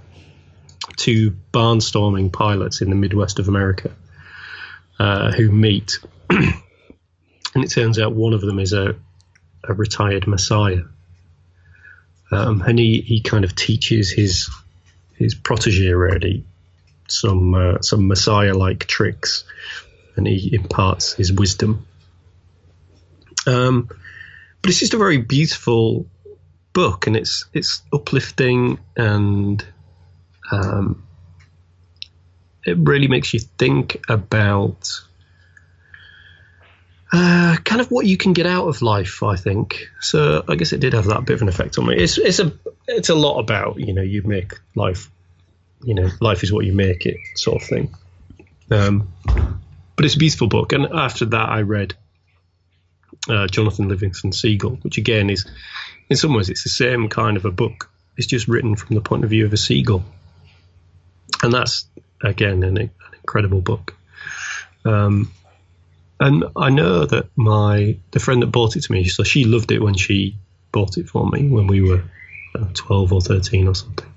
two 0.98 1.36
barnstorming 1.54 2.32
pilots 2.32 2.82
in 2.82 2.90
the 2.90 2.96
Midwest 2.96 3.40
of 3.40 3.48
America 3.48 3.92
uh, 5.00 5.32
who 5.32 5.52
meet 5.52 6.00
and 7.56 7.64
it 7.64 7.70
turns 7.70 8.00
out 8.00 8.14
one 8.14 8.34
of 8.34 8.42
them 8.42 8.60
is 8.60 8.74
a, 8.74 8.96
a 9.64 9.74
retired 9.74 10.28
messiah. 10.28 10.84
Um, 12.32 12.62
and 12.62 12.80
he, 12.80 13.02
he 13.02 13.22
kind 13.22 13.44
of 13.44 13.56
teaches 13.56 14.12
his 14.12 14.50
his 15.16 15.36
protege 15.36 15.92
really 15.92 16.46
some 17.08 17.54
uh, 17.54 17.82
some 17.82 18.08
messiah 18.08 18.56
like 18.56 18.86
tricks, 18.86 19.44
and 20.16 20.26
he 20.26 20.56
imparts 20.56 21.14
his 21.14 21.32
wisdom. 21.32 21.86
Um, 23.46 23.88
but 24.62 24.70
it's 24.70 24.80
just 24.80 24.96
a 24.96 24.98
very 24.98 25.18
beautiful 25.18 26.08
book, 26.72 27.06
and 27.06 27.16
it's 27.16 27.46
it's 27.54 27.84
uplifting, 27.94 28.80
and 28.98 29.64
um, 30.54 31.04
it 32.66 32.78
really 32.78 33.08
makes 33.08 33.34
you 33.34 33.40
think 33.40 34.02
about 34.08 34.90
uh, 37.12 37.58
kind 37.64 37.82
of 37.82 37.92
what 37.92 38.06
you 38.06 38.18
can 38.18 38.34
get 38.34 38.46
out 38.46 38.68
of 38.68 38.82
life, 38.82 39.22
I 39.22 39.36
think. 39.36 39.88
So 40.00 40.44
I 40.48 40.56
guess 40.56 40.74
it 40.74 40.80
did 40.80 40.94
have 40.94 41.06
that 41.06 41.26
bit 41.26 41.36
of 41.36 41.42
an 41.42 41.50
effect 41.50 41.78
on 41.78 41.86
me. 41.86 41.96
It's 41.96 42.18
it's 42.18 42.40
a 42.40 42.54
it's 42.88 43.10
a 43.10 43.16
lot 43.16 43.40
about 43.40 43.80
you 43.80 43.94
know 43.94 44.02
you 44.02 44.24
make 44.24 44.54
life, 44.76 45.10
you 45.84 45.94
know 45.94 46.10
life 46.20 46.44
is 46.44 46.52
what 46.52 46.66
you 46.66 46.74
make 46.74 47.06
it 47.06 47.18
sort 47.36 47.62
of 47.62 47.68
thing. 47.68 47.96
Um, 48.72 49.14
but 49.96 50.06
it's 50.06 50.16
a 50.16 50.18
beautiful 50.18 50.48
book, 50.48 50.74
and 50.74 50.86
after 50.86 51.26
that 51.26 51.50
I 51.50 51.62
read 51.62 51.94
uh, 53.30 53.48
Jonathan 53.48 53.90
Livingston 53.90 54.32
Seagull, 54.32 54.80
which 54.82 54.98
again 54.98 55.30
is 55.30 55.46
in 56.10 56.18
some 56.18 56.34
ways 56.34 56.50
it's 56.50 56.64
the 56.64 56.70
same 56.70 57.10
kind 57.10 57.38
of 57.38 57.46
a 57.46 57.52
book. 57.52 57.92
It's 58.18 58.28
just 58.28 58.48
written 58.48 58.76
from 58.76 58.96
the 58.96 59.02
point 59.02 59.24
of 59.24 59.30
view 59.30 59.46
of 59.46 59.54
a 59.54 59.58
seagull, 59.58 60.04
and 61.44 61.54
that's 61.54 61.86
again 62.24 62.64
an, 62.64 62.78
an 62.78 62.92
incredible 63.14 63.62
book. 63.62 63.96
Um, 64.86 65.32
and 66.20 66.46
I 66.56 66.70
know 66.70 67.06
that 67.06 67.30
my 67.36 67.98
the 68.12 68.20
friend 68.20 68.42
that 68.42 68.48
bought 68.48 68.76
it 68.76 68.84
to 68.84 68.92
me, 68.92 69.06
so 69.06 69.24
she 69.24 69.44
loved 69.44 69.72
it 69.72 69.82
when 69.82 69.96
she 69.96 70.38
bought 70.72 70.98
it 70.98 71.10
for 71.10 71.30
me 71.30 71.50
when 71.50 71.68
we 71.68 71.82
were 71.82 72.04
uh, 72.56 72.68
twelve 72.74 73.12
or 73.12 73.22
thirteen 73.22 73.68
or 73.68 73.76
something. 73.76 74.10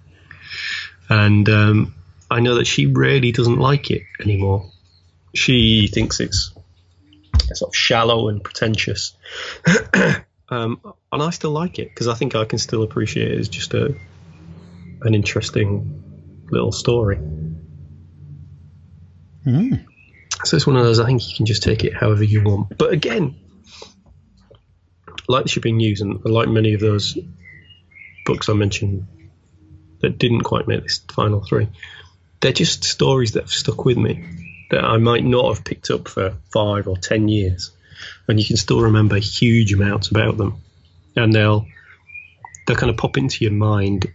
And 1.09 1.49
um, 1.49 1.95
I 2.31 2.41
know 2.41 2.57
that 2.57 2.66
she 2.66 2.87
really 2.87 3.33
doesn't 3.33 3.59
like 3.59 3.91
it 3.91 4.03
anymore. 4.20 4.70
She 5.35 5.89
thinks 5.89 6.20
it's 6.20 6.53
sort 7.55 7.70
of 7.70 7.77
shallow 7.77 8.29
and 8.29 8.43
pretentious. 8.43 9.16
um, 10.49 10.81
and 11.12 11.22
I 11.22 11.31
still 11.31 11.51
like 11.51 11.79
it 11.79 11.89
because 11.89 12.09
I 12.09 12.14
think 12.14 12.35
I 12.35 12.45
can 12.45 12.59
still 12.59 12.83
appreciate 12.83 13.33
it 13.33 13.39
as 13.39 13.49
just 13.49 13.74
a 13.74 13.95
an 15.03 15.14
interesting 15.14 16.05
little 16.51 16.72
story. 16.72 17.18
Mm. 19.47 19.84
So 20.44 20.57
it's 20.57 20.66
one 20.66 20.76
of 20.76 20.84
those. 20.84 21.01
I 21.01 21.07
think 21.07 21.28
you 21.28 21.36
can 21.36 21.47
just 21.47 21.62
take 21.62 21.84
it 21.84 21.94
however 21.94 22.24
you 22.24 22.42
want. 22.42 22.76
But 22.76 22.92
again, 22.92 23.36
like 25.28 25.44
the 25.44 25.49
shipping 25.49 25.76
news, 25.76 26.01
and 26.01 26.24
like 26.24 26.49
many 26.49 26.74
of 26.74 26.80
those 26.80 27.16
books 28.24 28.49
I 28.49 28.53
mentioned 28.53 29.07
that 30.01 30.18
didn't 30.18 30.42
quite 30.42 30.68
make 30.68 30.82
this 30.82 31.01
final 31.12 31.42
three, 31.44 31.68
they're 32.40 32.53
just 32.53 32.84
stories 32.84 33.32
that 33.32 33.44
have 33.44 33.51
stuck 33.51 33.84
with 33.84 33.97
me 33.97 34.24
that 34.70 34.84
I 34.84 34.99
might 34.99 35.24
not 35.24 35.55
have 35.55 35.64
picked 35.64 35.90
up 35.90 36.09
for 36.09 36.34
five 36.53 36.88
or 36.88 36.97
ten 36.97 37.28
years, 37.28 37.70
and 38.28 38.38
you 38.38 38.44
can 38.44 38.57
still 38.57 38.82
remember 38.82 39.16
huge 39.16 39.72
amounts 39.72 40.11
about 40.11 40.36
them, 40.36 40.61
and 41.14 41.32
they'll 41.32 41.66
they'll 42.66 42.76
kind 42.76 42.90
of 42.90 42.97
pop 42.97 43.16
into 43.16 43.44
your 43.44 43.55
mind 43.55 44.07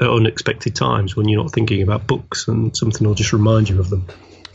at 0.00 0.08
unexpected 0.08 0.74
times 0.74 1.16
when 1.16 1.28
you're 1.28 1.42
not 1.42 1.52
thinking 1.52 1.82
about 1.82 2.06
books, 2.06 2.48
and 2.48 2.76
something 2.76 3.06
will 3.06 3.14
just 3.14 3.32
remind 3.32 3.68
you 3.68 3.78
of 3.80 3.90
them. 3.90 4.06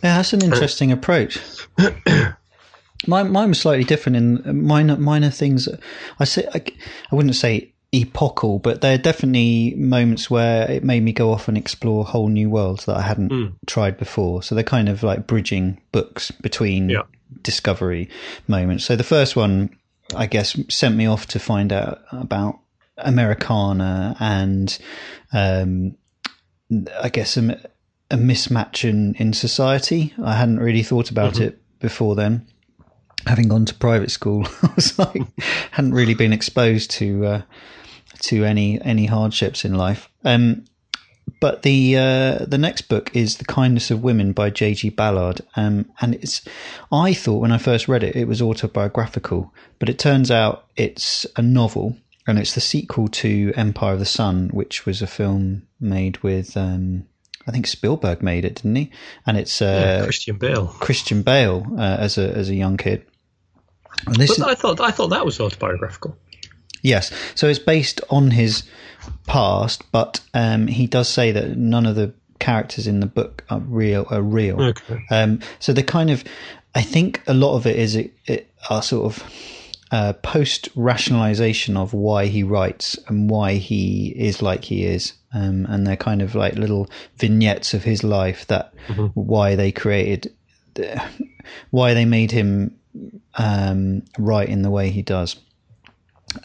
Yeah, 0.03 0.17
that's 0.17 0.33
an 0.33 0.43
interesting 0.43 0.91
approach. 0.91 1.39
mine, 3.07 3.31
mine 3.31 3.49
was 3.49 3.59
slightly 3.59 3.83
different 3.83 4.15
in 4.17 4.65
minor 4.65 4.97
minor 4.97 5.29
things. 5.29 5.67
I 6.19 6.25
say 6.25 6.47
I, 6.53 6.61
I 7.11 7.15
wouldn't 7.15 7.35
say 7.35 7.73
epochal, 7.91 8.59
but 8.59 8.81
there 8.81 8.93
are 8.93 8.97
definitely 8.99 9.73
moments 9.75 10.29
where 10.29 10.69
it 10.69 10.83
made 10.83 11.01
me 11.03 11.11
go 11.11 11.31
off 11.31 11.47
and 11.47 11.57
explore 11.57 12.05
whole 12.05 12.27
new 12.27 12.49
worlds 12.49 12.85
that 12.85 12.97
I 12.97 13.01
hadn't 13.01 13.31
Mm. 13.31 13.53
tried 13.65 13.97
before. 13.97 14.43
So 14.43 14.53
they're 14.55 14.63
kind 14.63 14.89
of 14.89 15.01
like 15.03 15.25
bridging 15.27 15.81
books 15.91 16.29
between 16.31 16.89
Yeah. 16.89 17.03
discovery 17.41 18.09
moments. 18.47 18.85
So 18.85 18.95
the 18.95 19.03
first 19.03 19.35
one, 19.35 19.71
I 20.15 20.27
guess, 20.27 20.55
sent 20.69 20.95
me 20.95 21.07
off 21.07 21.25
to 21.27 21.39
find 21.39 21.73
out 21.73 22.01
about 22.11 22.59
Americana 23.01 24.15
and, 24.19 24.77
um, 25.33 25.95
I 27.01 27.09
guess, 27.09 27.37
a, 27.37 27.59
a 28.11 28.17
mismatch 28.17 28.87
in, 28.87 29.15
in 29.15 29.33
society. 29.33 30.13
I 30.23 30.33
hadn't 30.33 30.59
really 30.59 30.83
thought 30.83 31.09
about 31.09 31.39
it 31.39 31.61
before 31.79 32.15
then. 32.15 32.47
Having 33.25 33.49
gone 33.49 33.65
to 33.65 33.75
private 33.75 34.11
school, 34.11 34.47
I 34.63 34.71
was 34.75 34.97
like, 34.97 35.21
hadn't 35.71 35.93
really 35.93 36.13
been 36.13 36.33
exposed 36.33 36.91
to 36.91 37.25
uh, 37.25 37.41
to 38.21 38.45
any 38.45 38.81
any 38.81 39.05
hardships 39.05 39.65
in 39.65 39.75
life. 39.75 40.09
Um, 40.23 40.65
but 41.39 41.63
the 41.63 41.97
uh, 41.97 42.45
the 42.45 42.57
next 42.57 42.83
book 42.83 43.15
is 43.15 43.37
The 43.37 43.45
Kindness 43.45 43.91
of 43.91 44.03
Women 44.03 44.33
by 44.33 44.49
J.G. 44.49 44.89
Ballard, 44.89 45.41
um, 45.55 45.89
and 46.01 46.15
it's. 46.15 46.41
I 46.91 47.13
thought 47.13 47.41
when 47.41 47.51
I 47.51 47.57
first 47.57 47.87
read 47.87 48.03
it, 48.03 48.15
it 48.15 48.27
was 48.27 48.41
autobiographical, 48.41 49.53
but 49.79 49.89
it 49.89 49.99
turns 49.99 50.31
out 50.31 50.65
it's 50.75 51.25
a 51.35 51.41
novel, 51.41 51.97
and 52.27 52.37
it's 52.37 52.53
the 52.53 52.61
sequel 52.61 53.07
to 53.07 53.53
Empire 53.55 53.93
of 53.93 53.99
the 53.99 54.05
Sun, 54.05 54.49
which 54.49 54.85
was 54.85 55.01
a 55.01 55.07
film 55.07 55.67
made 55.79 56.17
with. 56.23 56.55
Um, 56.55 57.05
I 57.47 57.51
think 57.51 57.65
Spielberg 57.65 58.21
made 58.21 58.45
it, 58.45 58.55
didn't 58.55 58.75
he? 58.75 58.91
And 59.25 59.37
it's 59.37 59.61
uh, 59.61 60.01
Christian 60.03 60.37
Bale. 60.37 60.67
Christian 60.79 61.21
Bale 61.23 61.65
uh, 61.77 61.97
as 61.99 62.17
a 62.17 62.29
as 62.35 62.49
a 62.49 62.55
young 62.55 62.77
kid. 62.77 63.05
And 64.05 64.15
this 64.15 64.37
But 64.37 64.49
I 64.49 64.55
thought 64.55 64.79
I 64.79 64.91
thought 64.91 65.07
that 65.07 65.25
was 65.25 65.39
autobiographical. 65.39 66.17
Yes, 66.81 67.11
so 67.35 67.47
it's 67.47 67.59
based 67.59 68.01
on 68.09 68.31
his 68.31 68.63
past, 69.27 69.83
but 69.91 70.21
um, 70.33 70.67
he 70.67 70.87
does 70.87 71.09
say 71.09 71.31
that 71.31 71.57
none 71.57 71.85
of 71.85 71.95
the 71.95 72.13
characters 72.39 72.87
in 72.87 73.01
the 73.01 73.05
book 73.05 73.43
are 73.49 73.59
real. 73.59 74.05
Are 74.09 74.21
real. 74.21 74.61
Okay. 74.61 75.05
Um, 75.11 75.41
so 75.59 75.73
the 75.73 75.83
kind 75.83 76.09
of, 76.09 76.23
I 76.75 76.81
think 76.81 77.21
a 77.27 77.33
lot 77.33 77.55
of 77.55 77.67
it 77.67 77.75
is 77.77 77.95
it, 77.95 78.13
it 78.25 78.51
are 78.69 78.81
sort 78.81 79.05
of 79.05 79.23
uh, 79.91 80.13
post 80.13 80.69
rationalization 80.75 81.75
of 81.75 81.93
why 81.93 82.27
he 82.27 82.43
writes 82.43 82.97
and 83.07 83.29
why 83.29 83.55
he 83.55 84.13
is 84.15 84.41
like 84.41 84.63
he 84.65 84.85
is. 84.85 85.13
Um, 85.33 85.65
and 85.69 85.85
they're 85.85 85.95
kind 85.95 86.21
of 86.21 86.35
like 86.35 86.55
little 86.55 86.89
vignettes 87.17 87.73
of 87.73 87.83
his 87.83 88.03
life 88.03 88.47
that 88.47 88.73
why 89.13 89.55
they 89.55 89.71
created, 89.71 90.33
why 91.69 91.93
they 91.93 92.05
made 92.05 92.31
him 92.31 92.75
um, 93.35 94.03
write 94.17 94.49
in 94.49 94.61
the 94.61 94.71
way 94.71 94.89
he 94.89 95.01
does. 95.01 95.35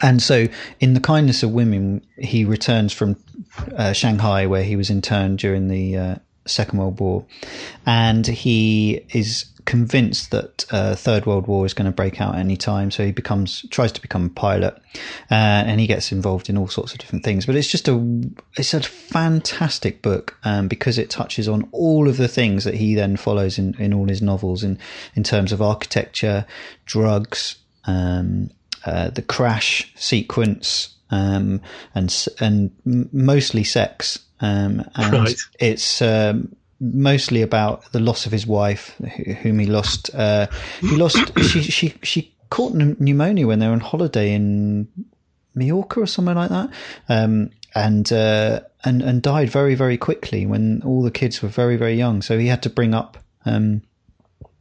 And 0.01 0.21
so, 0.21 0.47
in 0.79 0.93
the 0.95 0.99
kindness 0.99 1.43
of 1.43 1.51
women, 1.51 2.05
he 2.17 2.43
returns 2.43 2.91
from 2.91 3.17
uh, 3.75 3.93
Shanghai, 3.93 4.47
where 4.47 4.63
he 4.63 4.75
was 4.75 4.89
interned 4.89 5.37
during 5.39 5.67
the 5.67 5.97
uh, 5.97 6.15
Second 6.47 6.79
World 6.79 6.99
War, 6.99 7.25
and 7.85 8.25
he 8.25 9.05
is 9.13 9.45
convinced 9.65 10.31
that 10.31 10.65
uh, 10.71 10.95
Third 10.95 11.25
World 11.25 11.47
War 11.47 11.65
is 11.65 11.73
going 11.73 11.85
to 11.85 11.91
break 11.91 12.21
out 12.21 12.35
any 12.35 12.55
time. 12.55 12.91
So 12.91 13.05
he 13.05 13.11
becomes 13.11 13.65
tries 13.69 13.91
to 13.93 14.01
become 14.01 14.25
a 14.27 14.29
pilot, 14.29 14.75
uh, 15.31 15.33
and 15.67 15.79
he 15.79 15.87
gets 15.87 16.11
involved 16.11 16.49
in 16.49 16.57
all 16.57 16.67
sorts 16.67 16.93
of 16.93 16.99
different 16.99 17.23
things. 17.25 17.45
But 17.45 17.55
it's 17.55 17.67
just 17.67 17.87
a 17.87 18.21
it's 18.57 18.73
a 18.73 18.81
fantastic 18.81 20.01
book 20.01 20.37
um, 20.43 20.67
because 20.67 20.97
it 20.97 21.09
touches 21.09 21.47
on 21.47 21.67
all 21.71 22.07
of 22.07 22.17
the 22.17 22.27
things 22.27 22.63
that 22.63 22.75
he 22.75 22.95
then 22.95 23.17
follows 23.17 23.57
in, 23.57 23.73
in 23.79 23.93
all 23.93 24.07
his 24.07 24.21
novels 24.21 24.63
in 24.63 24.79
in 25.15 25.23
terms 25.23 25.51
of 25.51 25.61
architecture, 25.61 26.45
drugs. 26.85 27.55
Um, 27.85 28.49
uh, 28.85 29.09
the 29.09 29.21
crash 29.23 29.91
sequence 29.95 30.89
um, 31.09 31.59
and 31.95 32.27
and 32.39 32.71
mostly 33.13 33.63
sex. 33.63 34.19
Um, 34.41 34.83
and 34.95 35.13
Right. 35.13 35.39
it's 35.59 36.01
um, 36.01 36.55
mostly 36.79 37.41
about 37.41 37.91
the 37.91 37.99
loss 37.99 38.25
of 38.25 38.31
his 38.31 38.45
wife, 38.45 38.95
whom 39.41 39.59
he 39.59 39.65
lost. 39.65 40.13
Uh, 40.13 40.47
he 40.81 40.95
lost. 40.95 41.17
she 41.41 41.61
she 41.61 41.93
she 42.03 42.35
caught 42.49 42.73
pneumonia 42.73 43.47
when 43.47 43.59
they 43.59 43.67
were 43.67 43.73
on 43.73 43.79
holiday 43.79 44.33
in 44.33 44.87
Mallorca 45.55 46.01
or 46.01 46.07
somewhere 46.07 46.35
like 46.35 46.49
that. 46.49 46.69
Um, 47.09 47.51
and 47.73 48.11
uh, 48.11 48.61
and 48.83 49.01
and 49.01 49.21
died 49.21 49.49
very 49.49 49.75
very 49.75 49.97
quickly 49.97 50.45
when 50.45 50.81
all 50.83 51.03
the 51.03 51.11
kids 51.11 51.41
were 51.41 51.49
very 51.49 51.75
very 51.75 51.95
young. 51.95 52.21
So 52.21 52.37
he 52.37 52.47
had 52.47 52.63
to 52.63 52.69
bring 52.69 52.93
up 52.93 53.17
um, 53.45 53.81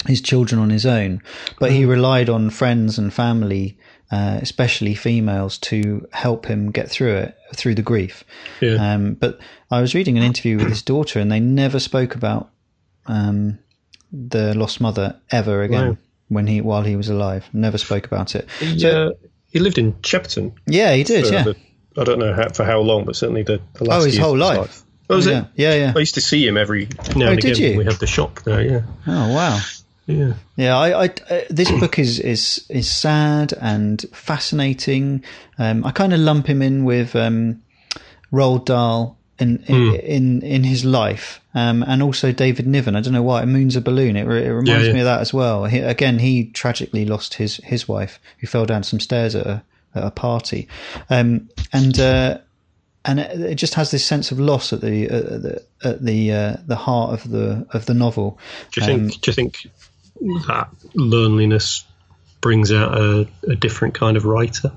his 0.06 0.20
children 0.20 0.60
on 0.60 0.70
his 0.70 0.84
own, 0.84 1.22
but 1.58 1.70
he 1.70 1.84
relied 1.84 2.28
on 2.28 2.50
friends 2.50 2.98
and 2.98 3.12
family, 3.12 3.78
uh, 4.14 4.38
especially 4.42 4.94
females, 4.94 5.58
to 5.58 6.06
help 6.12 6.46
him 6.46 6.70
get 6.70 6.88
through 6.90 7.14
it, 7.16 7.36
through 7.54 7.74
the 7.74 7.82
grief. 7.82 8.22
Yeah. 8.60 8.74
Um, 8.94 9.14
but 9.14 9.38
I 9.70 9.80
was 9.80 9.94
reading 9.94 10.16
an 10.18 10.22
interview 10.24 10.56
with 10.58 10.68
his 10.68 10.82
daughter, 10.92 11.18
and 11.20 11.30
they 11.32 11.40
never 11.40 11.78
spoke 11.80 12.14
about 12.14 12.50
um, 13.06 13.58
the 14.12 14.54
lost 14.54 14.80
mother 14.80 15.20
ever 15.30 15.62
again 15.62 15.88
Wow. 15.90 15.96
when 16.28 16.46
he 16.46 16.60
while 16.60 16.82
he 16.82 16.96
was 16.96 17.08
alive. 17.08 17.44
Never 17.52 17.78
spoke 17.78 18.06
about 18.06 18.34
it. 18.34 18.48
He, 18.60 18.78
So- 18.78 19.08
uh, 19.08 19.10
he 19.50 19.58
lived 19.60 19.78
in 19.78 19.92
Shepperton. 20.02 20.52
Yeah, 20.66 20.94
he 20.94 21.04
did. 21.04 21.24
Yeah. 21.32 21.44
the- 21.44 21.56
I 21.96 22.02
don't 22.02 22.18
know 22.18 22.34
how, 22.34 22.48
for 22.48 22.64
how 22.64 22.80
long, 22.80 23.04
but 23.04 23.14
certainly 23.14 23.44
the, 23.44 23.60
the 23.74 23.84
last 23.84 24.02
Oh, 24.02 24.04
his 24.04 24.18
whole 24.18 24.32
of 24.42 24.58
life. 24.58 24.82
Oh, 25.08 25.14
was 25.16 25.26
yeah. 25.28 25.42
it? 25.42 25.46
Yeah, 25.54 25.74
yeah. 25.74 25.92
I 25.94 25.98
used 26.00 26.14
to 26.14 26.20
see 26.20 26.44
him 26.44 26.56
every 26.56 26.88
now 27.14 27.26
Oh, 27.28 27.32
and 27.32 27.40
did 27.40 27.52
again. 27.52 27.62
when 27.62 27.72
you? 27.72 27.78
We 27.78 27.84
had 27.84 28.00
the 28.00 28.06
shop 28.08 28.40
there. 28.42 28.62
Yeah. 28.62 28.82
Oh 29.06 29.32
wow. 29.34 29.60
Yeah. 30.06 30.34
Yeah, 30.56 30.76
I, 30.76 31.04
I 31.04 31.06
uh, 31.06 31.40
this 31.48 31.70
book 31.70 31.98
is 31.98 32.20
is 32.20 32.64
is 32.68 32.90
sad 32.90 33.54
and 33.60 34.04
fascinating. 34.12 35.24
Um, 35.58 35.84
I 35.84 35.92
kind 35.92 36.12
of 36.12 36.20
lump 36.20 36.46
him 36.46 36.62
in 36.62 36.84
with 36.84 37.16
um, 37.16 37.62
Roald 38.30 38.66
Dahl 38.66 39.16
in 39.38 39.64
in, 39.66 39.94
in 39.94 40.42
in 40.42 40.64
his 40.64 40.84
life, 40.84 41.40
um, 41.54 41.82
and 41.82 42.02
also 42.02 42.32
David 42.32 42.66
Niven. 42.66 42.96
I 42.96 43.00
don't 43.00 43.12
know 43.14 43.22
why. 43.22 43.44
Moon's 43.46 43.76
a 43.76 43.80
balloon. 43.80 44.16
It, 44.16 44.26
it 44.26 44.52
reminds 44.52 44.86
yeah. 44.86 44.92
me 44.92 45.00
of 45.00 45.06
that 45.06 45.20
as 45.20 45.32
well. 45.32 45.64
He, 45.64 45.78
again, 45.78 46.18
he 46.18 46.46
tragically 46.50 47.04
lost 47.06 47.34
his 47.34 47.56
his 47.64 47.88
wife, 47.88 48.20
who 48.38 48.46
fell 48.46 48.66
down 48.66 48.82
some 48.82 49.00
stairs 49.00 49.34
at 49.34 49.46
a 49.46 49.62
at 49.94 50.04
a 50.04 50.10
party, 50.10 50.68
um, 51.10 51.48
and. 51.72 51.98
Uh, 51.98 52.38
and 53.06 53.20
it, 53.20 53.38
it 53.38 53.54
just 53.56 53.74
has 53.74 53.90
this 53.90 54.02
sense 54.02 54.32
of 54.32 54.40
loss 54.40 54.72
at 54.72 54.80
the 54.80 55.04
at 55.04 55.42
the 55.42 55.64
at 55.84 56.02
the 56.02 56.32
uh, 56.32 56.56
the 56.66 56.76
heart 56.76 57.12
of 57.12 57.30
the 57.30 57.66
of 57.74 57.84
the 57.84 57.92
novel. 57.92 58.38
Do 58.72 58.80
you 58.80 58.86
think? 58.86 59.02
Um, 59.02 59.08
do 59.08 59.30
you 59.30 59.32
think 59.34 59.66
that 60.20 60.68
loneliness 60.94 61.84
brings 62.40 62.72
out 62.72 62.96
a, 62.96 63.26
a 63.48 63.56
different 63.56 63.94
kind 63.94 64.16
of 64.16 64.24
writer? 64.24 64.72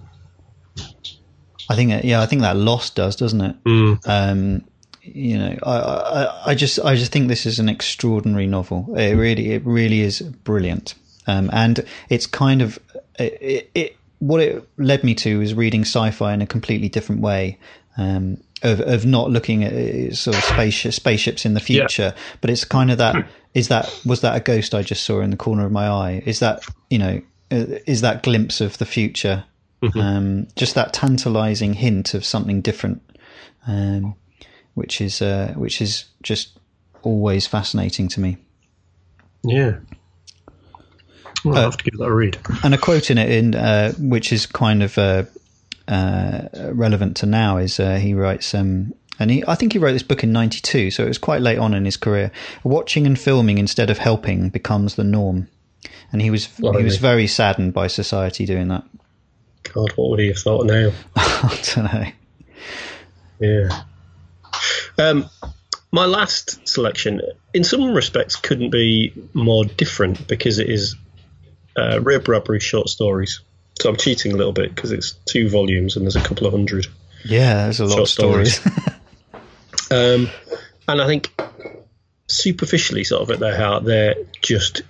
I 1.70 1.76
think, 1.76 1.90
that- 1.92 2.06
yeah, 2.06 2.22
I 2.22 2.26
think 2.26 2.42
that 2.42 2.56
loss 2.56 2.90
does, 2.90 3.16
doesn't 3.16 3.42
it? 3.42 3.64
Mm. 3.66 4.08
Um, 4.08 4.66
you 5.02 5.38
know, 5.38 5.58
I, 5.64 5.72
I, 5.72 6.44
I 6.48 6.56
just, 6.56 6.80
I 6.80 6.96
just 6.96 7.12
think 7.12 7.28
this 7.28 7.46
is 7.46 7.60
an 7.60 7.70
extraordinary 7.70 8.48
novel. 8.48 8.96
It 8.98 9.16
really, 9.16 9.52
it 9.52 9.66
really 9.66 10.02
is 10.02 10.22
brilliant. 10.22 10.96
Um, 11.28 11.50
and 11.54 11.86
it's 12.10 12.26
kind 12.26 12.62
of, 12.62 12.80
it, 13.20 13.70
it, 13.74 13.98
what 14.20 14.42
it 14.42 14.68
led 14.78 15.04
me 15.04 15.16
to 15.16 15.42
is 15.42 15.54
reading 15.54 15.82
sci-fi 15.82 16.34
in 16.34 16.42
a 16.42 16.48
completely 16.48 16.90
different 16.90 17.22
way. 17.22 17.58
Um, 17.98 18.38
of, 18.64 18.80
of 18.82 19.06
not 19.06 19.30
looking 19.30 19.64
at 19.64 19.74
uh, 19.74 20.14
sort 20.14 20.36
of 20.36 20.44
spaceship, 20.44 20.94
spaceships 20.94 21.46
in 21.46 21.54
the 21.54 21.60
future, 21.60 22.14
but 22.42 22.50
it's 22.50 22.66
kind 22.66 22.90
of 22.92 22.98
that, 22.98 23.28
is 23.58 23.68
that, 23.68 24.02
was 24.06 24.22
that 24.22 24.36
a 24.36 24.40
ghost 24.40 24.74
I 24.74 24.84
just 24.84 25.04
saw 25.04 25.22
in 25.22 25.32
the 25.32 25.38
corner 25.38 25.66
of 25.66 25.72
my 25.72 25.88
eye? 25.88 26.24
Is 26.26 26.40
that, 26.40 26.64
you 26.90 27.00
know, 27.00 27.22
uh, 27.52 27.80
is 27.86 28.02
that 28.02 28.24
glimpse 28.24 28.62
of 28.62 28.78
the 28.78 28.86
future 28.86 29.44
um, 29.96 30.48
just 30.56 30.76
that 30.76 30.94
tantalizing 30.94 31.74
hint 31.74 32.14
of 32.14 32.26
something 32.26 32.62
different, 32.62 33.02
um, 33.68 34.16
which 34.74 35.02
is 35.02 35.22
uh, 35.22 35.54
which 35.56 35.82
is 35.82 36.06
just 36.24 36.60
always 37.04 37.48
fascinating 37.48 38.08
to 38.10 38.20
me. 38.20 38.38
Yeah. 39.44 39.78
Well, 41.46 41.56
Uh, 41.56 41.58
I'll 41.58 41.64
have 41.66 41.78
to 41.78 41.84
give 41.84 42.00
that 42.00 42.06
a 42.06 42.14
read. 42.14 42.38
And 42.64 42.74
a 42.74 42.78
quote 42.78 43.12
in 43.12 43.18
it, 43.18 43.30
in 43.30 43.56
uh, 43.56 43.94
which 44.00 44.34
is 44.34 44.46
kind 44.46 44.84
of 44.84 44.98
uh, 44.98 45.24
uh, 45.88 46.48
relevant 46.74 47.18
to 47.18 47.26
now, 47.26 47.58
is 47.58 47.80
uh, 47.80 47.98
he 47.98 48.14
writes, 48.14 48.54
um, 48.54 48.94
And 49.20 49.32
he, 49.32 49.44
I 49.48 49.56
think 49.56 49.74
he 49.74 49.80
wrote 49.80 49.94
this 49.94 50.04
book 50.04 50.24
in 50.24 50.32
92, 50.32 50.92
so 50.92 51.04
it 51.04 51.08
was 51.08 51.18
quite 51.18 51.42
late 51.42 51.58
on 51.58 51.74
in 51.74 51.86
his 51.86 51.98
career. 51.98 52.32
Watching 52.64 53.06
and 53.06 53.18
filming 53.20 53.58
instead 53.58 53.90
of 53.90 53.98
helping 53.98 54.50
becomes 54.50 54.96
the 54.96 55.04
norm. 55.04 55.48
And 56.12 56.22
he 56.22 56.30
was 56.30 56.46
he 56.58 56.84
was 56.84 56.98
very 56.98 57.28
saddened 57.28 57.74
by 57.74 57.88
society 57.88 58.46
doing 58.46 58.70
that. 58.70 58.84
God, 59.64 59.92
what 59.96 60.12
would 60.12 60.20
he 60.20 60.28
have 60.28 60.38
thought 60.38 60.66
now? 60.66 60.92
I 61.16 61.60
don't 61.76 61.94
know. 61.94 62.12
Yeah. 63.40 63.84
Um, 64.98 65.30
my 65.92 66.06
last 66.06 66.68
selection, 66.68 67.22
in 67.54 67.64
some 67.64 67.94
respects, 67.94 68.36
couldn't 68.36 68.70
be 68.70 69.14
more 69.34 69.66
different 69.66 70.28
because 70.28 70.60
it 70.60 70.70
is 70.70 70.96
uh, 71.76 72.00
Ray 72.02 72.18
Bradbury 72.18 72.60
short 72.60 72.90
stories. 72.90 73.42
So 73.80 73.90
I'm 73.90 73.98
cheating 73.98 74.32
a 74.32 74.36
little 74.36 74.54
bit 74.54 74.74
because 74.74 74.92
it's 74.92 75.14
two 75.26 75.50
volumes 75.50 75.96
and 75.96 76.06
there's 76.06 76.16
a 76.16 76.24
couple 76.24 76.48
of 76.48 76.54
hundred. 76.54 76.88
Yeah, 77.24 77.64
there's 77.64 77.80
a 77.80 77.86
lot 77.86 78.00
of 78.00 78.10
stories. 78.10 78.60
Um, 79.92 80.30
and 80.88 81.02
I 81.02 81.08
think 81.08 81.32
superficially, 82.28 83.04
sort 83.04 83.24
of 83.24 83.32
at 83.32 83.40
their 83.40 83.58
heart, 83.58 83.84
they're 83.84 84.16
just 84.42 84.82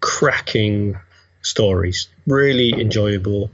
cracking 0.00 0.98
stories, 1.42 2.08
really 2.26 2.72
enjoyable. 2.80 3.50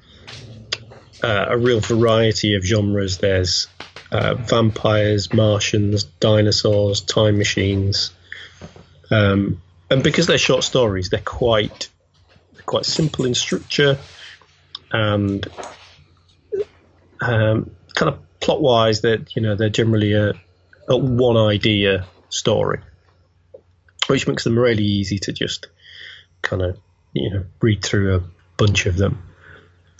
Uh, 1.23 1.47
a 1.49 1.59
real 1.59 1.81
variety 1.81 2.55
of 2.55 2.63
genres. 2.63 3.19
There's 3.19 3.67
uh, 4.13 4.35
vampires, 4.35 5.33
Martians, 5.33 6.05
dinosaurs, 6.05 7.01
time 7.01 7.39
machines, 7.39 8.13
um, 9.11 9.61
and 9.91 10.03
because 10.03 10.29
they're 10.29 10.39
short 10.39 10.63
stories, 10.63 11.11
they're 11.11 11.21
quite 11.21 11.89
they're 12.53 12.63
quite 12.63 12.87
simple 12.87 13.25
in 13.25 13.35
structure 13.35 13.99
and 14.93 15.47
um, 17.21 17.71
kind 17.95 18.15
of 18.15 18.41
plot 18.41 18.61
wise. 18.61 19.01
That 19.01 19.35
you 19.35 19.43
know 19.43 19.57
they're 19.57 19.71
generally 19.71 20.13
a, 20.13 20.35
a 20.89 20.97
one 20.97 21.37
idea 21.37 22.07
story, 22.29 22.81
which 24.07 24.27
makes 24.27 24.45
them 24.45 24.59
really 24.59 24.85
easy 24.85 25.19
to 25.19 25.33
just 25.33 25.69
kind 26.43 26.63
of 26.63 26.79
you 27.13 27.31
know 27.31 27.45
read 27.61 27.85
through 27.85 28.17
a 28.17 28.23
bunch 28.57 28.87
of 28.87 28.97
them. 28.97 29.23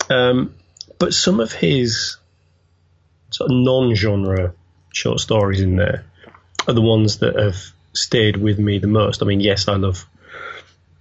Um, 0.09 0.55
but 0.97 1.13
some 1.13 1.39
of 1.39 1.51
his 1.51 2.17
sort 3.31 3.51
of 3.51 3.57
non-genre 3.57 4.53
short 4.93 5.19
stories 5.19 5.61
in 5.61 5.75
there 5.75 6.05
are 6.67 6.73
the 6.73 6.81
ones 6.81 7.19
that 7.19 7.35
have 7.35 7.57
stayed 7.93 8.37
with 8.37 8.59
me 8.59 8.79
the 8.79 8.87
most. 8.87 9.21
I 9.21 9.25
mean, 9.25 9.39
yes, 9.39 9.67
I 9.67 9.75
love 9.75 10.05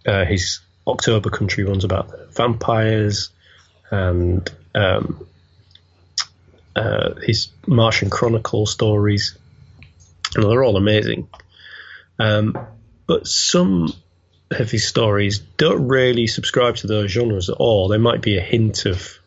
uh, 0.06 0.24
his 0.24 0.60
October 0.86 1.30
Country 1.30 1.64
ones 1.64 1.84
about 1.84 2.34
vampires 2.34 3.30
and 3.90 4.50
um, 4.74 5.26
uh, 6.76 7.14
his 7.22 7.48
Martian 7.66 8.10
Chronicle 8.10 8.66
stories, 8.66 9.36
and 10.34 10.44
they're 10.44 10.64
all 10.64 10.76
amazing. 10.76 11.28
Um, 12.18 12.56
but 13.06 13.26
some 13.26 13.92
of 14.50 14.70
his 14.70 14.86
stories 14.86 15.38
don't 15.38 15.88
really 15.88 16.26
subscribe 16.26 16.76
to 16.76 16.86
those 16.86 17.10
genres 17.10 17.50
at 17.50 17.56
all. 17.56 17.88
There 17.88 17.98
might 17.98 18.22
be 18.22 18.38
a 18.38 18.42
hint 18.42 18.86
of 18.86 19.18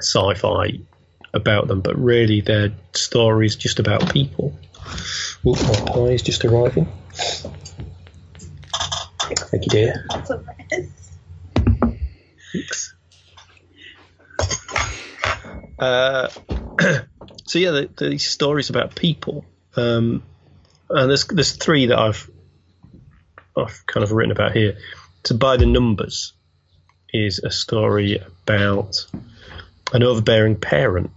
sci-fi 0.00 0.80
about 1.32 1.68
them, 1.68 1.80
but 1.80 1.98
really 1.98 2.40
they're 2.40 2.72
stories 2.92 3.56
just 3.56 3.78
about 3.78 4.12
people. 4.12 4.58
Oh, 5.46 5.54
my 5.62 5.92
pie 5.92 6.12
is 6.12 6.22
just 6.22 6.44
arriving. 6.44 6.88
Thank 9.22 9.64
you, 9.64 9.70
dear. 9.70 10.06
Thanks. 12.52 12.94
Uh, 15.78 16.28
so 17.50 17.58
yeah, 17.58 17.72
the, 17.72 17.90
these 17.96 18.28
stories 18.28 18.70
about 18.70 18.94
people, 18.94 19.44
um, 19.74 20.22
and 20.88 21.10
there's 21.10 21.26
there's 21.26 21.50
three 21.50 21.86
that 21.86 21.98
I've 21.98 22.30
I've 23.56 23.84
kind 23.88 24.04
of 24.04 24.12
written 24.12 24.30
about 24.30 24.52
here. 24.52 24.78
To 25.24 25.34
By 25.34 25.56
the 25.56 25.66
Numbers 25.66 26.32
is 27.12 27.40
a 27.40 27.50
story 27.50 28.22
about 28.22 29.04
an 29.92 30.04
overbearing 30.04 30.60
parent, 30.60 31.10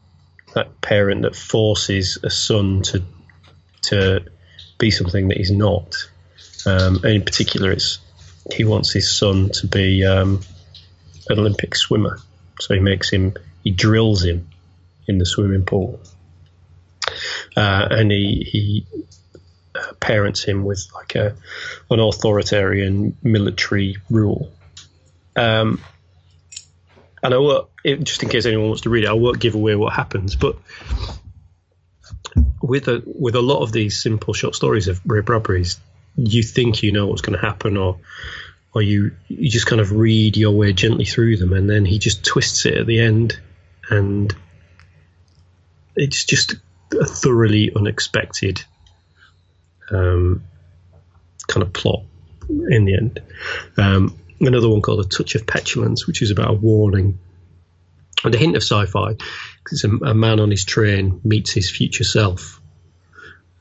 that 0.56 0.82
parent 0.82 1.22
that 1.22 1.36
forces 1.36 2.18
a 2.24 2.32
son 2.32 2.82
to 2.82 3.04
to 3.84 4.26
be 4.80 4.90
something 4.90 5.28
that 5.28 5.38
he's 5.38 5.52
not. 5.52 5.94
Um, 6.66 6.96
and 6.96 7.14
in 7.14 7.22
particular, 7.22 7.72
it's 7.72 8.00
he 8.52 8.64
wants 8.64 8.92
his 8.92 9.16
son 9.16 9.52
to 9.60 9.68
be 9.68 10.04
um, 10.04 10.42
an 11.30 11.38
Olympic 11.38 11.76
swimmer, 11.76 12.18
so 12.60 12.74
he 12.74 12.80
makes 12.80 13.12
him 13.12 13.36
he 13.64 13.70
drills 13.70 14.24
him 14.24 14.48
in 15.08 15.20
the 15.20 15.28
swimming 15.28 15.66
pool, 15.66 16.00
uh, 17.56 17.88
and 17.92 18.12
he 18.12 18.48
he 18.52 18.86
uh, 19.76 19.94
parents 20.00 20.44
him 20.44 20.64
with 20.64 20.88
like 20.94 21.16
a 21.16 21.36
an 21.90 22.00
authoritarian 22.00 23.18
military 23.24 23.98
rule. 24.10 24.52
Um, 25.36 25.82
and 27.24 27.34
I 27.34 27.38
won't, 27.38 27.70
just 28.04 28.22
in 28.22 28.30
case 28.30 28.46
anyone 28.46 28.68
wants 28.68 28.82
to 28.82 28.90
read 28.90 29.06
it, 29.06 29.10
I 29.10 29.14
won't 29.14 29.40
give 29.40 29.56
away 29.56 29.76
what 29.76 29.94
happens. 29.94 30.36
But 30.36 30.58
with 32.62 32.88
a 32.88 33.02
with 33.06 33.36
a 33.36 33.42
lot 33.42 33.62
of 33.62 33.72
these 33.72 34.02
simple 34.02 34.34
short 34.34 34.56
stories 34.56 34.88
of 34.88 35.00
Ray 35.06 35.22
Bradbury's, 35.22 35.80
you 36.16 36.44
think 36.44 36.84
you 36.84 36.92
know 36.92 37.08
what's 37.08 37.22
going 37.22 37.40
to 37.40 37.46
happen, 37.46 37.78
or 37.78 38.00
or 38.74 38.82
you 38.82 39.12
you 39.28 39.50
just 39.50 39.68
kind 39.68 39.82
of 39.82 39.92
read 39.92 40.38
your 40.38 40.52
way 40.52 40.74
gently 40.74 41.06
through 41.06 41.38
them, 41.38 41.54
and 41.54 41.70
then 41.70 41.86
he 41.86 41.98
just 41.98 42.26
twists 42.26 42.66
it 42.66 42.78
at 42.78 42.86
the 42.86 43.00
end, 43.00 43.40
and 43.90 44.36
it's 45.96 46.26
just 46.26 46.56
thoroughly 47.06 47.72
unexpected 47.76 48.64
um, 49.92 50.44
kind 51.48 51.64
of 51.64 51.74
plot 51.74 52.04
in 52.50 52.86
the 52.86 52.96
end. 52.96 53.22
Um, 53.78 54.18
another 54.40 54.70
one 54.70 54.82
called 54.82 55.06
A 55.06 55.10
Touch 55.10 55.36
of 55.36 55.46
Petulance, 55.48 56.08
which 56.08 56.22
is 56.22 56.32
about 56.32 56.50
a 56.50 56.54
warning 56.54 57.20
and 58.24 58.34
a 58.34 58.38
hint 58.38 58.56
of 58.56 58.64
sci-fi. 58.64 59.16
It's 59.72 59.84
a, 59.84 59.90
a 59.90 60.14
man 60.14 60.40
on 60.40 60.52
his 60.52 60.66
train 60.66 61.22
meets 61.24 61.52
his 61.52 61.70
future 61.70 62.04
self, 62.04 62.62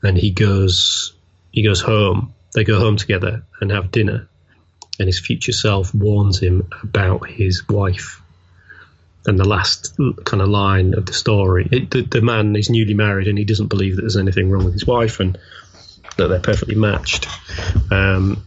and 0.01 0.17
he 0.17 0.31
goes 0.31 1.13
he 1.51 1.63
goes 1.63 1.81
home. 1.81 2.33
They 2.53 2.63
go 2.63 2.79
home 2.79 2.97
together 2.97 3.45
and 3.59 3.71
have 3.71 3.91
dinner, 3.91 4.29
and 4.99 5.07
his 5.07 5.19
future 5.19 5.53
self 5.53 5.93
warns 5.93 6.39
him 6.39 6.69
about 6.81 7.27
his 7.27 7.67
wife. 7.67 8.21
And 9.25 9.39
the 9.39 9.47
last 9.47 9.95
kind 10.25 10.41
of 10.41 10.49
line 10.49 10.95
of 10.95 11.05
the 11.05 11.13
story, 11.13 11.67
it, 11.71 11.91
the, 11.91 12.01
the 12.01 12.21
man 12.21 12.55
is 12.55 12.69
newly 12.69 12.93
married 12.93 13.27
and 13.27 13.37
he 13.37 13.45
doesn't 13.45 13.67
believe 13.67 13.95
that 13.95 14.01
there's 14.01 14.17
anything 14.17 14.49
wrong 14.49 14.65
with 14.65 14.73
his 14.73 14.85
wife 14.85 15.21
and 15.21 15.37
that 16.17 16.27
they're 16.27 16.39
perfectly 16.39 16.75
matched. 16.75 17.27
Um, 17.89 18.45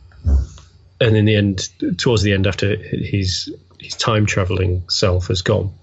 and 1.01 1.16
in 1.16 1.24
the 1.24 1.37
end, 1.37 1.68
towards 1.99 2.22
the 2.22 2.33
end, 2.33 2.47
after 2.47 2.77
his 2.77 3.55
his 3.79 3.95
time 3.95 4.27
traveling 4.27 4.85
self 4.89 5.29
has 5.29 5.43
gone, 5.43 5.74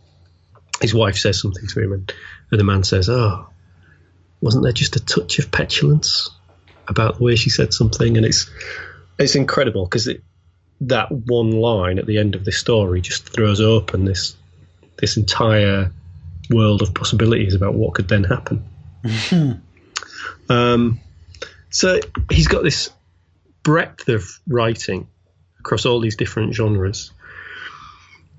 his 0.82 0.94
wife 0.94 1.18
says 1.18 1.40
something 1.40 1.68
to 1.68 1.82
him, 1.82 1.94
and, 1.94 2.14
and 2.52 2.60
the 2.60 2.64
man 2.64 2.84
says, 2.84 3.10
"Oh, 3.10 3.48
wasn't 4.42 4.64
there 4.64 4.74
just 4.74 4.96
a 4.96 5.06
touch 5.06 5.40
of 5.40 5.52
petulance 5.52 6.30
about 6.88 7.18
the 7.18 7.24
way 7.24 7.36
she 7.36 7.50
said 7.50 7.74
something?" 7.74 8.18
And 8.18 8.26
it's 8.26 8.50
it's 9.20 9.36
incredible 9.36 9.86
because 9.86 10.08
it, 10.08 10.24
that 10.82 11.12
one 11.12 11.52
line 11.52 12.00
at 12.00 12.08
the 12.08 12.18
end 12.18 12.36
of 12.36 12.44
this 12.44 12.58
story 12.58 13.02
just 13.02 13.30
throws 13.30 13.62
open 13.62 14.06
this 14.06 14.36
this 14.98 15.18
entire 15.18 15.92
world 16.50 16.82
of 16.82 16.94
possibilities 16.94 17.56
about 17.56 17.74
what 17.74 17.94
could 17.94 18.08
then 18.08 18.24
happen. 18.24 18.64
um, 20.50 21.00
so 21.70 22.00
he's 22.32 22.48
got 22.48 22.64
this 22.64 22.90
breadth 23.64 24.08
of 24.10 24.40
writing 24.48 25.08
across 25.60 25.86
all 25.86 26.00
these 26.00 26.16
different 26.16 26.54
genres. 26.54 27.12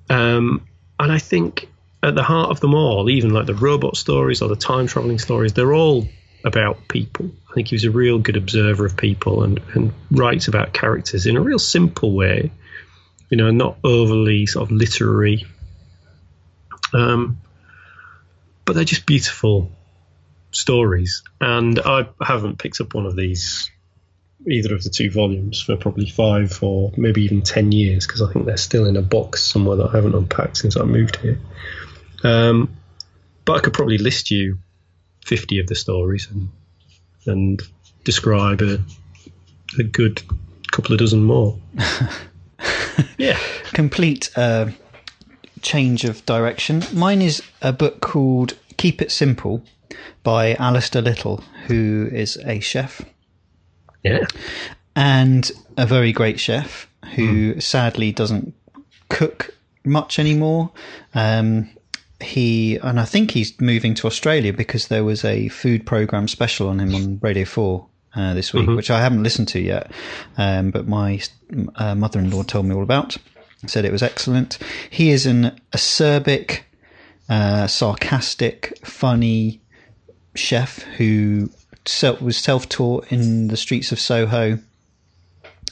Um, 0.09 0.67
and 0.99 1.11
I 1.11 1.19
think 1.19 1.69
at 2.03 2.15
the 2.15 2.23
heart 2.23 2.51
of 2.51 2.61
them 2.61 2.75
all, 2.75 3.09
even 3.09 3.31
like 3.31 3.47
the 3.47 3.55
robot 3.55 3.97
stories 3.97 4.43
or 4.43 4.49
the 4.49 4.57
time 4.57 4.87
traveling 4.87 5.19
stories, 5.19 5.55
they're 5.55 5.73
all 5.73 6.07
about 6.45 6.87
people. 6.89 7.31
I 7.51 7.55
think 7.55 7.69
he 7.69 7.75
was 7.75 7.85
a 7.85 7.91
real 7.91 8.19
good 8.19 8.37
observer 8.37 8.85
of 8.85 8.97
people 8.97 9.43
and, 9.43 9.61
and 9.75 9.93
writes 10.11 10.47
about 10.47 10.75
characters 10.75 11.27
in 11.27 11.37
a 11.37 11.41
real 11.41 11.59
simple 11.59 12.13
way, 12.13 12.51
you 13.31 13.39
know, 13.39 13.51
not 13.51 13.79
overly 13.83 14.47
sort 14.47 14.65
of 14.65 14.71
literary. 14.71 15.47
Um, 16.95 17.41
but 18.65 18.75
they're 18.75 18.85
just 18.85 19.05
beautiful 19.05 19.71
stories. 20.53 21.23
And 21.41 21.79
I 21.81 22.09
haven't 22.23 22.59
picked 22.59 22.81
up 22.81 22.95
one 22.95 23.07
of 23.07 23.17
these 23.17 23.71
either 24.47 24.75
of 24.75 24.83
the 24.83 24.91
two 24.91 25.11
volumes 25.11 25.61
for 25.61 25.77
probably 25.77 26.09
five 26.09 26.63
or 26.63 26.93
maybe 26.97 27.23
even 27.25 27.43
ten 27.43 27.73
years 27.73 28.07
because 28.07 28.23
I 28.23 28.33
think 28.33 28.47
they're 28.47 28.57
still 28.57 28.87
in 28.87 28.97
a 28.97 29.03
box 29.03 29.43
somewhere 29.43 29.77
that 29.77 29.91
I 29.91 29.97
haven't 29.97 30.15
unpacked 30.15 30.57
since 30.57 30.77
I 30.77 30.85
moved 30.85 31.17
here. 31.17 31.39
Um, 32.23 32.77
but 33.45 33.57
I 33.57 33.61
could 33.61 33.75
probably 33.75 33.99
list 33.99 34.31
you 34.31 34.59
fifty 35.25 35.59
of 35.61 35.67
the 35.67 35.75
stories 35.75 36.29
and 36.31 36.49
and 37.27 37.63
describe 38.05 38.61
a, 38.61 38.79
a 39.79 39.83
good 39.83 40.23
couple 40.71 40.93
of 40.93 40.99
dozen 40.99 41.25
more. 41.25 41.59
yeah, 43.19 43.39
Complete 43.73 44.31
uh, 44.37 44.67
change 45.65 46.05
of 46.05 46.25
direction. 46.27 46.83
Mine 46.93 47.21
is 47.23 47.43
a 47.63 47.73
book 47.73 48.01
called 48.01 48.57
Keep 48.77 49.03
It 49.03 49.11
Simple. 49.11 49.65
by 50.23 50.55
Alastair 50.55 51.03
Little, 51.03 51.43
who 51.67 52.09
is 52.13 52.37
a 52.45 52.59
chef 52.61 53.03
Yeah. 54.03 54.25
and 54.97 55.51
a 55.77 55.87
very 55.87 56.13
great 56.13 56.41
chef 56.41 56.89
who 57.15 57.61
sadly 57.61 58.11
doesn't 58.13 58.55
cook 59.09 59.55
much 59.85 60.19
anymore. 60.19 60.71
Um, 61.15 61.71
he 62.21 62.77
and 62.77 62.99
I 62.99 63.05
think 63.05 63.31
he's 63.33 63.61
moving 63.61 63.95
to 63.97 64.07
Australia 64.07 64.53
because 64.53 64.89
there 64.89 65.05
was 65.05 65.25
a 65.25 65.49
food 65.49 65.85
program 65.87 66.27
special 66.29 66.69
on 66.69 66.81
him 66.81 66.95
on 66.95 67.19
Radio 67.23 67.45
Four 67.45 67.87
uh, 68.17 68.33
this 68.35 68.53
week, 68.55 68.67
which 68.69 68.91
I 68.91 69.01
haven't 69.01 69.23
listened 69.23 69.49
to 69.49 69.61
yet. 69.61 69.91
Um, 70.39 70.71
but 70.71 70.89
my 70.89 71.21
uh, 71.77 71.95
mother-in-law 71.95 72.45
told 72.45 72.67
me 72.67 72.75
all 72.75 72.83
about. 72.83 73.17
Said 73.67 73.85
it 73.85 73.93
was 73.93 74.03
excellent. 74.03 74.59
He 74.91 75.11
is 75.11 75.27
an 75.27 75.61
acerbic, 75.73 76.61
uh, 77.29 77.67
sarcastic, 77.67 78.79
funny 78.85 79.61
chef 80.35 80.83
who 80.97 81.51
self, 81.87 82.21
was 82.21 82.37
self-taught 82.37 83.11
in 83.11 83.49
the 83.49 83.57
streets 83.57 83.93
of 83.93 84.01
Soho. 84.01 84.59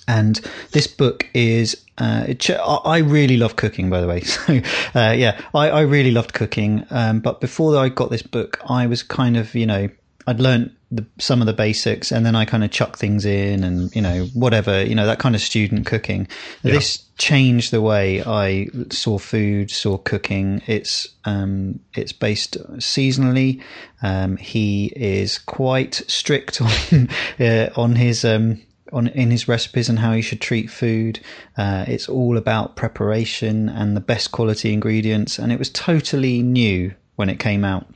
And 0.08 0.40
this 0.72 0.86
book 0.86 1.28
is. 1.34 1.84
Uh, 1.98 2.24
it, 2.28 2.50
I 2.50 2.80
I 2.84 2.98
really 2.98 3.36
love 3.36 3.56
cooking, 3.56 3.88
by 3.90 4.00
the 4.00 4.08
way. 4.08 4.20
So, 4.24 4.60
uh, 4.94 5.12
yeah, 5.12 5.40
I, 5.54 5.68
I 5.68 5.80
really 5.82 6.10
loved 6.10 6.32
cooking. 6.32 6.84
Um, 6.90 7.20
but 7.20 7.40
before 7.40 7.76
I 7.76 7.88
got 7.88 8.10
this 8.10 8.22
book, 8.22 8.60
I 8.68 8.86
was 8.86 9.02
kind 9.02 9.36
of, 9.36 9.54
you 9.54 9.66
know, 9.66 9.88
I'd 10.26 10.40
learned 10.40 10.74
the, 10.90 11.06
some 11.18 11.40
of 11.40 11.46
the 11.46 11.52
basics, 11.52 12.10
and 12.10 12.26
then 12.26 12.34
I 12.34 12.44
kind 12.44 12.64
of 12.64 12.70
chuck 12.70 12.98
things 12.98 13.24
in, 13.24 13.62
and 13.64 13.94
you 13.94 14.02
know, 14.02 14.24
whatever, 14.34 14.84
you 14.84 14.94
know, 14.94 15.06
that 15.06 15.18
kind 15.18 15.34
of 15.34 15.40
student 15.40 15.86
cooking. 15.86 16.28
This 16.62 17.01
changed 17.18 17.70
the 17.70 17.80
way 17.80 18.22
I 18.22 18.68
saw 18.90 19.18
food, 19.18 19.70
saw 19.70 19.98
cooking. 19.98 20.62
It's 20.66 21.08
um, 21.24 21.80
it's 21.94 22.12
based 22.12 22.56
seasonally. 22.78 23.62
Um, 24.02 24.36
he 24.36 24.92
is 24.96 25.38
quite 25.38 26.02
strict 26.08 26.60
on 26.62 27.08
uh, 27.38 27.70
on 27.76 27.96
his 27.96 28.24
um, 28.24 28.62
on 28.92 29.08
in 29.08 29.30
his 29.30 29.48
recipes 29.48 29.88
and 29.88 29.98
how 29.98 30.12
he 30.12 30.22
should 30.22 30.40
treat 30.40 30.70
food. 30.70 31.20
Uh, 31.56 31.84
it's 31.88 32.08
all 32.08 32.36
about 32.36 32.76
preparation 32.76 33.68
and 33.68 33.96
the 33.96 34.00
best 34.00 34.32
quality 34.32 34.72
ingredients, 34.72 35.38
and 35.38 35.52
it 35.52 35.58
was 35.58 35.70
totally 35.70 36.42
new 36.42 36.94
when 37.16 37.28
it 37.28 37.38
came 37.38 37.64
out. 37.64 37.86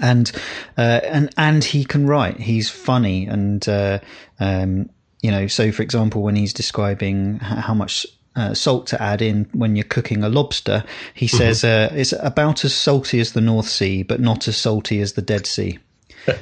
And 0.00 0.30
uh, 0.78 1.00
and 1.04 1.30
and 1.36 1.62
he 1.62 1.84
can 1.84 2.06
write. 2.06 2.40
He's 2.40 2.70
funny, 2.70 3.26
and 3.26 3.66
uh, 3.68 3.98
um, 4.40 4.88
you 5.22 5.30
know. 5.30 5.46
So, 5.46 5.72
for 5.72 5.82
example, 5.82 6.22
when 6.22 6.36
he's 6.36 6.52
describing 6.52 7.38
how 7.38 7.72
much 7.74 8.06
uh, 8.36 8.54
salt 8.54 8.86
to 8.88 9.02
add 9.02 9.22
in 9.22 9.46
when 9.52 9.76
you're 9.76 9.84
cooking 9.84 10.22
a 10.22 10.28
lobster, 10.28 10.84
he 11.14 11.26
says 11.26 11.64
uh, 11.64 11.90
it's 11.94 12.12
about 12.20 12.64
as 12.64 12.74
salty 12.74 13.20
as 13.20 13.32
the 13.32 13.40
North 13.40 13.68
Sea, 13.68 14.02
but 14.02 14.20
not 14.20 14.46
as 14.48 14.56
salty 14.56 15.00
as 15.00 15.14
the 15.14 15.22
Dead 15.22 15.46
Sea. 15.46 15.78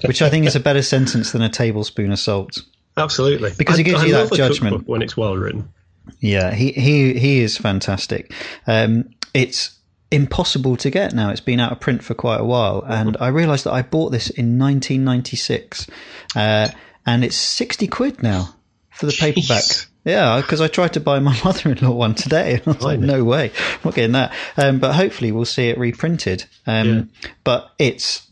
Which 0.05 0.21
I 0.21 0.29
think 0.29 0.47
is 0.47 0.55
a 0.57 0.61
better 0.61 0.83
sentence 0.83 1.33
than 1.33 1.41
a 1.43 1.49
tablespoon 1.49 2.13
of 2.13 2.19
salt. 2.19 2.59
Absolutely. 2.97 3.53
Because 3.57 3.79
he 3.79 3.83
I- 3.83 3.85
gives 3.85 4.03
I 4.03 4.07
you 4.07 4.13
that 4.13 4.33
judgment. 4.33 4.87
when 4.87 5.01
it's 5.03 5.17
well 5.17 5.37
written. 5.37 5.71
Yeah, 6.19 6.53
he 6.53 6.73
he 6.73 7.15
he 7.19 7.41
is 7.41 7.57
fantastic. 7.57 8.33
Um, 8.67 9.11
it's 9.33 9.79
impossible 10.11 10.77
to 10.79 10.91
get 10.91 11.15
now. 11.15 11.31
It's 11.31 11.41
been 11.41 11.61
out 11.61 11.71
of 11.73 11.79
print 11.81 12.03
for 12.03 12.15
quite 12.15 12.41
a 12.41 12.45
while, 12.45 12.83
and 12.87 13.17
I 13.21 13.29
realised 13.29 13.65
that 13.65 13.73
I 13.73 13.83
bought 13.83 14.11
this 14.11 14.29
in 14.29 14.59
1996, 14.59 15.87
uh, 16.35 16.69
and 17.07 17.25
it's 17.25 17.37
60 17.37 17.87
quid 17.87 18.23
now 18.23 18.55
for 19.01 19.07
the 19.07 19.17
paperback. 19.19 19.65
Yeah, 20.05 20.41
because 20.41 20.61
I 20.61 20.69
tried 20.69 20.93
to 20.95 21.01
buy 21.01 21.19
my 21.19 21.39
mother-in-law 21.45 21.91
one 21.91 22.15
today, 22.15 22.61
I 22.65 22.71
was 22.71 22.83
like, 22.83 23.01
"No 23.01 23.25
way, 23.25 23.51
I'm 23.75 23.81
not 23.85 23.95
getting 23.95 24.13
that." 24.13 24.33
Um, 24.57 24.79
but 24.79 24.95
hopefully, 24.95 25.33
we'll 25.33 25.45
see 25.45 25.69
it 25.69 25.79
reprinted. 25.79 26.45
Um, 26.67 27.11
But 27.45 27.71
it's 27.79 28.27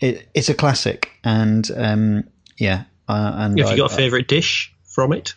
it, 0.00 0.28
it's 0.34 0.48
a 0.48 0.54
classic, 0.54 1.10
and 1.22 1.70
um, 1.76 2.24
yeah, 2.58 2.84
uh, 3.08 3.32
and 3.36 3.58
Have 3.58 3.68
I- 3.68 3.70
you 3.72 3.76
got 3.76 3.92
a 3.92 3.96
favourite 3.96 4.28
dish 4.28 4.72
from 4.84 5.12
it? 5.12 5.34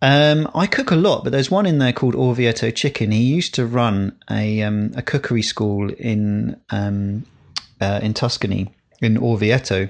um, 0.00 0.48
I 0.54 0.66
cook 0.66 0.90
a 0.90 0.96
lot, 0.96 1.24
but 1.24 1.30
there's 1.32 1.50
one 1.50 1.66
in 1.66 1.78
there 1.78 1.92
called 1.92 2.14
Orvieto 2.14 2.70
Chicken. 2.74 3.10
He 3.10 3.22
used 3.22 3.54
to 3.54 3.66
run 3.66 4.16
a 4.30 4.62
um, 4.62 4.92
a 4.96 5.02
cookery 5.02 5.42
school 5.42 5.90
in 5.90 6.60
um, 6.70 7.24
uh, 7.80 8.00
in 8.02 8.14
Tuscany 8.14 8.68
in 9.00 9.16
Orvieto, 9.16 9.88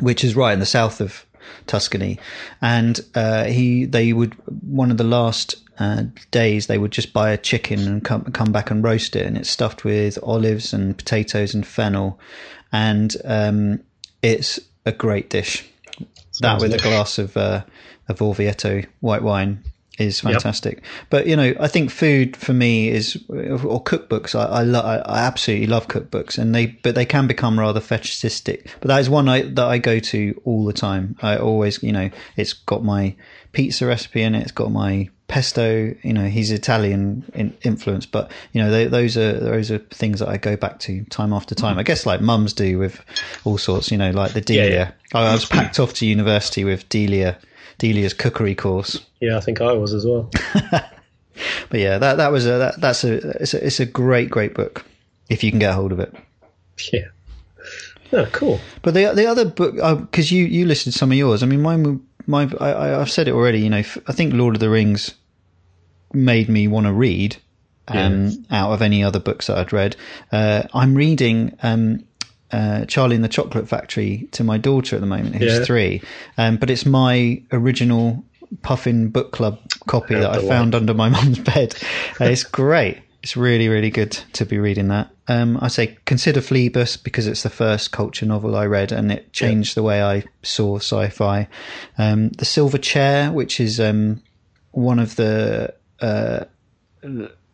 which 0.00 0.24
is 0.24 0.34
right 0.34 0.52
in 0.52 0.58
the 0.60 0.66
south 0.66 1.00
of 1.00 1.24
Tuscany. 1.66 2.18
And 2.60 3.00
uh, 3.14 3.44
he 3.44 3.84
they 3.84 4.12
would 4.12 4.34
one 4.62 4.90
of 4.90 4.96
the 4.96 5.04
last 5.04 5.56
uh, 5.78 6.04
days 6.30 6.66
they 6.66 6.78
would 6.78 6.92
just 6.92 7.12
buy 7.12 7.30
a 7.30 7.38
chicken 7.38 7.80
and 7.86 8.04
come 8.04 8.24
come 8.24 8.52
back 8.52 8.70
and 8.70 8.82
roast 8.82 9.16
it, 9.16 9.26
and 9.26 9.36
it's 9.36 9.50
stuffed 9.50 9.84
with 9.84 10.18
olives 10.22 10.72
and 10.72 10.96
potatoes 10.96 11.54
and 11.54 11.66
fennel, 11.66 12.18
and 12.72 13.16
um, 13.24 13.80
it's 14.22 14.60
a 14.86 14.92
great 14.92 15.30
dish. 15.30 15.68
that 15.98 16.06
Sounds 16.32 16.62
with 16.62 16.74
a 16.74 16.78
glass 16.78 17.18
of 17.18 17.36
uh, 17.36 17.64
of 18.08 18.18
Orvieto 18.18 18.86
white 19.00 19.22
wine 19.22 19.62
is 19.98 20.20
fantastic. 20.20 20.82
But 21.10 21.26
you 21.26 21.36
know, 21.36 21.54
I 21.60 21.68
think 21.68 21.90
food 21.90 22.36
for 22.36 22.52
me 22.52 22.88
is 22.88 23.16
or 23.28 23.82
cookbooks. 23.82 24.34
I 24.34 24.44
I, 24.44 24.62
lo- 24.62 24.80
I 24.80 25.20
absolutely 25.20 25.66
love 25.66 25.88
cookbooks, 25.88 26.38
and 26.38 26.54
they 26.54 26.66
but 26.66 26.94
they 26.94 27.06
can 27.06 27.26
become 27.26 27.58
rather 27.58 27.80
fetishistic. 27.80 28.70
But 28.80 28.88
that 28.88 29.00
is 29.00 29.08
one 29.08 29.28
I, 29.28 29.42
that 29.42 29.66
I 29.66 29.78
go 29.78 29.98
to 29.98 30.40
all 30.44 30.64
the 30.64 30.72
time. 30.72 31.16
I 31.22 31.36
always, 31.36 31.82
you 31.82 31.92
know, 31.92 32.10
it's 32.36 32.52
got 32.52 32.82
my 32.82 33.14
pizza 33.52 33.86
recipe 33.86 34.22
in 34.22 34.34
it. 34.34 34.42
It's 34.42 34.52
got 34.52 34.72
my 34.72 35.10
pesto. 35.28 35.94
You 36.02 36.12
know, 36.12 36.26
he's 36.26 36.50
Italian 36.50 37.24
in, 37.34 37.56
influence, 37.62 38.06
but 38.06 38.30
you 38.52 38.62
know, 38.62 38.70
they, 38.70 38.86
those 38.86 39.16
are 39.16 39.38
those 39.38 39.70
are 39.70 39.78
things 39.78 40.18
that 40.20 40.28
I 40.28 40.38
go 40.38 40.56
back 40.56 40.80
to 40.80 41.04
time 41.04 41.32
after 41.32 41.54
time. 41.54 41.72
Mm-hmm. 41.72 41.80
I 41.80 41.84
guess 41.84 42.06
like 42.06 42.20
mums 42.20 42.52
do 42.52 42.78
with 42.78 43.00
all 43.44 43.58
sorts. 43.58 43.90
You 43.90 43.98
know, 43.98 44.10
like 44.10 44.32
the 44.32 44.40
Delia. 44.40 44.70
yeah. 44.72 44.90
I, 45.18 45.28
I 45.28 45.32
was 45.32 45.44
packed 45.44 45.78
off 45.78 45.94
to 45.94 46.06
university 46.06 46.64
with 46.64 46.88
Delia. 46.88 47.38
Delia's 47.78 48.14
cookery 48.14 48.54
course. 48.54 49.04
Yeah, 49.20 49.36
I 49.36 49.40
think 49.40 49.60
I 49.60 49.72
was 49.72 49.92
as 49.94 50.04
well. 50.06 50.30
But 51.68 51.80
yeah, 51.80 51.98
that 51.98 52.18
that 52.18 52.30
was 52.30 52.46
a 52.46 52.58
that, 52.58 52.80
that's 52.80 53.02
a 53.02 53.14
it's, 53.42 53.54
a 53.54 53.66
it's 53.66 53.80
a 53.80 53.86
great 53.86 54.30
great 54.30 54.54
book 54.54 54.84
if 55.28 55.42
you 55.42 55.50
can 55.50 55.58
get 55.58 55.70
a 55.70 55.74
hold 55.74 55.90
of 55.90 55.98
it. 55.98 56.14
yeah. 56.92 57.08
Oh, 58.12 58.26
cool. 58.26 58.60
But 58.82 58.94
the 58.94 59.12
the 59.14 59.26
other 59.26 59.44
book 59.44 59.74
because 60.02 60.30
you 60.30 60.44
you 60.44 60.64
listed 60.64 60.94
some 60.94 61.10
of 61.10 61.18
yours. 61.18 61.42
I 61.42 61.46
mean, 61.46 61.60
mine 61.62 61.82
were- 61.82 61.98
my 62.26 62.48
I, 62.60 63.00
I've 63.00 63.10
said 63.10 63.26
it 63.26 63.32
already. 63.34 63.58
You 63.60 63.70
know, 63.70 63.78
I 64.06 64.12
think 64.12 64.32
Lord 64.32 64.54
of 64.54 64.60
the 64.60 64.70
Rings 64.70 65.14
made 66.12 66.48
me 66.48 66.68
want 66.68 66.86
to 66.86 66.92
read 66.92 67.36
um, 67.88 68.46
out 68.50 68.70
of 68.72 68.80
any 68.80 69.02
other 69.02 69.18
books 69.18 69.48
that 69.48 69.58
I'd 69.58 69.72
read. 69.72 69.96
Uh, 70.30 70.62
I'm 70.72 70.94
reading. 70.94 71.56
Um, 71.64 72.04
uh, 72.52 72.84
Charlie 72.86 73.16
and 73.16 73.24
the 73.24 73.28
Chocolate 73.28 73.68
Factory 73.68 74.28
to 74.32 74.44
my 74.44 74.58
daughter 74.58 74.96
at 74.96 75.00
the 75.00 75.06
moment, 75.06 75.34
who's 75.36 75.58
Yeah. 75.58 75.64
three. 75.64 76.02
Um, 76.38 76.56
but 76.56 76.70
it's 76.70 76.86
my 76.86 77.42
original 77.52 78.24
Puffin 78.62 79.08
Book 79.08 79.32
Club 79.32 79.58
copy 79.88 80.14
that 80.14 80.30
I 80.30 80.38
found 80.48 80.74
under 80.74 80.94
my 80.94 81.08
mum's 81.16 81.38
bed. 81.38 81.74
Uh, 82.20 82.24
it's 82.26 82.44
great. 82.44 82.98
It's 83.22 83.36
really, 83.36 83.68
really 83.68 83.90
good 83.90 84.12
to 84.34 84.44
be 84.44 84.58
reading 84.58 84.88
that. 84.88 85.08
Um, 85.28 85.58
I 85.62 85.68
say 85.68 85.96
consider 86.04 86.40
Phlebas 86.42 86.98
because 87.02 87.26
it's 87.26 87.42
the 87.42 87.48
first 87.50 87.90
culture 87.90 88.26
novel 88.26 88.54
I 88.54 88.66
read 88.66 88.92
and 88.92 89.10
it 89.10 89.32
changed 89.32 89.74
the 89.74 89.82
way 89.82 90.02
I 90.02 90.24
saw 90.42 90.76
sci-fi. 90.76 91.48
Um, 91.96 92.28
the 92.30 92.44
Silver 92.44 92.76
Chair, 92.76 93.32
which 93.32 93.58
is 93.60 93.80
um, 93.80 94.22
one 94.72 94.98
of 94.98 95.16
the 95.16 95.72
uh, 96.00 96.44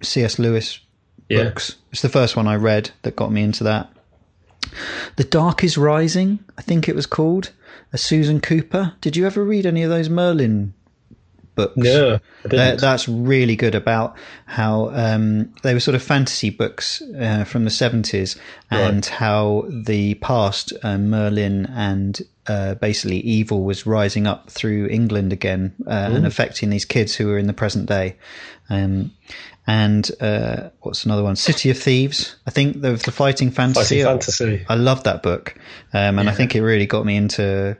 C.S. 0.02 0.38
Lewis 0.40 0.80
Yeah. 1.28 1.44
books. 1.44 1.76
It's 1.92 2.02
the 2.02 2.08
first 2.08 2.36
one 2.36 2.48
I 2.48 2.56
read 2.56 2.90
that 3.02 3.14
got 3.16 3.30
me 3.30 3.42
into 3.44 3.62
that. 3.64 3.88
The 5.16 5.24
Dark 5.24 5.64
is 5.64 5.78
Rising, 5.78 6.40
I 6.58 6.62
think 6.62 6.88
it 6.88 6.94
was 6.94 7.06
called. 7.06 7.50
A 7.92 7.98
Susan 7.98 8.40
Cooper. 8.40 8.94
Did 9.00 9.16
you 9.16 9.26
ever 9.26 9.44
read 9.44 9.66
any 9.66 9.82
of 9.82 9.90
those 9.90 10.08
Merlin 10.08 10.74
books? 11.66 11.76
No, 11.76 12.20
I 12.44 12.76
that's 12.76 13.08
really 13.08 13.56
good 13.56 13.74
about 13.74 14.16
how 14.46 14.90
um, 14.90 15.52
they 15.62 15.74
were 15.74 15.80
sort 15.80 15.94
of 15.94 16.02
fantasy 16.02 16.50
books 16.50 17.02
uh, 17.18 17.44
from 17.44 17.64
the 17.64 17.70
70s 17.70 18.38
and 18.70 19.04
how 19.04 19.66
the 19.68 20.14
past, 20.14 20.72
uh, 20.82 20.98
Merlin 20.98 21.66
and 21.66 22.20
uh, 22.46 22.74
basically 22.74 23.18
evil 23.18 23.62
was 23.62 23.86
rising 23.86 24.26
up 24.26 24.50
through 24.50 24.86
England 24.86 25.32
again 25.32 25.74
uh, 25.86 26.10
and 26.12 26.26
affecting 26.26 26.70
these 26.70 26.84
kids 26.84 27.14
who 27.14 27.30
are 27.30 27.38
in 27.38 27.46
the 27.46 27.52
present 27.52 27.86
day. 27.86 28.16
Um, 28.68 29.12
and 29.66 30.10
uh, 30.20 30.70
what's 30.80 31.04
another 31.04 31.22
one? 31.22 31.36
City 31.36 31.70
of 31.70 31.78
Thieves. 31.78 32.36
I 32.46 32.50
think 32.50 32.80
the, 32.80 32.92
the 32.92 33.12
fighting 33.12 33.50
fantasy. 33.50 34.02
Fighting 34.02 34.20
fantasy. 34.20 34.66
I 34.68 34.74
love 34.74 35.04
that 35.04 35.22
book, 35.22 35.54
um, 35.92 36.18
and 36.18 36.28
I 36.28 36.32
think 36.32 36.56
it 36.56 36.62
really 36.62 36.86
got 36.86 37.04
me 37.04 37.16
into 37.16 37.76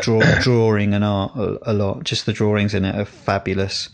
draw, 0.00 0.20
drawing 0.40 0.94
and 0.94 1.04
art 1.04 1.36
a, 1.36 1.70
a 1.70 1.72
lot. 1.72 2.04
Just 2.04 2.26
the 2.26 2.32
drawings 2.32 2.74
in 2.74 2.84
it 2.84 2.94
are 2.94 3.04
fabulous. 3.04 3.88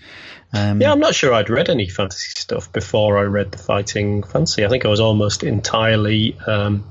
Um, 0.52 0.80
Yeah, 0.80 0.92
I'm 0.92 1.00
not 1.00 1.14
sure 1.14 1.32
I'd 1.32 1.50
read 1.50 1.70
any 1.70 1.88
fantasy 1.88 2.38
stuff 2.38 2.72
before 2.72 3.18
I 3.18 3.22
read 3.22 3.52
the 3.52 3.58
Fighting 3.58 4.22
Fantasy. 4.22 4.64
I 4.64 4.68
think 4.68 4.84
I 4.84 4.88
was 4.88 5.00
almost 5.00 5.42
entirely 5.42 6.36
um, 6.46 6.84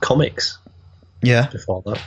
comics 0.00 0.58
yeah, 1.22 1.48
before 1.48 1.82
that. 1.86 2.02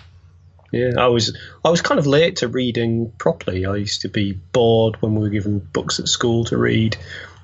Yeah, 0.72 0.94
I 0.98 1.08
was 1.08 1.38
I 1.64 1.70
was 1.70 1.82
kind 1.82 2.00
of 2.00 2.08
late 2.08 2.38
to 2.38 2.48
reading 2.48 3.12
properly. 3.20 3.66
I 3.66 3.76
used 3.76 4.02
to 4.02 4.10
be 4.10 4.34
bored 4.34 4.98
when 5.02 5.14
we 5.14 5.22
were 5.22 5.30
given 5.30 5.60
books 5.60 6.00
at 6.00 6.08
school 6.08 6.46
to 6.46 6.58
read 6.58 6.98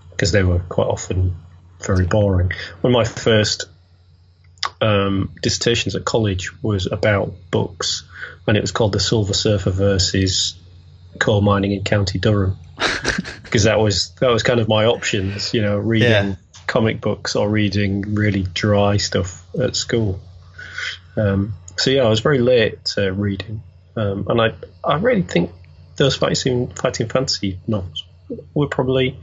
because 0.09 0.31
they 0.31 0.43
were 0.43 0.59
quite 0.59 0.87
often 0.87 1.35
very 1.85 2.07
boring. 2.07 2.51
One 2.81 2.91
of 2.91 2.97
my 2.97 3.05
first 3.05 3.65
um, 4.81 5.31
dissertations 5.41 5.95
at 5.95 6.05
college 6.05 6.51
was 6.63 6.85
about 6.91 7.33
books, 7.51 8.03
and 8.47 8.55
it 8.57 8.61
was 8.61 8.71
called 8.71 8.93
the 8.93 8.99
Silver 8.99 9.33
Surfer 9.33 9.71
versus 9.71 10.55
coal 11.19 11.41
mining 11.41 11.71
in 11.71 11.83
County 11.83 12.19
Durham, 12.19 12.57
because 13.43 13.63
that 13.63 13.79
was 13.79 14.13
that 14.21 14.29
was 14.29 14.43
kind 14.43 14.59
of 14.59 14.67
my 14.67 14.85
options, 14.85 15.53
you 15.53 15.61
know, 15.61 15.77
reading 15.77 16.09
Yeah. 16.11 16.35
comic 16.67 17.01
books 17.01 17.35
or 17.35 17.49
reading 17.49 18.15
really 18.15 18.43
dry 18.43 18.97
stuff 18.97 19.45
at 19.59 19.75
school. 19.75 20.19
Um, 21.17 21.53
so 21.75 21.89
yeah, 21.91 22.03
I 22.03 22.09
was 22.09 22.19
very 22.21 22.39
late 22.39 22.83
to 22.95 23.11
reading, 23.11 23.61
um, 23.95 24.25
and 24.29 24.41
I 24.41 24.53
I 24.83 24.95
really 24.95 25.23
think 25.23 25.51
those 25.97 26.15
fighting 26.15 26.67
fighting 26.69 27.09
fantasy 27.09 27.59
novels 27.67 28.05
were 28.53 28.67
probably 28.67 29.19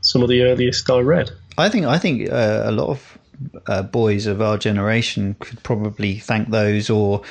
some 0.00 0.22
of 0.22 0.28
the 0.28 0.42
earliest 0.42 0.88
I 0.90 1.00
read. 1.00 1.30
I 1.58 1.68
think 1.68 1.86
I 1.86 1.98
think 1.98 2.30
uh, 2.30 2.62
a 2.66 2.70
lot 2.70 2.88
of 2.88 3.18
uh, 3.66 3.82
boys 3.82 4.26
of 4.26 4.40
our 4.40 4.58
generation 4.58 5.36
could 5.40 5.62
probably 5.62 6.18
thank 6.18 6.50
those 6.50 6.90
or 6.90 7.22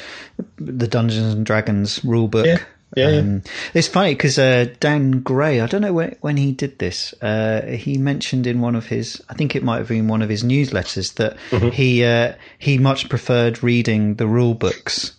the 0.57 0.87
Dungeons 0.87 1.33
and 1.33 1.45
Dragons 1.45 1.99
rulebook. 1.99 2.45
Yeah. 2.45 2.59
Yeah, 2.95 3.09
yeah. 3.09 3.19
Um, 3.19 3.43
it's 3.73 3.89
funny 3.89 4.13
because 4.13 4.39
uh, 4.39 4.67
Dan 4.79 5.19
Gray, 5.19 5.59
I 5.59 5.65
don't 5.65 5.81
know 5.81 5.91
when, 5.91 6.15
when 6.21 6.37
he 6.37 6.53
did 6.53 6.79
this. 6.79 7.13
Uh, 7.21 7.65
he 7.65 7.97
mentioned 7.97 8.47
in 8.47 8.61
one 8.61 8.73
of 8.73 8.85
his, 8.85 9.21
I 9.27 9.33
think 9.33 9.53
it 9.53 9.63
might 9.63 9.79
have 9.79 9.89
been 9.89 10.07
one 10.07 10.21
of 10.21 10.29
his 10.29 10.43
newsletters, 10.43 11.15
that 11.15 11.35
Mm-hmm. 11.49 11.69
he 11.69 12.05
uh, 12.05 12.35
he 12.57 12.77
much 12.77 13.09
preferred 13.09 13.61
reading 13.61 14.15
the 14.15 14.27
rule 14.27 14.53
books 14.53 15.11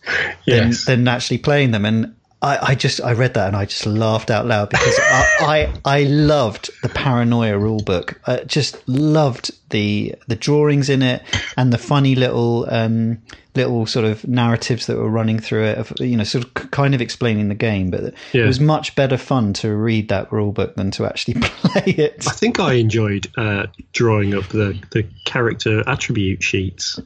than, 0.46 0.72
than 0.86 1.06
actually 1.06 1.38
playing 1.38 1.72
them. 1.72 1.84
And 1.84 2.15
I, 2.42 2.58
I 2.70 2.74
just 2.74 3.00
I 3.00 3.12
read 3.12 3.34
that 3.34 3.48
and 3.48 3.56
I 3.56 3.64
just 3.64 3.86
laughed 3.86 4.30
out 4.30 4.46
loud 4.46 4.70
because 4.70 4.98
I, 5.00 5.26
I 5.84 6.00
I 6.00 6.02
loved 6.04 6.70
the 6.82 6.88
paranoia 6.88 7.58
rule 7.58 7.80
book. 7.82 8.20
I 8.26 8.44
just 8.44 8.86
loved 8.88 9.52
the 9.70 10.14
the 10.28 10.36
drawings 10.36 10.88
in 10.90 11.02
it 11.02 11.22
and 11.56 11.72
the 11.72 11.78
funny 11.78 12.14
little 12.14 12.66
um, 12.68 13.18
little 13.54 13.86
sort 13.86 14.04
of 14.04 14.28
narratives 14.28 14.86
that 14.86 14.96
were 14.98 15.08
running 15.08 15.38
through 15.38 15.64
it. 15.64 15.78
Of, 15.78 15.92
you 15.98 16.16
know, 16.16 16.24
sort 16.24 16.44
of 16.44 16.70
kind 16.70 16.94
of 16.94 17.00
explaining 17.00 17.48
the 17.48 17.54
game. 17.54 17.90
But 17.90 18.12
Yeah. 18.34 18.44
it 18.44 18.46
was 18.46 18.60
much 18.60 18.94
better 18.94 19.16
fun 19.16 19.54
to 19.54 19.74
read 19.74 20.08
that 20.10 20.30
rule 20.30 20.52
book 20.52 20.74
than 20.76 20.90
to 20.92 21.06
actually 21.06 21.34
play 21.40 21.94
it. 21.96 22.26
I 22.28 22.32
think 22.32 22.60
I 22.60 22.74
enjoyed 22.74 23.28
uh, 23.38 23.66
drawing 23.92 24.34
up 24.34 24.46
the, 24.48 24.78
the 24.90 25.04
character 25.24 25.82
attribute 25.88 26.42
sheets 26.42 27.00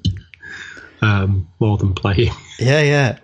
um, 1.03 1.49
more 1.59 1.77
than 1.79 1.95
playing. 1.95 2.33
Yeah, 2.61 2.83
yeah, 2.83 3.19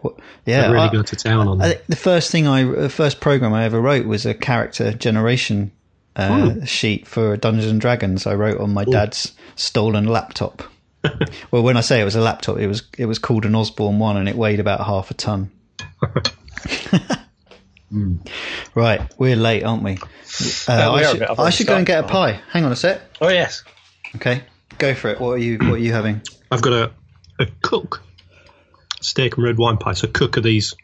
yeah. 0.46 0.62
I 0.62 0.70
really 0.70 0.88
I- 0.88 0.92
go 0.92 1.02
to 1.02 1.14
town 1.14 1.46
on 1.46 1.60
I 1.60 1.68
them. 1.74 1.78
the 1.88 1.96
first 1.96 2.30
thing 2.30 2.46
I, 2.46 2.64
the 2.64 2.88
first 2.88 3.20
program 3.20 3.52
I 3.52 3.64
ever 3.64 3.78
wrote 3.82 4.06
was 4.06 4.24
a 4.24 4.32
character 4.32 4.94
generation 4.94 5.72
uh, 6.16 6.64
sheet 6.64 7.06
for 7.06 7.36
Dungeons 7.36 7.70
and 7.70 7.78
Dragons. 7.78 8.26
I 8.26 8.34
wrote 8.34 8.58
on 8.62 8.72
my 8.72 8.86
dad's 8.86 9.34
stolen 9.56 10.06
laptop. 10.06 10.62
well, 11.50 11.62
when 11.62 11.76
I 11.76 11.82
say 11.82 12.00
it 12.00 12.04
was 12.04 12.16
a 12.16 12.22
laptop, 12.22 12.56
it 12.58 12.66
was 12.66 12.84
it 12.96 13.04
was 13.04 13.18
called 13.18 13.44
an 13.44 13.54
Osborne 13.54 13.98
One, 13.98 14.16
and 14.16 14.26
it 14.26 14.36
weighed 14.36 14.58
about 14.58 14.80
half 14.86 15.10
a 15.10 15.14
ton. 15.14 15.50
Right, 18.74 19.00
we're 19.18 19.36
late, 19.36 19.62
aren't 19.62 19.82
we? 19.82 19.92
Uh, 19.92 19.96
we 19.96 20.72
I, 20.74 21.04
are 21.04 21.04
should. 21.04 21.22
I've 21.22 21.54
should 21.54 21.66
go 21.66 21.76
and 21.76 21.86
get 21.86 22.04
a 22.04 22.06
pie. 22.06 22.40
Hang 22.50 22.64
on 22.64 22.72
a 22.72 22.76
sec. 22.76 23.00
Oh 23.20 23.28
yes, 23.28 23.62
Okay, 24.16 24.42
go 24.78 24.94
for 24.94 25.08
it. 25.08 25.20
What 25.20 25.30
are 25.30 25.38
you 25.38 25.58
What 25.58 25.74
are 25.74 25.78
you 25.78 25.92
having? 25.92 26.20
I've 26.50 26.62
got 26.62 26.72
a, 26.72 26.92
a 27.38 27.46
cook 27.62 28.02
steak 29.00 29.36
and 29.36 29.44
red 29.44 29.58
wine 29.58 29.76
pie. 29.76 29.92
So 29.92 30.08
cook 30.08 30.36
are 30.36 30.42
these 30.42 30.74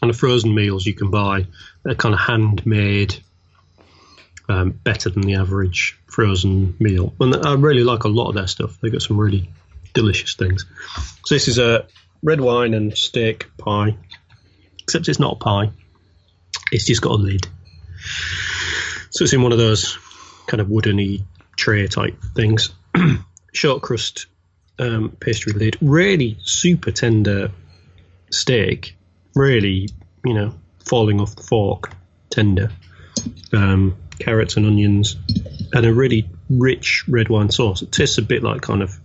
kind 0.00 0.10
of 0.10 0.16
frozen 0.16 0.54
meals 0.54 0.86
you 0.86 0.94
can 0.94 1.10
buy. 1.10 1.46
They're 1.84 1.94
kind 1.94 2.14
of 2.14 2.20
handmade, 2.20 3.16
um, 4.48 4.70
better 4.70 5.10
than 5.10 5.22
the 5.22 5.36
average 5.36 5.98
frozen 6.06 6.76
meal. 6.78 7.14
And 7.20 7.34
I 7.34 7.54
really 7.54 7.84
like 7.84 8.04
a 8.04 8.08
lot 8.08 8.28
of 8.28 8.34
their 8.34 8.46
stuff. 8.46 8.78
They 8.80 8.90
got 8.90 9.02
some 9.02 9.18
really 9.18 9.50
delicious 9.92 10.34
things. 10.34 10.66
So 11.24 11.34
this 11.34 11.48
is 11.48 11.58
a 11.58 11.86
red 12.22 12.40
wine 12.40 12.74
and 12.74 12.96
steak 12.96 13.46
pie, 13.56 13.96
except 14.82 15.08
it's 15.08 15.20
not 15.20 15.34
a 15.34 15.38
pie. 15.38 15.70
It's 16.72 16.86
just 16.86 17.02
got 17.02 17.12
a 17.12 17.22
lid. 17.22 17.46
So 19.10 19.24
it's 19.24 19.32
in 19.32 19.42
one 19.42 19.52
of 19.52 19.58
those 19.58 19.98
kind 20.46 20.60
of 20.60 20.68
woodeny 20.68 21.24
tray 21.56 21.86
type 21.86 22.20
things. 22.34 22.70
Short 23.52 23.82
crust 23.82 24.26
um, 24.78 25.16
pastry 25.20 25.52
lid. 25.52 25.76
Really 25.80 26.38
super 26.42 26.90
tender 26.90 27.50
steak. 28.30 28.96
Really, 29.34 29.88
you 30.24 30.34
know, 30.34 30.54
falling 30.84 31.20
off 31.20 31.36
the 31.36 31.42
fork, 31.42 31.92
tender. 32.30 32.70
Um, 33.52 33.96
carrots 34.18 34.56
and 34.56 34.66
onions, 34.66 35.16
and 35.72 35.86
a 35.86 35.92
really 35.92 36.28
rich 36.50 37.04
red 37.08 37.28
wine 37.28 37.50
sauce. 37.50 37.82
It 37.82 37.92
tastes 37.92 38.18
a 38.18 38.22
bit 38.22 38.42
like 38.42 38.62
kind 38.62 38.82
of 38.82 38.98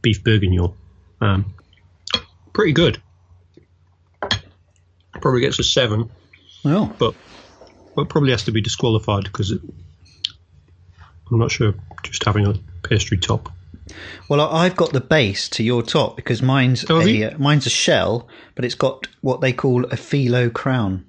beef 0.00 0.22
bourguignon. 0.24 0.74
Um, 1.20 1.54
pretty 2.52 2.72
good. 2.72 3.00
Probably 5.20 5.40
gets 5.40 5.58
a 5.58 5.64
seven, 5.64 6.10
Oh, 6.64 6.92
but 6.98 7.14
but 7.94 8.08
probably 8.08 8.30
has 8.30 8.44
to 8.44 8.52
be 8.52 8.60
disqualified 8.60 9.24
because 9.24 9.52
I'm 9.52 11.38
not 11.38 11.50
sure. 11.50 11.74
Just 12.02 12.24
having 12.24 12.46
a 12.46 12.54
pastry 12.82 13.18
top. 13.18 13.52
Well, 14.28 14.40
I've 14.40 14.76
got 14.76 14.92
the 14.92 15.00
base 15.00 15.48
to 15.50 15.62
your 15.62 15.82
top 15.82 16.16
because 16.16 16.40
mine's 16.42 16.84
Oh, 16.88 17.00
a 17.00 17.24
uh, 17.24 17.38
mine's 17.38 17.66
a 17.66 17.70
shell, 17.70 18.28
but 18.54 18.64
it's 18.64 18.74
got 18.74 19.08
what 19.20 19.40
they 19.40 19.52
call 19.52 19.84
a 19.86 19.96
phyllo 19.96 20.52
crown. 20.52 21.04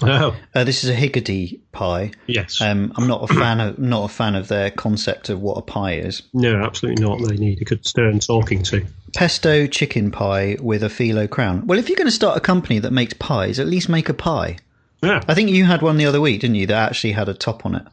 Oh 0.00 0.36
Uh, 0.54 0.62
this 0.62 0.84
is 0.84 0.90
a 0.90 0.94
Higgidy 0.94 1.58
pie. 1.72 2.12
yes, 2.28 2.60
Um, 2.60 2.92
I'm 2.96 3.08
not 3.08 3.28
a 3.28 3.34
fan 3.34 3.58
of 3.60 3.78
not 3.80 4.04
a 4.04 4.08
fan 4.14 4.36
of 4.36 4.46
their 4.48 4.70
concept 4.70 5.28
of 5.28 5.40
what 5.42 5.58
a 5.58 5.62
pie 5.62 5.94
is. 5.94 6.22
no, 6.32 6.62
absolutely 6.62 7.04
not. 7.04 7.18
They 7.28 7.36
need 7.36 7.60
a 7.60 7.64
good 7.64 7.84
stern 7.84 8.20
talking 8.20 8.62
to. 8.64 8.86
Pesto 9.14 9.66
chicken 9.66 10.10
pie 10.12 10.56
with 10.60 10.82
a 10.84 10.88
phyllo 10.88 11.28
crown. 11.28 11.66
Well, 11.66 11.78
if 11.80 11.88
you're 11.88 11.96
going 11.96 12.06
to 12.06 12.12
start 12.12 12.36
a 12.36 12.40
company 12.40 12.78
that 12.78 12.92
makes 12.92 13.14
pies, 13.14 13.58
at 13.58 13.66
least 13.66 13.88
make 13.88 14.08
a 14.08 14.14
pie. 14.14 14.58
Yeah, 15.02 15.20
I 15.26 15.34
think 15.34 15.50
you 15.50 15.64
had 15.64 15.82
one 15.82 15.96
the 15.96 16.06
other 16.06 16.20
week, 16.20 16.40
didn't 16.42 16.56
you? 16.56 16.66
That 16.68 16.88
actually 16.90 17.12
had 17.12 17.28
a 17.28 17.34
top 17.34 17.66
on 17.66 17.74
it. 17.74 17.86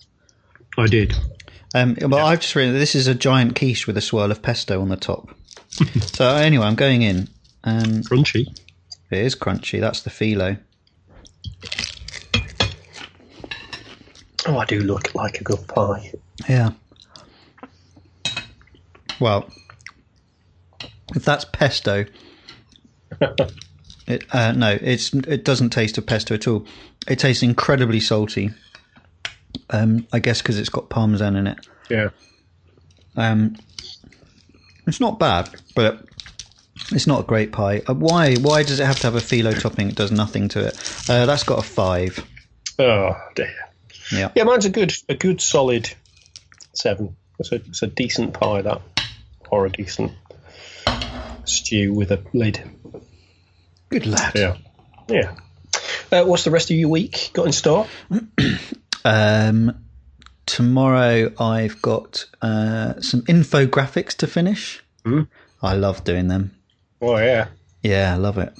I 0.77 0.85
did. 0.87 1.15
Um, 1.75 1.95
but 1.95 2.13
I've 2.13 2.39
just 2.39 2.55
written 2.55 2.73
this 2.73 2.95
is 2.95 3.07
a 3.07 3.13
giant 3.13 3.53
quiche 3.57 3.85
with 3.85 3.97
a 3.97 4.01
swirl 4.01 4.31
of 4.31 4.41
pesto 4.41 4.79
on 4.79 4.87
the 4.87 4.95
top. 4.95 5.29
so 6.13 6.33
anyway, 6.33 6.65
I'm 6.65 6.75
going 6.75 7.01
in. 7.01 7.27
Um, 7.65 8.01
Crunchy. 8.03 8.47
it 9.11 9.17
is 9.17 9.35
crunchy. 9.35 9.81
That's 9.81 9.99
the 9.99 10.09
phyllo. 10.09 10.57
Oh, 14.47 14.57
I 14.57 14.63
do 14.63 14.79
look 14.79 15.13
like 15.15 15.41
a 15.41 15.43
good 15.43 15.67
pie. 15.67 16.13
Yeah. 16.47 16.69
Well, 19.19 19.49
if 21.13 21.25
that's 21.25 21.43
pesto, 21.43 22.05
it, 24.07 24.23
uh, 24.33 24.53
no, 24.53 24.77
it's 24.79 25.13
it 25.13 25.43
doesn't 25.43 25.71
taste 25.71 25.97
of 25.97 26.05
pesto 26.05 26.35
at 26.35 26.47
all. 26.47 26.65
It 27.05 27.19
tastes 27.19 27.43
incredibly 27.43 27.99
salty. 27.99 28.51
Um, 29.69 30.07
I 30.13 30.19
guess 30.19 30.41
because 30.41 30.59
it's 30.59 30.69
got 30.69 30.89
parmesan 30.89 31.35
in 31.35 31.47
it. 31.47 31.67
Yeah. 31.89 32.09
Um, 33.15 33.55
it's 34.87 34.99
not 34.99 35.19
bad, 35.19 35.49
but 35.75 36.05
it's 36.91 37.07
not 37.07 37.21
a 37.21 37.23
great 37.23 37.51
pie. 37.51 37.81
Uh, 37.87 37.93
why? 37.93 38.35
Why 38.35 38.63
does 38.63 38.79
it 38.79 38.85
have 38.85 38.99
to 38.99 39.07
have 39.07 39.15
a 39.15 39.19
phyllo 39.19 39.59
topping? 39.59 39.89
It 39.89 39.95
does 39.95 40.11
nothing 40.11 40.49
to 40.49 40.67
it. 40.67 41.09
Uh, 41.09 41.25
that's 41.25 41.43
got 41.43 41.59
a 41.59 41.63
five. 41.63 42.25
Oh 42.77 43.15
dear. 43.35 43.53
Yeah. 44.11 44.31
Yeah, 44.35 44.43
mine's 44.43 44.65
a 44.65 44.69
good, 44.69 44.93
a 45.09 45.15
good 45.15 45.41
solid 45.41 45.91
seven. 46.73 47.15
It's 47.39 47.51
a, 47.51 47.55
it's 47.55 47.81
a 47.81 47.87
decent 47.87 48.33
pie 48.33 48.61
that, 48.61 48.81
or 49.49 49.65
a 49.65 49.71
decent 49.71 50.11
stew 51.45 51.93
with 51.93 52.11
a 52.11 52.23
lid. 52.33 52.61
Good 53.89 54.05
lad. 54.05 54.33
Yeah. 54.35 54.57
Yeah. 55.07 55.35
Uh, 56.11 56.23
what's 56.23 56.43
the 56.43 56.51
rest 56.51 56.69
of 56.71 56.77
your 56.77 56.89
week 56.89 57.31
got 57.33 57.47
in 57.47 57.51
store? 57.51 57.87
Um, 59.05 59.85
tomorrow 60.45 61.31
I've 61.39 61.81
got 61.81 62.25
uh, 62.41 62.99
some 63.01 63.21
infographics 63.23 64.15
to 64.17 64.27
finish. 64.27 64.83
Mhm. 65.05 65.27
I 65.61 65.75
love 65.75 66.03
doing 66.03 66.27
them. 66.27 66.51
Oh 67.01 67.17
yeah. 67.17 67.47
Yeah, 67.81 68.13
I 68.13 68.17
love 68.17 68.37
it. 68.37 68.53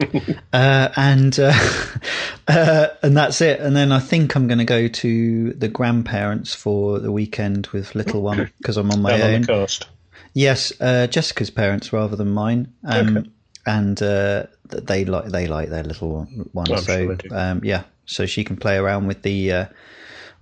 uh, 0.52 0.88
and 0.96 1.38
uh, 1.38 1.52
uh, 2.48 2.86
and 3.02 3.16
that's 3.16 3.40
it. 3.40 3.60
And 3.60 3.76
then 3.76 3.92
I 3.92 3.98
think 4.00 4.34
I'm 4.36 4.46
going 4.46 4.58
to 4.58 4.64
go 4.64 4.88
to 4.88 5.52
the 5.52 5.68
grandparents 5.68 6.54
for 6.54 6.98
the 6.98 7.12
weekend 7.12 7.66
with 7.68 7.94
little 7.94 8.22
one 8.22 8.50
because 8.58 8.76
I'm 8.76 8.90
on 8.90 9.02
my 9.02 9.10
Down 9.10 9.20
on 9.22 9.34
own. 9.34 9.40
the 9.42 9.46
coast. 9.46 9.86
Yes, 10.34 10.72
uh, 10.80 11.06
Jessica's 11.06 11.50
parents 11.50 11.92
rather 11.92 12.16
than 12.16 12.30
mine. 12.30 12.72
Um, 12.84 13.16
Okay. 13.18 13.30
And 13.66 14.02
uh, 14.02 14.44
they 14.66 15.06
like 15.06 15.24
they 15.26 15.46
like 15.46 15.70
their 15.70 15.84
little 15.84 16.28
one, 16.52 16.70
I'm 16.70 16.76
so 16.82 17.16
sure 17.16 17.16
um, 17.30 17.62
yeah, 17.64 17.84
so 18.06 18.26
she 18.26 18.44
can 18.44 18.56
play 18.56 18.76
around 18.76 19.06
with 19.06 19.22
the 19.22 19.52
uh, 19.52 19.66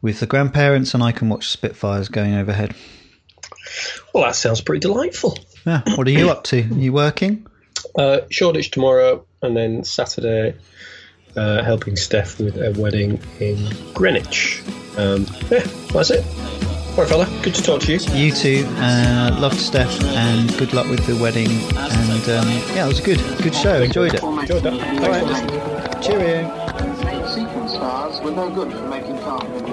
with 0.01 0.21
the 0.21 0.27
grandparents, 0.27 0.95
and 0.95 1.03
I 1.03 1.13
can 1.13 1.29
watch 1.29 1.49
Spitfires 1.49 2.09
going 2.09 2.35
overhead. 2.35 2.75
Well, 4.13 4.25
that 4.25 4.35
sounds 4.35 4.61
pretty 4.61 4.81
delightful. 4.81 5.39
Yeah, 5.65 5.83
what 5.95 6.07
are 6.07 6.11
you 6.11 6.31
up 6.31 6.45
to? 6.45 6.61
Are 6.61 6.79
you 6.79 6.93
working? 6.93 7.47
Uh, 7.97 8.21
Shoreditch 8.31 8.71
tomorrow, 8.71 9.25
and 9.43 9.57
then 9.57 9.85
Saturday, 9.85 10.57
uh, 11.37 11.63
helping 11.63 11.97
Steph 11.97 12.39
with 12.39 12.57
a 12.57 12.79
wedding 12.81 13.21
in 13.41 13.71
Greenwich. 13.95 14.63
Um, 14.97 15.27
yeah, 15.51 15.65
that's 15.93 16.11
it. 16.11 16.25
All 16.93 16.99
right, 16.99 17.09
fella. 17.09 17.27
Good 17.43 17.55
to 17.55 17.63
talk 17.63 17.81
to 17.83 17.93
you. 17.93 17.99
You 18.13 18.33
too. 18.33 18.67
Uh, 18.77 19.35
loved 19.41 19.59
Steph, 19.59 19.99
and 20.03 20.55
good 20.59 20.75
luck 20.75 20.89
with 20.91 21.07
the 21.07 21.17
wedding. 21.17 21.49
And 21.49 22.29
um, 22.29 22.49
yeah, 22.75 22.85
it 22.85 22.89
was 22.89 23.01
a 23.01 23.03
good, 23.03 23.19
good 23.43 23.55
show. 23.55 23.81
Enjoyed 23.81 24.15
it. 24.15 24.23
Enjoyed 24.23 24.63
that. 24.63 24.79
Thanks 25.01 25.19
for 25.19 25.25
listening. 25.25 26.03
Cheerio. 26.03 26.62
Were 28.21 28.31
no 28.31 28.49
good 28.51 28.73
for 28.73 28.87
making 28.89 29.17
range. 29.17 29.72